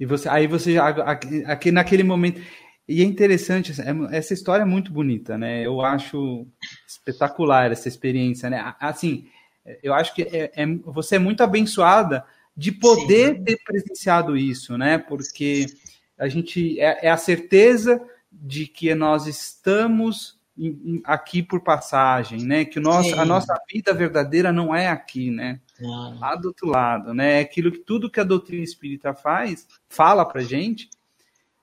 E 0.00 0.06
você, 0.06 0.28
aí 0.28 0.46
você, 0.46 0.76
aqui, 0.78 1.44
aqui 1.46 1.70
naquele 1.70 2.02
momento, 2.02 2.40
e 2.88 3.00
é 3.00 3.04
interessante, 3.04 3.72
é, 3.80 4.16
essa 4.16 4.34
história 4.34 4.62
é 4.62 4.66
muito 4.66 4.92
bonita, 4.92 5.38
né? 5.38 5.64
Eu 5.64 5.80
acho 5.80 6.46
espetacular 6.86 7.70
essa 7.70 7.88
experiência, 7.88 8.50
né? 8.50 8.74
Assim, 8.80 9.26
eu 9.82 9.94
acho 9.94 10.14
que 10.14 10.22
é, 10.22 10.52
é 10.54 10.66
você 10.84 11.16
é 11.16 11.18
muito 11.18 11.42
abençoada 11.42 12.24
de 12.56 12.72
poder 12.72 13.36
Sim. 13.36 13.44
ter 13.44 13.58
presenciado 13.64 14.36
isso, 14.36 14.78
né? 14.78 14.98
Porque 14.98 15.66
a 16.16 16.28
gente 16.28 16.78
é, 16.80 17.06
é 17.06 17.10
a 17.10 17.16
certeza 17.16 18.00
de 18.30 18.66
que 18.66 18.94
nós 18.94 19.26
estamos 19.26 20.38
aqui 21.02 21.42
por 21.42 21.60
passagem, 21.60 22.44
né? 22.44 22.64
Que 22.64 22.78
o 22.78 22.82
nosso, 22.82 23.14
a 23.16 23.24
nossa 23.24 23.54
vida 23.70 23.92
verdadeira 23.92 24.52
não 24.52 24.74
é 24.74 24.88
aqui, 24.88 25.30
né? 25.30 25.60
Ah. 25.80 26.16
Lá 26.20 26.36
do 26.36 26.48
outro 26.48 26.68
lado, 26.68 27.12
né? 27.12 27.38
É 27.38 27.40
aquilo 27.40 27.72
que 27.72 27.78
tudo 27.78 28.10
que 28.10 28.20
a 28.20 28.24
doutrina 28.24 28.62
espírita 28.62 29.12
faz, 29.12 29.66
fala 29.88 30.24
pra 30.24 30.42
gente, 30.42 30.88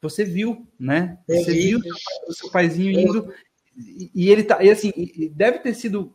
você 0.01 0.25
viu, 0.25 0.67
né? 0.77 1.17
Você 1.27 1.53
viu 1.53 1.79
o 2.27 2.33
seu 2.33 2.49
paizinho 2.51 2.91
indo 2.91 3.33
e 4.13 4.29
ele 4.29 4.43
tá, 4.43 4.61
e 4.61 4.69
assim, 4.69 4.91
deve 5.33 5.59
ter 5.59 5.73
sido 5.73 6.13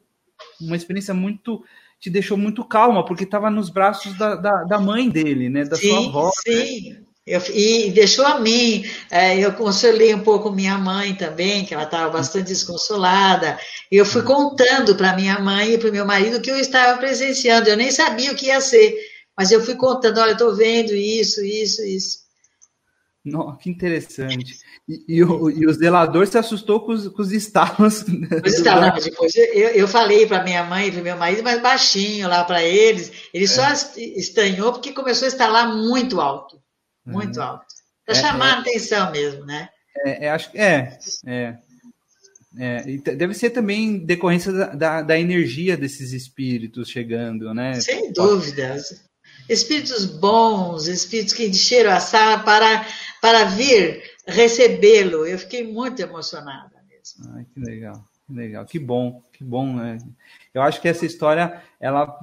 uma 0.60 0.76
experiência 0.76 1.14
muito 1.14 1.64
te 2.00 2.10
deixou 2.10 2.36
muito 2.36 2.64
calma, 2.64 3.04
porque 3.04 3.24
estava 3.24 3.50
nos 3.50 3.70
braços 3.70 4.16
da, 4.16 4.34
da, 4.34 4.64
da, 4.64 4.78
mãe 4.78 5.08
dele, 5.08 5.48
né? 5.48 5.64
Da 5.64 5.76
sim, 5.76 5.88
sua 5.88 6.06
avó. 6.06 6.30
Né? 6.46 6.54
Sim, 6.54 6.90
né? 6.90 7.06
Eu, 7.26 7.42
e 7.52 7.90
deixou 7.90 8.24
a 8.24 8.38
mim, 8.38 8.84
é, 9.10 9.36
eu 9.36 9.52
consolei 9.52 10.14
um 10.14 10.20
pouco 10.20 10.52
minha 10.52 10.78
mãe 10.78 11.12
também, 11.12 11.64
que 11.64 11.74
ela 11.74 11.82
estava 11.82 12.08
bastante 12.08 12.46
desconsolada. 12.46 13.58
E 13.90 13.96
eu 13.96 14.06
fui 14.06 14.22
contando 14.22 14.94
para 14.94 15.16
minha 15.16 15.36
mãe 15.40 15.72
e 15.72 15.78
para 15.78 15.88
o 15.88 15.92
meu 15.92 16.06
marido 16.06 16.40
que 16.40 16.48
eu 16.48 16.56
estava 16.56 16.96
presenciando. 16.98 17.68
Eu 17.68 17.76
nem 17.76 17.90
sabia 17.90 18.30
o 18.30 18.36
que 18.36 18.46
ia 18.46 18.60
ser, 18.60 18.94
mas 19.36 19.50
eu 19.50 19.60
fui 19.60 19.74
contando: 19.74 20.20
olha, 20.20 20.32
estou 20.32 20.54
vendo 20.54 20.94
isso, 20.94 21.44
isso, 21.44 21.82
isso. 21.84 22.25
Não, 23.26 23.56
que 23.56 23.68
interessante. 23.68 24.56
E, 24.88 25.04
e, 25.08 25.24
o, 25.24 25.50
e 25.50 25.66
o 25.66 25.72
zelador 25.72 26.24
se 26.28 26.38
assustou 26.38 26.80
com 26.80 26.92
os, 26.92 27.08
com 27.08 27.20
os 27.20 27.32
estalos. 27.32 28.04
Os 28.44 28.54
estalos, 28.54 29.04
depois 29.04 29.34
eu, 29.34 29.70
eu 29.70 29.88
falei 29.88 30.26
para 30.26 30.44
minha 30.44 30.62
mãe 30.62 30.86
e 30.86 30.92
para 30.92 31.02
meu 31.02 31.16
marido, 31.16 31.42
mas 31.42 31.60
baixinho 31.60 32.28
lá 32.28 32.44
para 32.44 32.62
eles. 32.62 33.10
Ele 33.34 33.48
só 33.48 33.64
é. 33.64 33.74
estranhou 34.16 34.72
porque 34.72 34.92
começou 34.92 35.26
a 35.26 35.28
estalar 35.28 35.74
muito 35.74 36.20
alto. 36.20 36.62
Muito 37.04 37.40
uhum. 37.40 37.46
alto. 37.46 37.66
Para 38.04 38.16
é, 38.16 38.20
chamar 38.20 38.48
é, 38.48 38.50
a 38.52 38.60
atenção 38.60 39.10
mesmo, 39.10 39.44
né? 39.44 39.68
É, 40.04 40.26
é 40.26 40.30
acho 40.30 40.52
que 40.52 40.58
é, 40.58 40.98
é. 41.26 41.56
É, 42.58 42.82
deve 43.16 43.34
ser 43.34 43.50
também 43.50 43.98
decorrência 43.98 44.50
da, 44.50 44.66
da, 44.68 45.02
da, 45.02 45.18
energia 45.18 45.76
desses 45.76 46.12
espíritos 46.12 46.88
chegando, 46.88 47.52
né? 47.52 47.74
Sem 47.74 48.10
dúvidas. 48.12 49.04
Espíritos 49.48 50.06
bons, 50.06 50.86
espíritos 50.86 51.34
que 51.34 51.46
encheram 51.46 51.92
a 51.92 52.00
sala 52.00 52.38
para, 52.38 52.86
para 53.20 53.44
vir 53.44 54.02
recebê-lo. 54.26 55.26
Eu 55.26 55.38
fiquei 55.38 55.64
muito 55.70 56.00
emocionada 56.00 56.82
mesmo. 56.88 57.32
Ai, 57.34 57.46
que 57.52 57.60
legal, 57.60 58.04
que 58.26 58.32
legal, 58.32 58.66
que 58.66 58.78
bom, 58.78 59.22
que 59.32 59.44
bom. 59.44 59.74
Né? 59.74 59.98
Eu 60.54 60.62
acho 60.62 60.80
que 60.80 60.88
essa 60.88 61.06
história, 61.06 61.62
ela 61.80 62.18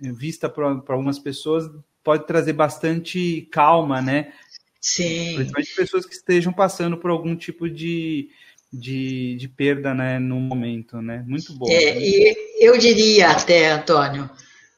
vista 0.00 0.48
para 0.48 0.66
algumas 0.66 1.18
pessoas, 1.18 1.70
pode 2.02 2.26
trazer 2.26 2.52
bastante 2.52 3.48
calma, 3.50 4.02
né? 4.02 4.32
Sim. 4.80 5.36
Principalmente 5.36 5.74
pessoas 5.74 6.04
que 6.04 6.14
estejam 6.14 6.52
passando 6.52 6.98
por 6.98 7.10
algum 7.10 7.34
tipo 7.34 7.70
de, 7.70 8.28
de, 8.70 9.34
de 9.36 9.48
perda, 9.48 9.94
né, 9.94 10.18
no 10.18 10.38
momento, 10.38 11.00
né? 11.00 11.24
Muito 11.26 11.54
bom. 11.54 11.66
É, 11.70 11.94
né? 11.94 12.00
E 12.00 12.36
eu 12.60 12.76
diria 12.76 13.30
até, 13.30 13.72
Antônio, 13.72 14.28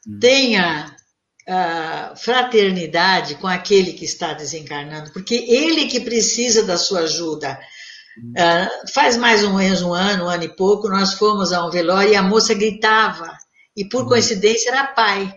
hum. 0.06 0.18
tenha 0.20 0.94
uh, 1.48 2.16
fraternidade 2.16 3.36
com 3.36 3.46
aquele 3.46 3.92
que 3.92 4.04
está 4.04 4.32
desencarnando, 4.32 5.12
porque 5.12 5.34
ele 5.48 5.86
que 5.86 6.00
precisa 6.00 6.62
da 6.64 6.76
sua 6.76 7.00
ajuda. 7.00 7.58
Uh, 8.18 8.92
faz 8.92 9.16
mais 9.16 9.44
ou 9.44 9.52
menos 9.52 9.82
um 9.82 9.92
ano, 9.92 10.24
um 10.24 10.28
ano 10.28 10.44
e 10.44 10.56
pouco, 10.56 10.88
nós 10.88 11.14
fomos 11.14 11.52
a 11.52 11.66
um 11.66 11.70
velório 11.70 12.12
e 12.12 12.16
a 12.16 12.22
moça 12.22 12.54
gritava. 12.54 13.30
E 13.76 13.84
por 13.84 14.04
hum. 14.04 14.08
coincidência 14.08 14.70
era 14.70 14.86
pai. 14.86 15.34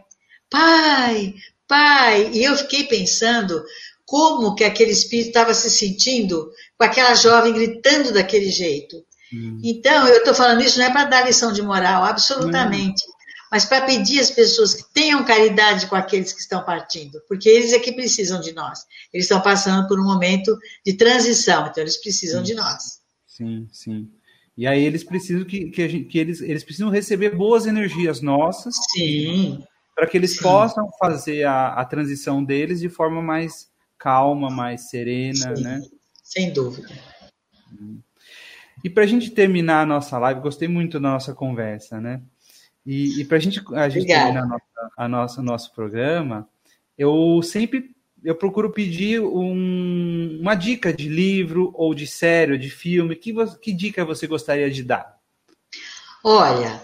Pai, 0.49 1.33
pai. 1.67 2.31
E 2.33 2.43
eu 2.43 2.55
fiquei 2.55 2.85
pensando 2.85 3.61
como 4.05 4.55
que 4.55 4.63
aquele 4.63 4.91
espírito 4.91 5.27
estava 5.27 5.53
se 5.53 5.69
sentindo 5.69 6.49
com 6.77 6.83
aquela 6.83 7.13
jovem 7.13 7.53
gritando 7.53 8.13
daquele 8.13 8.49
jeito. 8.49 9.03
Hum. 9.31 9.59
Então, 9.63 10.07
eu 10.07 10.17
estou 10.17 10.33
falando 10.33 10.63
isso 10.63 10.79
não 10.79 10.85
é 10.85 10.91
para 10.91 11.03
dar 11.03 11.27
lição 11.27 11.51
de 11.51 11.61
moral, 11.61 12.03
absolutamente. 12.03 13.03
Hum. 13.07 13.18
Mas 13.51 13.65
para 13.65 13.85
pedir 13.85 14.19
às 14.19 14.31
pessoas 14.31 14.73
que 14.73 14.83
tenham 14.93 15.23
caridade 15.25 15.87
com 15.87 15.95
aqueles 15.95 16.31
que 16.31 16.41
estão 16.41 16.63
partindo, 16.63 17.21
porque 17.27 17.49
eles 17.49 17.73
é 17.73 17.79
que 17.79 17.91
precisam 17.91 18.39
de 18.39 18.53
nós. 18.53 18.85
Eles 19.13 19.25
estão 19.25 19.41
passando 19.41 19.87
por 19.87 19.99
um 19.99 20.03
momento 20.03 20.57
de 20.85 20.93
transição, 20.93 21.67
então 21.67 21.83
eles 21.83 21.97
precisam 21.97 22.45
sim. 22.45 22.51
de 22.51 22.53
nós. 22.55 22.99
Sim, 23.25 23.67
sim. 23.71 24.09
E 24.57 24.67
aí 24.67 24.83
eles 24.83 25.03
precisam 25.03 25.45
que, 25.45 25.69
que, 25.69 25.87
gente, 25.87 26.05
que 26.05 26.19
eles, 26.19 26.41
eles 26.41 26.63
precisam 26.63 26.89
receber 26.89 27.35
boas 27.35 27.65
energias 27.65 28.21
nossas. 28.21 28.75
Sim. 28.91 29.63
Para 29.95 30.05
que 30.05 30.17
eles 30.17 30.35
sim. 30.35 30.41
possam 30.41 30.89
fazer 30.99 31.45
a, 31.45 31.69
a 31.69 31.85
transição 31.85 32.43
deles 32.43 32.81
de 32.81 32.89
forma 32.89 33.21
mais 33.21 33.69
calma, 33.97 34.49
mais 34.49 34.89
serena, 34.89 35.55
sim. 35.55 35.63
né? 35.63 35.81
Sem 36.21 36.51
dúvida. 36.51 36.89
E 38.83 38.89
para 38.89 39.03
a 39.03 39.07
gente 39.07 39.31
terminar 39.31 39.81
a 39.81 39.85
nossa 39.85 40.17
live, 40.17 40.41
gostei 40.41 40.67
muito 40.67 40.99
da 40.99 41.09
nossa 41.09 41.33
conversa, 41.33 41.99
né? 41.99 42.21
E, 42.89 43.21
e 43.21 43.25
para 43.25 43.37
a 43.37 43.39
gente 43.39 43.61
terminar 43.61 44.41
a 44.41 44.47
nossa, 44.47 44.91
a 44.97 45.07
nossa, 45.07 45.41
nosso 45.43 45.75
programa, 45.75 46.49
eu 46.97 47.39
sempre 47.43 47.91
eu 48.23 48.33
procuro 48.33 48.71
pedir 48.71 49.21
um, 49.21 50.39
uma 50.41 50.55
dica 50.55 50.91
de 50.91 51.07
livro 51.07 51.71
ou 51.75 51.93
de 51.93 52.07
série 52.07 52.53
ou 52.53 52.57
de 52.57 52.71
filme. 52.71 53.15
Que, 53.15 53.31
que 53.61 53.71
dica 53.73 54.03
você 54.03 54.25
gostaria 54.25 54.71
de 54.71 54.81
dar? 54.81 55.19
Olha, 56.23 56.81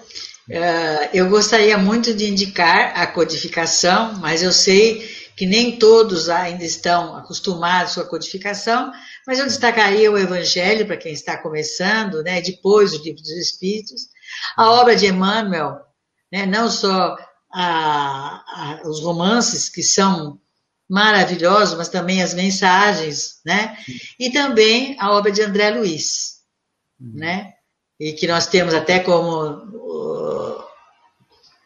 uh, 0.47 1.09
eu 1.11 1.27
gostaria 1.27 1.75
muito 1.75 2.13
de 2.13 2.29
indicar 2.29 2.93
a 2.95 3.07
codificação, 3.07 4.13
mas 4.19 4.43
eu 4.43 4.53
sei 4.53 5.09
que 5.35 5.47
nem 5.47 5.79
todos 5.79 6.29
ainda 6.29 6.63
estão 6.63 7.17
acostumados 7.17 7.95
com 7.95 8.01
a 8.01 8.07
codificação, 8.07 8.91
mas 9.25 9.39
eu 9.39 9.45
destacaria 9.45 10.11
o 10.11 10.19
Evangelho 10.19 10.85
para 10.85 10.97
quem 10.97 11.11
está 11.11 11.35
começando, 11.35 12.21
né, 12.21 12.41
depois 12.41 12.93
o 12.93 13.03
Livro 13.03 13.23
dos 13.23 13.31
Espíritos, 13.31 14.07
a 14.55 14.69
obra 14.69 14.95
de 14.95 15.07
Emmanuel, 15.07 15.84
né, 16.35 16.45
não 16.45 16.69
só 16.69 17.15
a, 17.49 18.43
a, 18.45 18.81
os 18.83 18.99
romances 19.01 19.69
que 19.69 19.81
são 19.81 20.37
maravilhosos, 20.89 21.77
mas 21.77 21.87
também 21.87 22.21
as 22.21 22.33
mensagens, 22.33 23.39
né? 23.45 23.77
E 24.19 24.29
também 24.29 24.97
a 24.99 25.13
obra 25.13 25.31
de 25.31 25.41
André 25.41 25.69
Luiz, 25.69 26.41
uhum. 26.99 27.13
né? 27.13 27.53
E 27.97 28.11
que 28.11 28.27
nós 28.27 28.47
temos 28.47 28.73
até 28.73 28.99
como, 28.99 29.61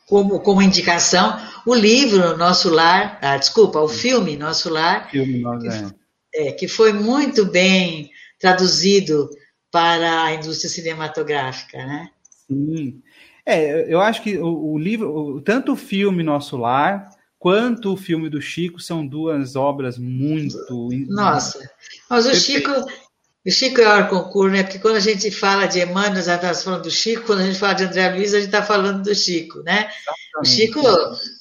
como, 0.05 0.39
como 0.39 0.61
indicação 0.61 1.41
o 1.65 1.73
livro 1.73 2.37
Nosso 2.37 2.69
Lar, 2.69 3.17
ah, 3.23 3.37
desculpa, 3.37 3.79
o 3.79 3.89
filme 3.89 4.37
Nosso 4.37 4.69
Lar, 4.69 5.09
filme, 5.09 5.43
que, 5.61 5.67
é. 5.67 6.47
é, 6.47 6.51
que 6.51 6.67
foi 6.67 6.93
muito 6.93 7.43
bem 7.43 8.11
traduzido 8.39 9.31
para 9.71 10.25
a 10.25 10.33
indústria 10.35 10.69
cinematográfica, 10.69 11.83
né? 11.83 12.11
Sim. 12.47 13.01
É, 13.49 13.91
eu 13.91 13.99
acho 13.99 14.21
que 14.21 14.37
o, 14.37 14.73
o 14.73 14.77
livro, 14.77 15.41
tanto 15.41 15.71
o 15.71 15.75
filme 15.75 16.21
Nosso 16.21 16.55
Lar, 16.55 17.09
quanto 17.39 17.93
o 17.93 17.97
filme 17.97 18.29
do 18.29 18.39
Chico 18.39 18.79
são 18.79 19.07
duas 19.07 19.55
obras 19.55 19.97
muito. 19.97 20.55
Nossa, 21.07 21.59
mas 22.07 22.27
o 22.27 22.35
Chico, 22.35 22.69
o 23.43 23.49
Chico 23.49 23.81
é 23.81 24.03
o 24.03 24.07
concurso, 24.07 24.53
né? 24.55 24.61
Porque 24.61 24.77
quando 24.77 24.97
a 24.97 24.99
gente 24.99 25.31
fala 25.31 25.65
de 25.65 25.79
Emmanuel, 25.79 26.13
nós 26.13 26.27
estamos 26.27 26.63
falando 26.63 26.83
do 26.83 26.91
Chico, 26.91 27.25
quando 27.25 27.39
a 27.39 27.45
gente 27.45 27.57
fala 27.57 27.73
de 27.73 27.85
André 27.85 28.09
Luiz, 28.11 28.33
a 28.33 28.37
gente 28.37 28.47
está 28.47 28.61
falando 28.61 29.01
do 29.01 29.15
Chico, 29.15 29.63
né? 29.63 29.89
Exatamente. 29.89 30.41
O 30.41 30.45
Chico 30.45 30.81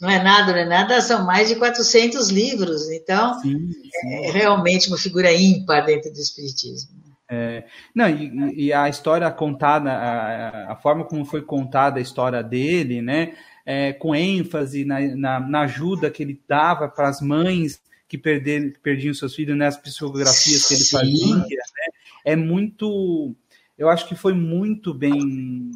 não 0.00 0.08
é 0.08 0.22
nada, 0.22 0.52
não 0.52 0.60
é 0.60 0.64
nada, 0.64 1.02
são 1.02 1.26
mais 1.26 1.48
de 1.48 1.56
400 1.56 2.30
livros, 2.30 2.88
então 2.88 3.38
sim, 3.42 3.70
sim. 3.70 4.14
é 4.14 4.30
realmente 4.30 4.88
uma 4.88 4.96
figura 4.96 5.30
ímpar 5.30 5.84
dentro 5.84 6.10
do 6.10 6.18
Espiritismo. 6.18 7.07
É, 7.30 7.64
não, 7.94 8.08
e, 8.08 8.66
e, 8.66 8.72
a 8.72 8.88
história 8.88 9.30
contada, 9.30 9.92
a, 9.92 10.72
a, 10.72 10.76
forma 10.76 11.04
como 11.04 11.26
foi 11.26 11.42
contada 11.42 11.98
a 11.98 12.02
história 12.02 12.42
dele, 12.42 13.02
né? 13.02 13.34
é, 13.68 13.92
com 13.92 14.14
ênfase 14.14 14.82
na, 14.82 14.98
na, 15.14 15.40
na, 15.40 15.60
ajuda 15.60 16.10
que 16.10 16.22
ele 16.22 16.40
dava 16.48 16.88
para 16.88 17.06
as 17.06 17.20
mães 17.20 17.82
que, 18.08 18.16
perder, 18.16 18.78
perdiam 18.82 19.12
seus 19.12 19.34
filhos, 19.34 19.58
nas 19.58 19.76
né, 19.76 19.82
psicografias 19.82 20.66
que 20.66 20.72
ele 20.72 20.84
fazia, 20.84 21.36
né? 21.36 21.92
é 22.24 22.34
muito, 22.34 23.36
eu 23.76 23.90
acho 23.90 24.08
que 24.08 24.14
foi 24.14 24.32
muito 24.32 24.94
bem, 24.94 25.70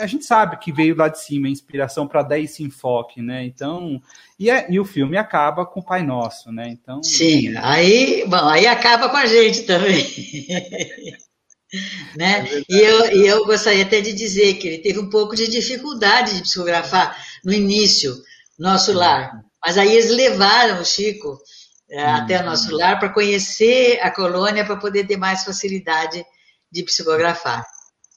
a 0.00 0.06
gente 0.06 0.24
sabe 0.24 0.58
que 0.58 0.72
veio 0.72 0.96
lá 0.96 1.08
de 1.08 1.20
cima 1.20 1.46
a 1.46 1.50
inspiração 1.50 2.06
para 2.06 2.22
dar 2.22 2.38
esse 2.38 2.62
enfoque, 2.62 3.20
né? 3.22 3.44
Então, 3.44 4.00
e, 4.38 4.50
é, 4.50 4.66
e 4.70 4.80
o 4.80 4.84
filme 4.84 5.16
acaba 5.16 5.66
com 5.66 5.80
o 5.80 5.84
Pai 5.84 6.02
Nosso, 6.02 6.50
né? 6.50 6.68
Então, 6.68 7.02
sim, 7.02 7.56
aí, 7.58 8.24
bom, 8.26 8.48
aí 8.48 8.66
acaba 8.66 9.08
com 9.08 9.16
a 9.16 9.26
gente 9.26 9.62
também. 9.62 10.06
Né? 12.16 12.48
É 12.48 12.62
e, 12.68 12.80
eu, 12.80 13.12
e 13.12 13.26
eu 13.28 13.44
gostaria 13.44 13.84
até 13.84 14.00
de 14.00 14.12
dizer 14.12 14.54
que 14.54 14.66
ele 14.66 14.78
teve 14.78 14.98
um 14.98 15.08
pouco 15.08 15.36
de 15.36 15.48
dificuldade 15.48 16.34
de 16.34 16.42
psicografar 16.42 17.16
no 17.44 17.52
início, 17.52 18.12
nosso 18.58 18.92
lar. 18.92 19.40
Mas 19.64 19.78
aí 19.78 19.92
eles 19.92 20.10
levaram 20.10 20.80
o 20.80 20.84
Chico 20.84 21.38
é, 21.88 22.04
hum. 22.04 22.14
até 22.16 22.40
o 22.40 22.44
nosso 22.44 22.74
lar 22.74 22.98
para 22.98 23.10
conhecer 23.10 24.00
a 24.02 24.10
colônia, 24.10 24.64
para 24.64 24.78
poder 24.78 25.06
ter 25.06 25.16
mais 25.16 25.44
facilidade 25.44 26.24
de 26.72 26.82
psicografar. 26.82 27.64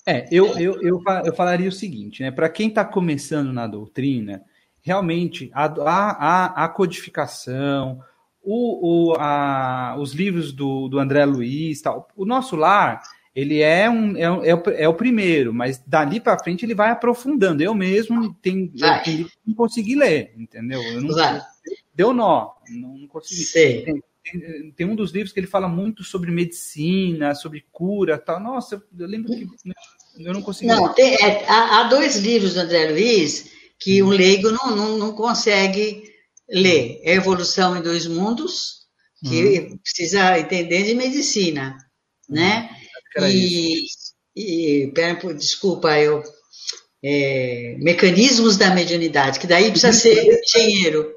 É, 0.05 0.27
eu, 0.31 0.57
eu, 0.59 0.81
eu, 0.81 1.01
eu 1.25 1.33
falaria 1.33 1.69
o 1.69 1.71
seguinte, 1.71 2.21
né? 2.21 2.31
Para 2.31 2.49
quem 2.49 2.67
está 2.67 2.83
começando 2.83 3.53
na 3.53 3.67
doutrina, 3.67 4.43
realmente 4.81 5.49
a, 5.53 5.65
a, 5.65 6.65
a 6.65 6.67
codificação, 6.67 8.01
o, 8.41 9.11
o, 9.11 9.15
a, 9.17 9.95
os 9.97 10.13
livros 10.13 10.51
do, 10.51 10.89
do 10.89 10.99
André 10.99 11.23
Luiz, 11.25 11.81
tal, 11.81 12.07
o 12.15 12.25
nosso 12.25 12.55
lar 12.55 13.01
ele 13.35 13.61
é 13.61 13.89
um 13.89 14.15
é, 14.15 14.49
é, 14.49 14.55
o, 14.55 14.63
é 14.69 14.87
o 14.87 14.93
primeiro, 14.93 15.53
mas 15.53 15.81
dali 15.87 16.19
para 16.19 16.37
frente 16.37 16.65
ele 16.65 16.75
vai 16.75 16.91
aprofundando. 16.91 17.63
Eu 17.63 17.73
mesmo 17.73 18.33
tenho, 18.35 18.71
eu 18.75 19.03
tenho 19.03 19.27
não 19.45 19.55
consegui 19.55 19.95
ler, 19.95 20.33
entendeu? 20.37 20.81
Eu 20.83 21.01
não. 21.01 21.41
Deu 21.95 22.13
nó, 22.13 22.51
não 22.69 23.07
consegui. 23.07 23.85
Tem, 23.85 24.03
tem, 24.23 24.71
tem, 24.71 24.87
um 24.87 24.95
dos 24.95 25.11
livros 25.11 25.31
que 25.31 25.39
ele 25.39 25.47
fala 25.47 25.67
muito 25.67 26.03
sobre 26.03 26.31
medicina, 26.31 27.35
sobre 27.35 27.65
cura, 27.71 28.17
tal. 28.17 28.39
Nossa, 28.39 28.75
eu, 28.75 28.83
eu 28.99 29.07
lembro 29.07 29.31
que 29.33 29.47
eu 30.19 30.33
não 30.33 30.41
consegui. 30.41 30.67
Não, 30.67 30.93
tem, 30.93 31.15
é, 31.15 31.45
há, 31.47 31.79
há, 31.79 31.83
dois 31.83 32.17
livros 32.17 32.53
do 32.53 32.61
André 32.61 32.91
Luiz 32.91 33.51
que 33.79 34.01
um 34.01 34.09
leigo 34.09 34.49
não, 34.49 34.75
não, 34.75 34.97
não 34.97 35.13
consegue 35.13 36.03
ler. 36.49 37.01
É 37.03 37.15
Evolução 37.15 37.75
em 37.75 37.81
Dois 37.81 38.07
Mundos, 38.07 38.85
que 39.25 39.59
hum. 39.59 39.77
precisa 39.77 40.39
entender 40.39 40.83
de 40.83 40.95
medicina, 40.95 41.77
né? 42.29 42.69
e, 43.29 43.85
e 44.35 44.91
pera, 44.93 45.33
desculpa, 45.33 45.99
eu 45.99 46.23
é, 47.03 47.75
mecanismos 47.79 48.55
da 48.55 48.73
mediunidade, 48.73 49.39
que 49.39 49.47
daí 49.47 49.69
precisa 49.69 49.91
ser 49.91 50.41
engenheiro. 50.41 51.13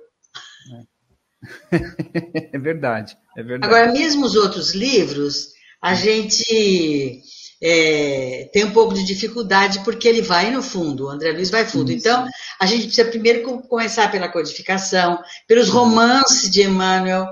É 2.52 2.58
verdade, 2.58 3.16
é 3.36 3.42
verdade. 3.42 3.72
Agora, 3.72 3.92
mesmo 3.92 4.24
os 4.24 4.34
outros 4.34 4.74
livros, 4.74 5.48
a 5.80 5.94
gente 5.94 7.20
é, 7.62 8.48
tem 8.52 8.64
um 8.64 8.72
pouco 8.72 8.94
de 8.94 9.04
dificuldade 9.04 9.80
porque 9.84 10.08
ele 10.08 10.22
vai 10.22 10.50
no 10.50 10.62
fundo, 10.62 11.06
o 11.06 11.08
André 11.08 11.32
Luiz 11.32 11.50
vai 11.50 11.64
fundo. 11.64 11.90
Isso. 11.90 12.00
Então, 12.00 12.26
a 12.60 12.66
gente 12.66 12.86
precisa 12.86 13.08
primeiro 13.08 13.42
começar 13.62 14.10
pela 14.10 14.28
codificação, 14.28 15.18
pelos 15.46 15.68
romances 15.68 16.50
de 16.50 16.62
Emmanuel, 16.62 17.26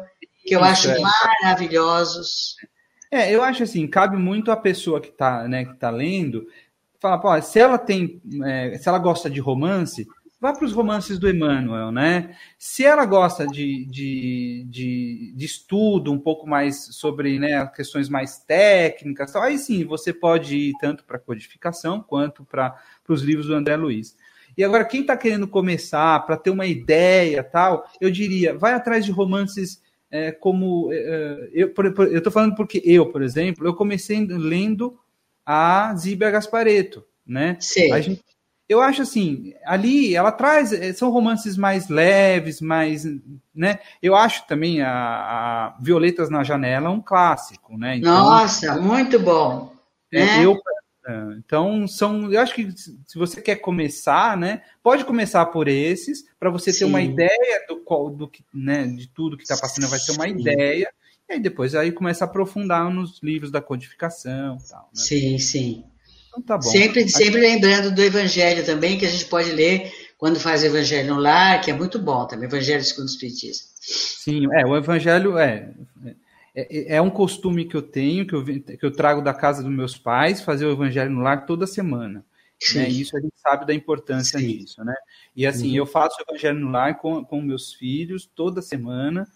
que 0.47 0.55
eu 0.55 0.61
Isso 0.61 0.71
acho 0.71 0.91
é. 0.91 0.99
maravilhosos. 1.01 2.57
É, 3.11 3.31
eu 3.35 3.43
acho 3.43 3.63
assim, 3.63 3.87
cabe 3.87 4.17
muito 4.17 4.51
a 4.51 4.57
pessoa 4.57 5.01
que 5.01 5.09
está 5.09 5.47
né, 5.47 5.65
que 5.65 5.75
tá 5.77 5.91
lendo, 5.91 6.47
falar, 7.01 7.19
pô, 7.19 7.43
se 7.43 7.59
ela 7.59 7.79
tem, 7.79 8.21
é, 8.45 8.79
se 8.79 8.89
ela 8.89 8.99
gosta 8.99 9.29
de 9.29 9.41
romance, 9.41 10.07
vá 10.45 10.53
para 10.53 10.67
os 10.67 10.75
romances 10.75 11.19
do 11.19 11.27
Emmanuel, 11.27 11.91
né? 11.91 12.37
Se 12.59 12.85
ela 12.85 13.07
gosta 13.07 13.47
de, 13.47 13.87
de, 13.87 14.67
de, 14.69 15.33
de 15.35 15.47
estudo 15.47 16.13
um 16.13 16.19
pouco 16.19 16.47
mais 16.47 16.85
sobre 16.97 17.39
né, 17.39 17.67
questões 17.75 18.11
mais 18.11 18.41
técnicas, 18.41 19.33
tal, 19.33 19.43
aí 19.43 19.57
sim 19.57 19.87
você 19.87 20.13
pode 20.13 20.55
ir 20.55 20.75
tanto 20.79 21.03
para 21.03 21.19
codificação 21.19 22.03
quanto 22.03 22.45
para 22.45 22.77
os 23.09 23.23
livros 23.23 23.47
do 23.47 23.55
André 23.55 23.75
Luiz. 23.75 24.15
E 24.55 24.63
agora, 24.63 24.85
quem 24.85 25.01
está 25.01 25.17
querendo 25.17 25.49
começar, 25.49 26.21
para 26.27 26.37
ter 26.37 26.51
uma 26.51 26.67
ideia 26.67 27.43
tal, 27.43 27.91
eu 27.99 28.11
diria, 28.11 28.53
vai 28.53 28.75
atrás 28.75 29.03
de 29.03 29.11
romances 29.11 29.83
é, 30.11 30.31
como 30.31 30.93
é, 30.93 30.97
é 31.55 31.63
eu 31.63 32.19
estou 32.19 32.31
falando 32.31 32.55
porque 32.55 32.83
eu, 32.85 33.11
por 33.11 33.23
exemplo, 33.23 33.67
eu 33.67 33.73
comecei 33.73 34.23
lendo 34.27 34.99
a 35.45 35.95
Zíbia 35.97 36.31
Gaspareto, 36.31 37.03
né? 37.27 37.57
Sim. 37.59 37.91
A 37.93 38.01
gente, 38.03 38.23
eu 38.69 38.81
acho 38.81 39.03
assim, 39.03 39.55
ali 39.65 40.15
ela 40.15 40.33
traz, 40.33 40.73
é, 40.73 40.93
são 40.93 41.11
romances 41.11 41.57
mais 41.57 41.89
leves, 41.89 42.61
mais, 42.61 43.05
né? 43.55 43.79
Eu 44.03 44.17
acho 44.17 44.47
também 44.47 44.81
a, 44.81 44.91
a 44.91 45.77
Violetas 45.81 46.31
na 46.31 46.43
Janela 46.43 46.91
um 46.91 47.01
clássico, 47.01 47.77
né? 47.77 47.99
Então, 47.99 48.15
Nossa, 48.15 48.81
muito 48.81 49.19
bom. 49.19 49.73
É, 50.11 50.25
né? 50.25 50.45
Eu 50.45 50.61
é, 51.07 51.37
então, 51.37 51.87
são. 51.87 52.33
Eu 52.33 52.41
acho 52.41 52.55
que 52.55 52.73
se 52.73 53.19
você 53.19 53.43
quer 53.43 53.57
começar, 53.57 54.39
né? 54.39 54.63
Pode 54.83 55.05
começar 55.05 55.45
por 55.47 55.69
esses, 55.69 56.25
para 56.41 56.49
você 56.49 56.73
Sim. 56.73 56.79
ter 56.79 56.85
uma 56.87 57.03
ideia 57.03 57.67
do, 57.69 57.77
qual, 57.77 58.09
do 58.09 58.27
que, 58.27 58.43
né, 58.53 58.87
de 58.87 59.07
tudo 59.09 59.37
que 59.37 59.43
está 59.43 59.57
passando, 59.57 59.87
vai 59.89 59.99
ser 59.99 60.13
uma 60.13 60.25
Sim. 60.25 60.41
ideia, 60.41 60.91
e 61.29 61.33
aí 61.35 61.41
depois 61.41 61.75
aí 61.75 61.93
começa 61.93 62.25
a 62.25 62.29
aprofundar 62.29 62.91
nos 62.91 63.21
livros 63.23 63.51
da 63.51 63.61
codificação 63.61 64.57
tal. 64.69 64.89
Né? 64.95 65.03
Sim, 65.03 65.39
sim. 65.39 65.85
Então, 66.35 66.43
tá 66.43 66.57
bom. 66.57 66.63
Sempre, 66.63 67.09
sempre 67.09 67.41
lembrando 67.41 67.95
do 67.95 68.03
Evangelho 68.03 68.65
também, 68.65 68.99
que 68.99 69.07
a 69.07 69.11
gente 69.11 69.27
pode 69.27 69.53
ler 69.53 69.93
quando 70.19 70.41
faz 70.41 70.63
o 70.63 70.67
Evangelho 70.67 71.15
no 71.15 71.21
lar, 71.21 71.61
que 71.61 71.71
é 71.71 71.75
muito 71.75 71.99
bom 71.99 72.27
também, 72.27 72.49
Evangelho 72.49 72.83
segundo 72.83 73.07
o 73.07 73.11
Espiritismo. 73.11 73.67
Sim, 73.81 74.47
é, 74.53 74.67
o 74.67 74.77
Evangelho 74.77 75.39
é, 75.39 75.71
é, 76.55 76.97
é 76.97 77.03
um 77.03 77.11
costume 77.11 77.65
que 77.65 77.77
eu 77.77 77.83
tenho, 77.83 78.27
que 78.27 78.35
eu, 78.35 78.45
que 78.45 78.85
eu 78.85 78.91
trago 78.91 79.21
da 79.21 79.35
casa 79.35 79.63
dos 79.63 79.73
meus 79.73 79.97
pais, 79.97 80.41
fazer 80.41 80.67
o 80.67 80.73
Evangelho 80.73 81.11
no 81.11 81.21
lar 81.21 81.47
toda 81.47 81.67
semana. 81.67 82.25
Né? 82.75 82.89
Isso 82.89 83.17
a 83.17 83.21
gente 83.21 83.35
sabe 83.37 83.67
da 83.67 83.75
importância 83.75 84.39
Sim. 84.39 84.47
disso, 84.47 84.83
né? 84.85 84.95
E 85.37 85.47
assim, 85.47 85.71
uhum. 85.71 85.77
eu 85.77 85.87
faço 85.87 86.17
o 86.19 86.33
Evangelho 86.33 86.61
no 86.61 86.71
lar 86.71 86.97
com, 86.99 87.25
com 87.25 87.43
meus 87.43 87.75
filhos 87.75 88.25
toda 88.35 88.63
semana, 88.63 89.27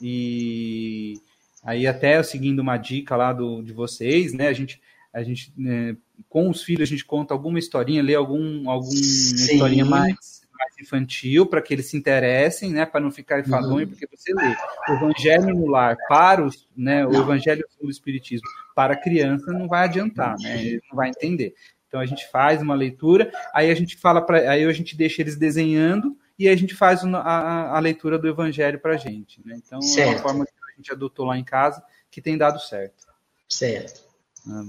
e 0.00 1.14
aí 1.62 1.86
até 1.86 2.22
seguindo 2.22 2.60
uma 2.60 2.76
dica 2.76 3.16
lá 3.16 3.32
do, 3.32 3.62
de 3.62 3.72
vocês, 3.72 4.32
né? 4.32 4.48
A 4.48 4.52
gente, 4.52 4.80
a 5.12 5.22
gente 5.22 5.52
né, 5.56 5.96
com 6.28 6.48
os 6.48 6.62
filhos 6.62 6.88
a 6.88 6.90
gente 6.90 7.04
conta 7.04 7.34
alguma 7.34 7.58
historinha, 7.58 8.02
lê 8.02 8.14
algum, 8.14 8.68
alguma 8.68 8.94
historinha 8.94 9.84
mais 9.84 10.42
mais 10.62 10.78
infantil 10.80 11.46
para 11.46 11.60
que 11.60 11.74
eles 11.74 11.86
se 11.86 11.96
interessem, 11.96 12.70
né, 12.70 12.86
para 12.86 13.00
não 13.00 13.10
ficar 13.10 13.40
enfadonho, 13.40 13.84
uhum. 13.84 13.88
porque 13.88 14.06
você 14.06 14.32
lê 14.32 14.54
o 14.88 14.92
Evangelho 14.92 15.54
no 15.54 15.66
lar 15.66 15.96
para 16.08 16.44
os, 16.44 16.68
né, 16.76 17.04
o 17.04 17.14
Evangelho 17.14 17.64
do 17.80 17.90
Espiritismo 17.90 18.46
para 18.74 18.94
a 18.94 18.96
criança 18.96 19.52
não 19.52 19.66
vai 19.66 19.84
adiantar, 19.84 20.36
né, 20.38 20.64
ele 20.64 20.82
não 20.88 20.96
vai 20.96 21.08
entender. 21.08 21.54
Então 21.88 22.00
a 22.00 22.06
gente 22.06 22.30
faz 22.30 22.62
uma 22.62 22.74
leitura, 22.74 23.30
aí 23.52 23.70
a 23.70 23.74
gente 23.74 23.96
fala 23.96 24.22
para, 24.22 24.50
aí 24.50 24.64
a 24.64 24.72
gente 24.72 24.96
deixa 24.96 25.20
eles 25.20 25.36
desenhando 25.36 26.16
e 26.38 26.48
a 26.48 26.56
gente 26.56 26.74
faz 26.74 27.04
a, 27.04 27.76
a 27.76 27.78
leitura 27.78 28.18
do 28.18 28.28
Evangelho 28.28 28.78
para 28.78 28.94
a 28.94 28.96
gente, 28.96 29.40
né? 29.44 29.54
Então 29.56 29.80
certo. 29.82 30.08
é 30.08 30.12
uma 30.12 30.22
forma 30.22 30.46
que 30.46 30.52
a 30.52 30.76
gente 30.76 30.92
adotou 30.92 31.26
lá 31.26 31.36
em 31.36 31.44
casa 31.44 31.82
que 32.10 32.22
tem 32.22 32.38
dado 32.38 32.58
certo. 32.60 33.06
Certo. 33.48 34.11
Ah, 34.48 34.62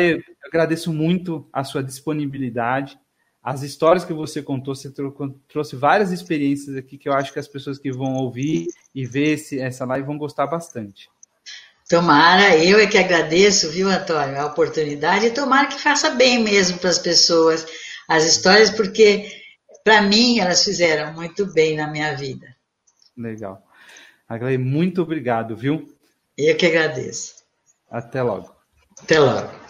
eu 0.00 0.22
agradeço 0.44 0.92
muito 0.92 1.48
a 1.52 1.62
sua 1.62 1.82
disponibilidade 1.82 2.98
as 3.42 3.62
histórias 3.62 4.04
que 4.04 4.12
você 4.12 4.42
contou, 4.42 4.74
você 4.74 4.92
trouxe 5.48 5.74
várias 5.74 6.12
experiências 6.12 6.76
aqui 6.76 6.98
que 6.98 7.08
eu 7.08 7.14
acho 7.14 7.32
que 7.32 7.38
as 7.38 7.48
pessoas 7.48 7.78
que 7.78 7.90
vão 7.90 8.14
ouvir 8.16 8.66
e 8.94 9.06
ver 9.06 9.34
esse, 9.34 9.58
essa 9.58 9.86
live 9.86 10.06
vão 10.06 10.18
gostar 10.18 10.46
bastante. 10.46 11.08
Tomara, 11.88 12.62
eu 12.62 12.78
é 12.78 12.86
que 12.86 12.98
agradeço, 12.98 13.70
viu, 13.70 13.88
Antônio, 13.88 14.38
a 14.38 14.44
oportunidade 14.44 15.26
e 15.26 15.30
tomara 15.30 15.68
que 15.68 15.80
faça 15.80 16.10
bem 16.10 16.42
mesmo 16.42 16.78
para 16.78 16.90
as 16.90 16.98
pessoas 16.98 17.66
as 18.06 18.24
histórias, 18.24 18.68
porque 18.70 19.30
para 19.82 20.02
mim 20.02 20.40
elas 20.40 20.62
fizeram 20.62 21.14
muito 21.14 21.46
bem 21.46 21.76
na 21.76 21.86
minha 21.86 22.14
vida. 22.14 22.54
Legal. 23.16 23.62
Aglei, 24.28 24.58
muito 24.58 25.00
obrigado, 25.00 25.56
viu? 25.56 25.96
Eu 26.36 26.54
que 26.54 26.66
agradeço. 26.66 27.36
Até 27.90 28.22
logo. 28.22 28.57
Até 29.02 29.18
logo. 29.18 29.67